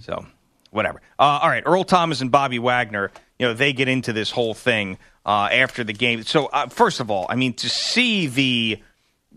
so, 0.00 0.26
whatever. 0.70 1.00
Uh, 1.18 1.40
all 1.42 1.48
right, 1.48 1.62
Earl 1.66 1.84
Thomas 1.84 2.20
and 2.20 2.30
Bobby 2.30 2.58
Wagner. 2.58 3.10
You 3.38 3.48
know, 3.48 3.54
they 3.54 3.72
get 3.72 3.88
into 3.88 4.12
this 4.12 4.30
whole 4.30 4.54
thing 4.54 4.98
uh, 5.26 5.48
after 5.52 5.84
the 5.84 5.92
game. 5.92 6.22
So 6.24 6.46
uh, 6.46 6.68
first 6.68 7.00
of 7.00 7.10
all, 7.10 7.26
I 7.28 7.36
mean 7.36 7.54
to 7.54 7.68
see 7.68 8.26
the 8.26 8.80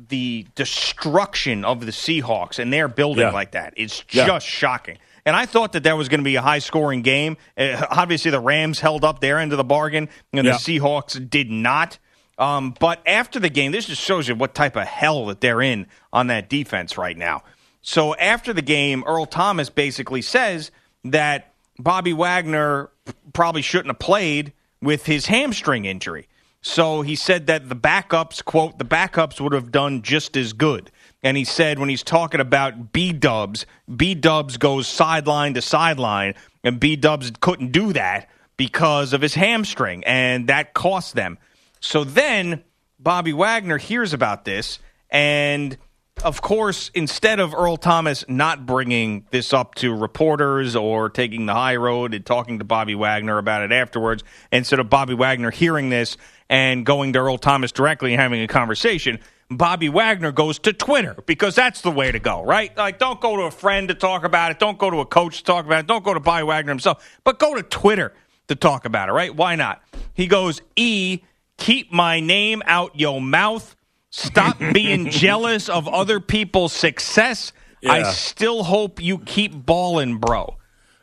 the 0.09 0.45
destruction 0.55 1.63
of 1.63 1.85
the 1.85 1.91
Seahawks 1.91 2.59
and 2.59 2.71
their 2.71 2.87
building 2.87 3.23
yeah. 3.23 3.31
like 3.31 3.51
that 3.51 3.73
is 3.77 4.03
Yeah. 4.11 4.25
just 4.25 4.45
shocking. 4.45 4.97
And 5.25 5.35
I 5.35 5.45
thought 5.45 5.71
that 5.71 5.83
that 5.83 5.97
was 5.97 6.09
going 6.09 6.19
to 6.19 6.23
be 6.25 6.35
a 6.35 6.41
high 6.41 6.59
scoring 6.59 7.01
game. 7.01 7.37
Uh, 7.57 7.85
obviously, 7.89 8.29
the 8.29 8.39
Rams 8.39 8.79
held 8.79 9.03
up 9.05 9.21
their 9.21 9.39
end 9.39 9.53
of 9.53 9.57
the 9.57 9.63
bargain, 9.63 10.09
and 10.33 10.45
Yeah. 10.45 10.51
the 10.53 10.57
Seahawks 10.59 11.29
did 11.29 11.49
not. 11.49 11.97
Um, 12.37 12.75
but 12.79 13.01
after 13.07 13.39
the 13.39 13.49
game, 13.49 13.71
this 13.71 13.85
just 13.85 14.01
shows 14.01 14.27
you 14.27 14.35
what 14.35 14.53
type 14.53 14.75
of 14.75 14.85
hell 14.85 15.27
that 15.27 15.39
they're 15.39 15.61
in 15.61 15.87
on 16.11 16.27
that 16.27 16.49
defense 16.49 16.97
right 16.97 17.17
now. 17.17 17.43
So 17.81 18.13
after 18.15 18.51
the 18.51 18.61
game, 18.61 19.03
Earl 19.07 19.25
Thomas 19.25 19.69
basically 19.69 20.21
says 20.21 20.71
that 21.05 21.53
Bobby 21.79 22.11
Wagner 22.13 22.89
probably 23.33 23.61
shouldn't 23.61 23.87
have 23.87 23.99
played 23.99 24.51
with 24.81 25.05
his 25.05 25.27
hamstring 25.27 25.85
injury. 25.85 26.27
So 26.61 27.03
he 27.03 27.15
said 27.15 27.45
that 27.47 27.69
the 27.69 27.75
backups, 27.75 28.43
quote, 28.43 28.79
the 28.79 28.85
backups 28.85 29.39
would 29.39 29.53
have 29.53 29.71
done 29.71 30.01
just 30.01 30.35
as 30.35 30.53
good. 30.53 30.89
And 31.21 31.37
he 31.37 31.43
said 31.43 31.77
when 31.77 31.89
he's 31.89 32.03
talking 32.03 32.41
about 32.41 32.91
B 32.91 33.13
dubs, 33.13 33.65
B 33.95 34.15
dubs 34.15 34.57
goes 34.57 34.87
sideline 34.87 35.53
to 35.53 35.61
sideline, 35.61 36.33
and 36.63 36.79
B 36.79 36.95
dubs 36.95 37.31
couldn't 37.39 37.71
do 37.71 37.93
that 37.93 38.29
because 38.57 39.13
of 39.13 39.21
his 39.21 39.35
hamstring, 39.35 40.03
and 40.05 40.47
that 40.47 40.73
cost 40.73 41.13
them. 41.13 41.37
So 41.81 42.03
then 42.03 42.63
Bobby 42.99 43.33
Wagner 43.33 43.77
hears 43.77 44.13
about 44.13 44.45
this, 44.45 44.79
and 45.09 45.77
of 46.23 46.41
course, 46.41 46.91
instead 46.93 47.39
of 47.39 47.53
Earl 47.53 47.77
Thomas 47.77 48.23
not 48.27 48.65
bringing 48.65 49.25
this 49.31 49.53
up 49.53 49.75
to 49.75 49.93
reporters 49.93 50.75
or 50.75 51.09
taking 51.09 51.45
the 51.45 51.53
high 51.53 51.75
road 51.75 52.13
and 52.13 52.25
talking 52.25 52.59
to 52.59 52.65
Bobby 52.65 52.95
Wagner 52.95 53.37
about 53.37 53.63
it 53.63 53.71
afterwards, 53.71 54.23
instead 54.51 54.79
of 54.79 54.89
Bobby 54.89 55.13
Wagner 55.13 55.51
hearing 55.51 55.89
this 55.89 56.17
and 56.49 56.85
going 56.85 57.13
to 57.13 57.19
Earl 57.19 57.37
Thomas 57.37 57.71
directly 57.71 58.13
and 58.13 58.21
having 58.21 58.41
a 58.41 58.47
conversation, 58.47 59.19
Bobby 59.49 59.89
Wagner 59.89 60.31
goes 60.31 60.57
to 60.59 60.73
Twitter 60.73 61.15
because 61.25 61.53
that's 61.53 61.81
the 61.81 61.91
way 61.91 62.11
to 62.11 62.19
go, 62.19 62.43
right? 62.43 62.75
Like, 62.75 62.97
don't 62.97 63.21
go 63.21 63.35
to 63.35 63.43
a 63.43 63.51
friend 63.51 63.89
to 63.89 63.93
talk 63.93 64.23
about 64.23 64.51
it. 64.51 64.59
Don't 64.59 64.79
go 64.79 64.89
to 64.89 64.99
a 65.01 65.05
coach 65.05 65.39
to 65.39 65.43
talk 65.43 65.65
about 65.65 65.81
it. 65.81 65.87
Don't 65.87 66.03
go 66.03 66.13
to 66.13 66.19
Bobby 66.19 66.43
Wagner 66.43 66.71
himself, 66.71 67.19
but 67.23 67.37
go 67.37 67.53
to 67.55 67.61
Twitter 67.61 68.13
to 68.47 68.55
talk 68.55 68.85
about 68.85 69.09
it, 69.09 69.11
right? 69.11 69.35
Why 69.35 69.55
not? 69.55 69.83
He 70.13 70.27
goes, 70.27 70.61
E, 70.75 71.19
keep 71.57 71.91
my 71.91 72.19
name 72.19 72.63
out 72.65 72.99
your 72.99 73.21
mouth. 73.21 73.74
Stop 74.17 74.59
being 74.73 75.09
jealous 75.09 75.67
of 75.67 75.89
other 75.89 76.21
people's 76.21 76.71
success. 76.71 77.51
I 77.85 78.03
still 78.03 78.63
hope 78.63 79.01
you 79.01 79.17
keep 79.19 79.53
balling, 79.53 80.19
bro. 80.19 80.55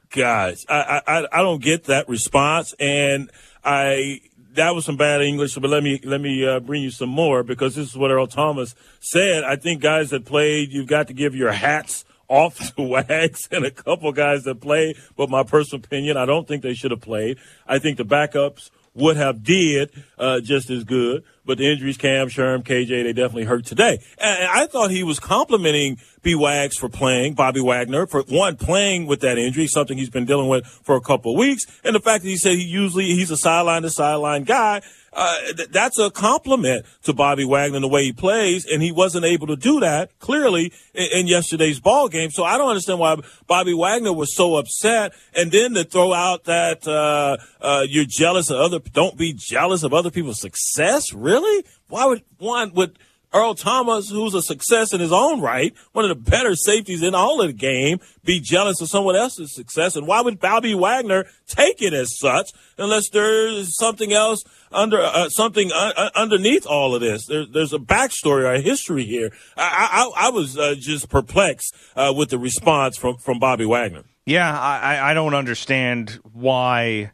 Guys, 0.09 0.65
I, 0.67 1.03
I 1.07 1.27
I 1.31 1.43
don't 1.43 1.63
get 1.63 1.85
that 1.85 2.09
response, 2.09 2.75
and 2.81 3.31
I 3.63 4.23
that 4.55 4.75
was 4.75 4.87
some 4.87 4.97
bad 4.97 5.21
English. 5.21 5.55
But 5.55 5.69
let 5.69 5.83
me 5.83 6.01
let 6.03 6.23
me 6.23 6.47
uh, 6.47 6.61
bring 6.61 6.83
you 6.83 6.91
some 6.91 7.11
more 7.11 7.43
because 7.43 7.75
this 7.75 7.91
is 7.91 7.97
what 7.99 8.11
Earl 8.11 8.27
Thomas 8.29 8.75
said. 9.01 9.45
I 9.45 9.57
think 9.57 9.83
guys 9.83 10.09
that 10.11 10.25
played, 10.25 10.73
you've 10.73 10.89
got 10.89 11.09
to 11.09 11.13
give 11.13 11.35
your 11.35 11.53
hats 11.53 12.07
off 12.29 12.75
to 12.77 12.83
Wags 12.83 13.47
and 13.53 13.67
a 13.67 13.71
couple 13.71 14.11
guys 14.13 14.45
that 14.45 14.63
played. 14.63 14.97
But 15.19 15.29
my 15.29 15.43
personal 15.43 15.85
opinion, 15.85 16.17
I 16.17 16.25
don't 16.25 16.49
think 16.49 16.63
they 16.63 16.75
should 16.75 16.93
have 16.93 17.03
played. 17.03 17.37
I 17.67 17.79
think 17.79 17.99
the 17.99 18.07
backups 18.07 18.71
would 18.95 19.19
have 19.19 19.43
did 19.43 19.91
uh, 20.19 20.41
just 20.41 20.71
as 20.71 20.85
good. 20.85 21.25
But 21.45 21.59
the 21.59 21.71
injuries, 21.71 21.97
Kam, 21.97 22.29
Sherm, 22.29 22.63
KJ, 22.63 23.03
they 23.03 23.13
definitely 23.13 23.45
hurt 23.45 23.67
today. 23.67 23.99
And 24.19 24.45
I 24.45 24.67
thought 24.67 24.91
he 24.91 25.03
was 25.03 25.19
complimenting 25.19 25.99
B. 26.23 26.35
Wags 26.35 26.77
for 26.77 26.89
playing, 26.89 27.35
Bobby 27.35 27.61
Wagner, 27.61 28.07
for 28.07 28.23
one, 28.23 28.57
playing 28.57 29.07
with 29.07 29.21
that 29.21 29.39
injury, 29.39 29.67
something 29.67 29.99
he's 29.99 30.11
been 30.11 30.25
dealing 30.25 30.49
with 30.49 30.65
for 30.67 30.95
a 30.95 31.01
couple 31.01 31.33
of 31.33 31.39
weeks. 31.39 31.67
And 31.83 31.97
the 31.97 32.01
fact 32.01 32.23
that 32.23 32.29
he 32.29 32.37
said 32.37 32.53
he 32.53 32.65
usually, 32.65 33.07
he's 33.07 33.31
a 33.31 33.37
sideline 33.37 33.83
to 33.83 33.91
sideline 33.91 34.45
guy. 34.45 34.83
Uh, 35.13 35.37
th- 35.57 35.69
that's 35.69 35.99
a 35.99 36.11
compliment 36.11 36.87
to 37.03 37.13
Bobby 37.13 37.45
Wagner 37.45 37.81
the 37.81 37.89
way 37.89 38.05
he 38.05 38.13
plays, 38.13 38.65
and 38.65 38.83
he 38.83 38.91
wasn't 38.91 39.25
able 39.25 39.47
to 39.47 39.57
do 39.57 39.81
that 39.81 40.19
clearly 40.19 40.73
in, 40.95 41.09
in 41.13 41.27
yesterday's 41.27 41.81
ball 41.81 42.09
game. 42.09 42.31
So 42.31 42.45
I 42.45 42.57
don't 42.57 42.69
understand 42.69 42.99
why 42.99 43.17
Bobby 43.47 43.75
Wagner 43.75 44.13
was 44.13 44.35
so 44.35 44.57
upset, 44.57 45.13
and 45.35 45.53
then 45.53 45.75
to 45.75 45.85
throw 45.85 46.13
out 46.13 46.45
that 46.45 46.87
uh, 46.89 47.37
uh, 47.61 47.85
you're 47.87 48.07
jealous 48.07 48.51
of 48.51 48.57
other, 48.57 48.79
don't 48.79 49.17
be 49.17 49.35
jealous 49.35 49.83
of 49.83 49.93
other 49.93 50.11
people's 50.11 50.41
success. 50.41 51.13
Really? 51.13 51.65
Why 51.89 52.07
would 52.07 52.23
one 52.39 52.73
would 52.73 52.99
Earl 53.35 53.55
Thomas, 53.55 54.11
who's 54.11 54.35
a 54.35 54.43
success 54.43 54.93
in 54.93 55.01
his 55.01 55.13
own 55.13 55.41
right, 55.41 55.75
one 55.93 56.05
of 56.05 56.11
the 56.11 56.31
better 56.31 56.55
safeties 56.55 57.03
in 57.03 57.15
all 57.15 57.41
of 57.41 57.47
the 57.47 57.53
game, 57.53 57.99
be 58.25 58.41
jealous 58.41 58.81
of 58.81 58.89
someone 58.89 59.17
else's 59.17 59.55
success? 59.55 59.97
And 59.97 60.07
why 60.07 60.21
would 60.21 60.39
Bobby 60.39 60.75
Wagner 60.75 61.25
take 61.47 61.81
it 61.81 61.93
as 61.95 62.19
such 62.19 62.51
unless 62.79 63.09
there's 63.11 63.77
something 63.79 64.13
else 64.13 64.43
under 64.71 65.01
uh, 65.01 65.29
something 65.29 65.71
uh, 65.73 65.93
uh, 65.97 66.11
underneath 66.15 66.67
all 66.67 66.95
of 66.95 67.01
this? 67.01 67.27
There, 67.27 67.47
there's 67.47 67.73
a 67.73 67.79
backstory 67.79 68.43
or 68.43 68.55
a 68.55 68.61
history 68.61 69.05
here. 69.05 69.33
I, 69.57 70.11
I, 70.17 70.27
I 70.27 70.31
was 70.31 70.59
uh, 70.59 70.75
just 70.79 71.09
perplexed 71.09 71.75
uh, 71.97 72.13
with 72.17 72.31
the 72.31 72.39
response 72.39 72.97
from, 72.97 73.17
from 73.17 73.39
Bobby 73.39 73.65
Wagner. 73.65 74.05
Yeah, 74.25 74.57
I, 74.57 75.11
I 75.11 75.15
don't 75.15 75.35
understand 75.35 76.21
why 76.23 77.11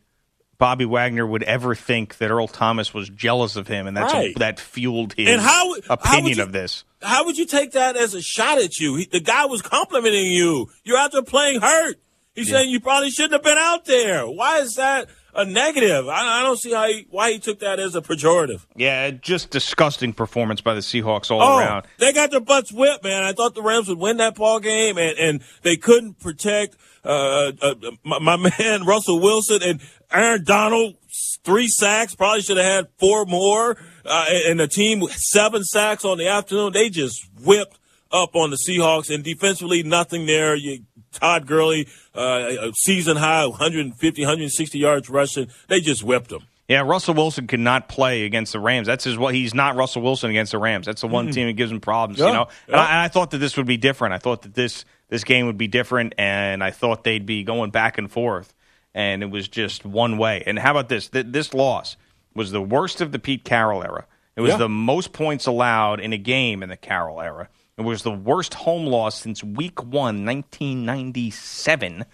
Bobby 0.58 0.84
Wagner 0.84 1.24
would 1.26 1.44
ever 1.44 1.74
think 1.74 2.18
that 2.18 2.30
Earl 2.30 2.48
Thomas 2.48 2.92
was 2.92 3.08
jealous 3.08 3.54
of 3.56 3.68
him, 3.68 3.86
and 3.86 3.96
that's 3.96 4.12
Right. 4.12 4.34
that 4.38 4.58
fueled 4.58 5.14
his 5.16 5.28
And 5.28 5.40
how- 5.40 5.74
how 5.86 5.94
opinion 5.94 6.24
would 6.24 6.36
you- 6.38 6.42
of 6.42 6.52
this. 6.52 6.84
How 7.00 7.24
would 7.24 7.38
you 7.38 7.46
take 7.46 7.72
that 7.72 7.96
as 7.96 8.14
a 8.14 8.20
shot 8.20 8.58
at 8.58 8.78
you? 8.78 8.96
He, 8.96 9.04
the 9.10 9.20
guy 9.20 9.44
was 9.46 9.62
complimenting 9.62 10.26
you. 10.26 10.68
You're 10.82 10.98
out 10.98 11.12
there 11.12 11.22
playing 11.22 11.60
hurt. 11.60 11.96
He's 12.34 12.50
saying 12.50 12.70
you 12.70 12.80
probably 12.80 13.10
shouldn't 13.10 13.32
have 13.32 13.42
been 13.42 13.58
out 13.58 13.84
there. 13.84 14.24
Why 14.26 14.58
is 14.58 14.74
that 14.74 15.08
a 15.38 15.44
negative? 15.44 16.08
I, 16.08 16.40
I 16.40 16.42
don't 16.42 16.58
see 16.58 16.72
how 16.72 16.86
he, 16.88 17.06
why 17.10 17.32
he 17.32 17.38
took 17.38 17.60
that 17.60 17.78
as 17.78 17.94
a 17.94 18.02
pejorative. 18.02 18.66
Yeah, 18.76 19.10
just 19.10 19.50
disgusting 19.50 20.12
performance 20.12 20.60
by 20.60 20.74
the 20.74 20.80
Seahawks 20.80 21.30
all 21.30 21.40
oh, 21.40 21.58
around. 21.58 21.86
they 21.98 22.12
got 22.12 22.30
their 22.30 22.40
butts 22.40 22.72
whipped, 22.72 23.04
man. 23.04 23.22
I 23.22 23.32
thought 23.32 23.54
the 23.54 23.62
Rams 23.62 23.88
would 23.88 23.98
win 23.98 24.18
that 24.18 24.34
ball 24.34 24.60
game, 24.60 24.98
and, 24.98 25.16
and 25.18 25.40
they 25.62 25.76
couldn't 25.76 26.18
protect 26.18 26.76
uh, 27.04 27.52
uh, 27.62 27.74
my, 28.04 28.18
my 28.18 28.36
man 28.58 28.84
Russell 28.84 29.20
Wilson 29.20 29.60
and 29.62 29.80
Aaron 30.12 30.44
Donald. 30.44 30.96
Three 31.44 31.68
sacks, 31.68 32.14
probably 32.14 32.42
should 32.42 32.58
have 32.58 32.66
had 32.66 32.88
four 32.98 33.24
more. 33.24 33.76
Uh, 34.04 34.26
and 34.46 34.60
the 34.60 34.68
team 34.68 35.02
seven 35.08 35.64
sacks 35.64 36.04
on 36.04 36.18
the 36.18 36.28
afternoon. 36.28 36.72
They 36.72 36.90
just 36.90 37.26
whipped 37.40 37.78
up 38.10 38.34
on 38.34 38.50
the 38.50 38.56
Seahawks, 38.56 39.12
and 39.14 39.24
defensively, 39.24 39.82
nothing 39.82 40.26
there. 40.26 40.54
You, 40.54 40.80
Todd 41.12 41.46
Gurley, 41.46 41.88
uh, 42.14 42.70
season 42.76 43.16
high, 43.16 43.46
150, 43.46 44.22
160 44.22 44.78
yards 44.78 45.08
rushing. 45.10 45.48
They 45.68 45.80
just 45.80 46.02
whipped 46.02 46.30
them. 46.30 46.42
Yeah, 46.68 46.82
Russell 46.82 47.14
Wilson 47.14 47.46
could 47.46 47.60
not 47.60 47.88
play 47.88 48.24
against 48.26 48.52
the 48.52 48.60
Rams. 48.60 48.86
That's 48.86 49.04
his 49.04 49.16
what 49.16 49.34
he's 49.34 49.54
not 49.54 49.74
Russell 49.76 50.02
Wilson 50.02 50.28
against 50.28 50.52
the 50.52 50.58
Rams. 50.58 50.84
That's 50.84 51.00
the 51.00 51.06
one 51.06 51.28
Mhm. 51.28 51.32
team 51.32 51.46
that 51.46 51.54
gives 51.54 51.72
him 51.72 51.80
problems, 51.80 52.18
Yeah, 52.20 52.26
you 52.26 52.32
know. 52.34 52.48
And. 52.66 52.76
I, 52.76 52.84
and 52.90 52.98
I 53.00 53.08
thought 53.08 53.30
that 53.30 53.38
this 53.38 53.56
would 53.56 53.66
be 53.66 53.78
different. 53.78 54.12
I 54.14 54.18
thought 54.18 54.42
that 54.42 54.54
this 54.54 54.84
this 55.08 55.24
game 55.24 55.46
would 55.46 55.56
be 55.56 55.68
different 55.68 56.14
and 56.18 56.62
I 56.62 56.70
thought 56.70 57.04
they'd 57.04 57.24
be 57.24 57.42
going 57.42 57.70
back 57.70 57.96
and 57.96 58.10
forth 58.12 58.52
and 58.94 59.22
it 59.22 59.30
was 59.30 59.48
just 59.48 59.86
one 59.86 60.18
way. 60.18 60.42
And 60.46 60.58
how 60.58 60.72
about 60.72 60.90
this? 60.90 61.08
Th- 61.08 61.24
this 61.26 61.54
loss 61.54 61.96
was 62.34 62.50
the 62.50 62.60
worst 62.60 63.00
of 63.00 63.12
the 63.12 63.18
Pete 63.18 63.42
Carroll 63.44 63.82
era. 63.82 64.04
It 64.36 64.42
was 64.42 64.50
Yeah. 64.52 64.56
the 64.58 64.68
most 64.68 65.14
points 65.14 65.46
allowed 65.46 66.00
in 66.00 66.12
a 66.12 66.18
game 66.18 66.62
in 66.62 66.68
the 66.68 66.76
Carroll 66.76 67.22
era. 67.22 67.48
It 67.78 67.82
was 67.82 68.02
the 68.02 68.10
worst 68.10 68.54
home 68.54 68.86
loss 68.86 69.20
since 69.20 69.42
week 69.44 69.82
1 69.82 69.92
1997, 70.24 72.04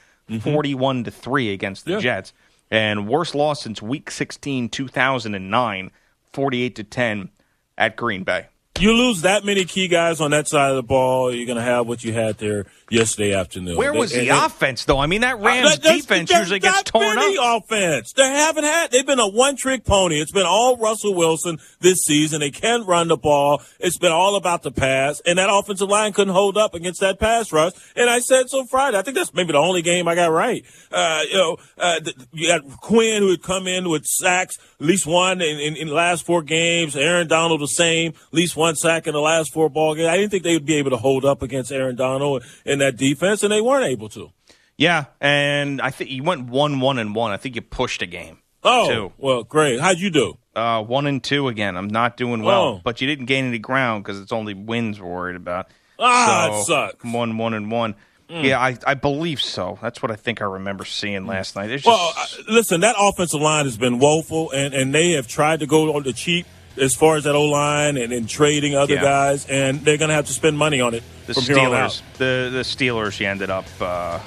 41 0.40 1.04
to 1.04 1.10
3 1.10 1.52
against 1.52 1.84
the 1.84 1.92
Mm-hmm. 1.92 1.96
Yeah. 1.98 2.02
Jets 2.02 2.32
and 2.70 3.08
worst 3.08 3.34
loss 3.34 3.62
since 3.62 3.80
week 3.82 4.10
16 4.10 4.68
2009 4.68 5.90
48 6.32 6.76
to 6.76 6.84
10 6.84 7.30
at 7.78 7.96
green 7.96 8.24
bay 8.24 8.46
You 8.78 8.92
lose 8.92 9.22
that 9.22 9.44
many 9.44 9.64
key 9.64 9.86
guys 9.88 10.20
on 10.20 10.30
that 10.32 10.48
side 10.48 10.70
of 10.70 10.76
the 10.76 10.82
ball, 10.82 11.32
you're 11.32 11.46
going 11.46 11.58
to 11.58 11.62
have 11.62 11.86
what 11.86 12.02
you 12.04 12.12
had 12.12 12.38
there 12.38 12.66
yesterday 12.90 13.32
afternoon. 13.34 13.76
where 13.76 13.92
They- 13.92 13.98
was 13.98 14.10
the 14.12 14.20
and- 14.20 14.28
and- 14.30 14.46
offense 14.46 14.84
though 14.84 14.98
i 14.98 15.06
mean 15.06 15.22
that 15.22 15.34
Uh, 15.34 15.38
rams 15.38 15.78
defense 15.78 16.30
usually 16.30 16.58
gets 16.60 16.82
torn 16.84 17.18
up 17.18 17.62
offense. 17.64 18.12
They 18.12 18.28
haven't 18.28 18.64
had. 18.64 18.90
They've 18.90 19.06
been 19.06 19.18
a 19.18 19.28
one-trick 19.28 19.84
pony. 19.84 20.20
It's 20.20 20.32
been 20.32 20.46
all 20.46 20.76
Russell 20.76 21.14
Wilson 21.14 21.58
this 21.80 21.98
season. 22.04 22.40
They 22.40 22.50
can't 22.50 22.86
run 22.86 23.08
the 23.08 23.16
ball. 23.16 23.62
It's 23.80 23.98
been 23.98 24.12
all 24.12 24.36
about 24.36 24.62
the 24.62 24.70
pass, 24.70 25.20
and 25.26 25.38
that 25.38 25.48
offensive 25.50 25.88
line 25.88 26.12
couldn't 26.12 26.32
hold 26.34 26.56
up 26.56 26.74
against 26.74 27.00
that 27.00 27.18
pass 27.18 27.52
rush. 27.52 27.72
And 27.96 28.08
I 28.10 28.18
said 28.20 28.48
so 28.50 28.64
Friday. 28.66 28.98
I 28.98 29.02
think 29.02 29.16
that's 29.16 29.32
maybe 29.34 29.52
the 29.52 29.58
only 29.58 29.82
game 29.82 30.06
I 30.08 30.14
got 30.14 30.30
right. 30.30 30.64
Uh, 30.92 31.22
you 31.30 31.36
know, 31.36 31.56
uh, 31.78 32.00
you 32.32 32.48
got 32.48 32.62
Quinn 32.80 33.22
who 33.22 33.30
had 33.30 33.42
come 33.42 33.66
in 33.66 33.88
with 33.88 34.04
sacks, 34.04 34.58
at 34.80 34.86
least 34.86 35.06
one 35.06 35.40
in, 35.40 35.58
in, 35.58 35.76
in 35.76 35.88
the 35.88 35.94
last 35.94 36.24
four 36.26 36.42
games. 36.42 36.96
Aaron 36.96 37.26
Donald 37.28 37.60
the 37.60 37.66
same, 37.68 38.10
at 38.12 38.34
least 38.34 38.56
one 38.56 38.74
sack 38.76 39.06
in 39.06 39.12
the 39.12 39.20
last 39.20 39.52
four 39.52 39.68
ball 39.68 39.94
games. 39.94 40.08
I 40.08 40.16
didn't 40.16 40.30
think 40.30 40.42
they 40.44 40.54
would 40.54 40.66
be 40.66 40.76
able 40.76 40.90
to 40.90 40.96
hold 40.96 41.24
up 41.24 41.42
against 41.42 41.72
Aaron 41.72 41.96
Donald 41.96 42.42
in 42.74 42.78
that 42.80 42.96
defense, 42.96 43.42
and 43.42 43.50
they 43.50 43.60
weren't 43.62 43.86
able 43.86 44.08
to. 44.10 44.30
yeah 44.76 45.04
and 45.20 45.80
i 45.80 45.90
think 45.90 46.10
you 46.10 46.22
went 46.22 46.48
one 46.50 46.80
one 46.80 46.98
and 46.98 47.14
one 47.14 47.30
i 47.32 47.36
think 47.38 47.54
you 47.56 47.62
pushed 47.62 48.02
a 48.02 48.06
game 48.06 48.38
Oh, 48.66 48.88
too. 48.88 49.12
well, 49.18 49.42
great. 49.44 49.78
How'd 49.78 49.98
you 49.98 50.08
do? 50.10 50.38
uh, 50.56 50.82
one 50.82 51.06
and 51.06 51.22
two 51.22 51.48
again 51.48 51.76
i'm 51.76 51.88
not 51.88 52.16
doing 52.16 52.42
well 52.42 52.62
Oh. 52.64 52.80
but 52.82 53.00
you 53.00 53.06
didn't 53.06 53.26
gain 53.26 53.44
any 53.46 53.58
ground 53.58 54.02
because 54.04 54.20
it's 54.20 54.32
only 54.32 54.54
wins 54.54 55.00
we're 55.00 55.06
worried 55.12 55.36
about 55.36 55.68
Ah, 55.98 56.48
So, 56.50 56.58
it 56.60 56.64
sucks. 56.64 57.04
one 57.04 57.38
one 57.38 57.54
and 57.54 57.70
one 57.70 57.94
Mm. 58.30 58.42
yeah 58.42 58.58
I, 58.58 58.78
I 58.86 58.94
believe 58.94 59.38
so 59.42 59.78
that's 59.82 60.00
what 60.02 60.10
i 60.10 60.16
think 60.16 60.40
i 60.40 60.46
remember 60.46 60.86
seeing 60.86 61.26
last 61.26 61.56
night 61.56 61.68
just 61.68 61.84
Well, 61.84 62.12
uh, 62.16 62.24
listen, 62.48 62.80
that 62.80 62.96
offensive 62.98 63.42
line 63.42 63.66
has 63.66 63.76
been 63.76 63.98
woeful, 63.98 64.50
and, 64.50 64.72
and 64.72 64.94
they 64.94 65.10
have 65.10 65.28
tried 65.28 65.60
to 65.60 65.66
go 65.66 65.94
on 65.94 66.04
the 66.04 66.14
cheap 66.14 66.46
as 66.80 66.94
far 66.94 67.16
as 67.16 67.24
that 67.24 67.34
O 67.34 67.44
line 67.44 67.96
and, 67.96 68.12
and 68.12 68.28
trading 68.28 68.74
other 68.74 68.94
Yeah. 68.94 69.02
guys, 69.02 69.46
and 69.46 69.80
they're 69.84 69.96
going 69.98 70.08
to 70.08 70.14
have 70.14 70.26
to 70.26 70.32
spend 70.32 70.56
money 70.58 70.80
on 70.80 70.94
it 70.94 71.02
the 71.26 71.34
from 71.34 71.44
here 71.44 71.58
on 71.58 71.74
out. 71.74 71.90
Steelers, 71.90 72.02
the 72.18 72.50
the 72.52 72.60
Steelers, 72.62 73.20
you 73.20 73.26
ended 73.26 73.50
up 73.50 73.66
uh, 73.80 74.18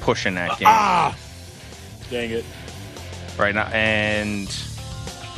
pushing 0.00 0.34
that 0.34 0.58
game 0.58 0.68
Ah, 0.68 1.16
dang 2.10 2.30
it! 2.30 2.44
right 3.38 3.54
now. 3.54 3.66
And 3.72 4.48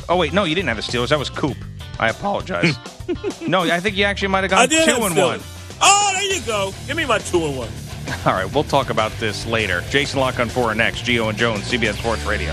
oh 0.09 0.17
wait, 0.17 0.33
no, 0.33 0.45
you 0.45 0.55
didn't 0.55 0.69
have 0.69 0.77
the 0.77 0.83
Steelers. 0.83 1.09
That 1.11 1.19
was 1.19 1.31
Coop. 1.31 1.57
I 2.01 2.09
apologize. 2.09 2.75
no, 3.47 3.63
I 3.63 3.79
think 3.81 3.97
you 3.97 4.05
actually 4.05 4.29
might 4.29 4.43
have 4.45 4.51
gone 4.51 4.69
two 4.69 4.77
and 4.77 5.15
Steelers. 5.15 5.17
one. 5.17 5.41
Oh, 5.81 6.11
there 6.15 6.33
you 6.35 6.41
go. 6.43 6.73
Give 6.87 6.97
me 6.97 7.05
my 7.05 7.19
two 7.19 7.45
and 7.45 7.57
one. 7.57 7.69
All 8.27 8.33
right, 8.33 8.53
we'll 8.53 8.65
talk 8.65 8.91
about 8.91 9.13
this 9.21 9.47
later. 9.47 9.83
Jason 9.91 10.19
La 10.21 10.33
Canfora 10.33 10.77
next. 10.77 11.05
Gio 11.05 11.29
and 11.29 11.39
Jones, 11.39 11.63
CBS 11.71 11.95
Sports 11.95 12.25
Radio. 12.25 12.53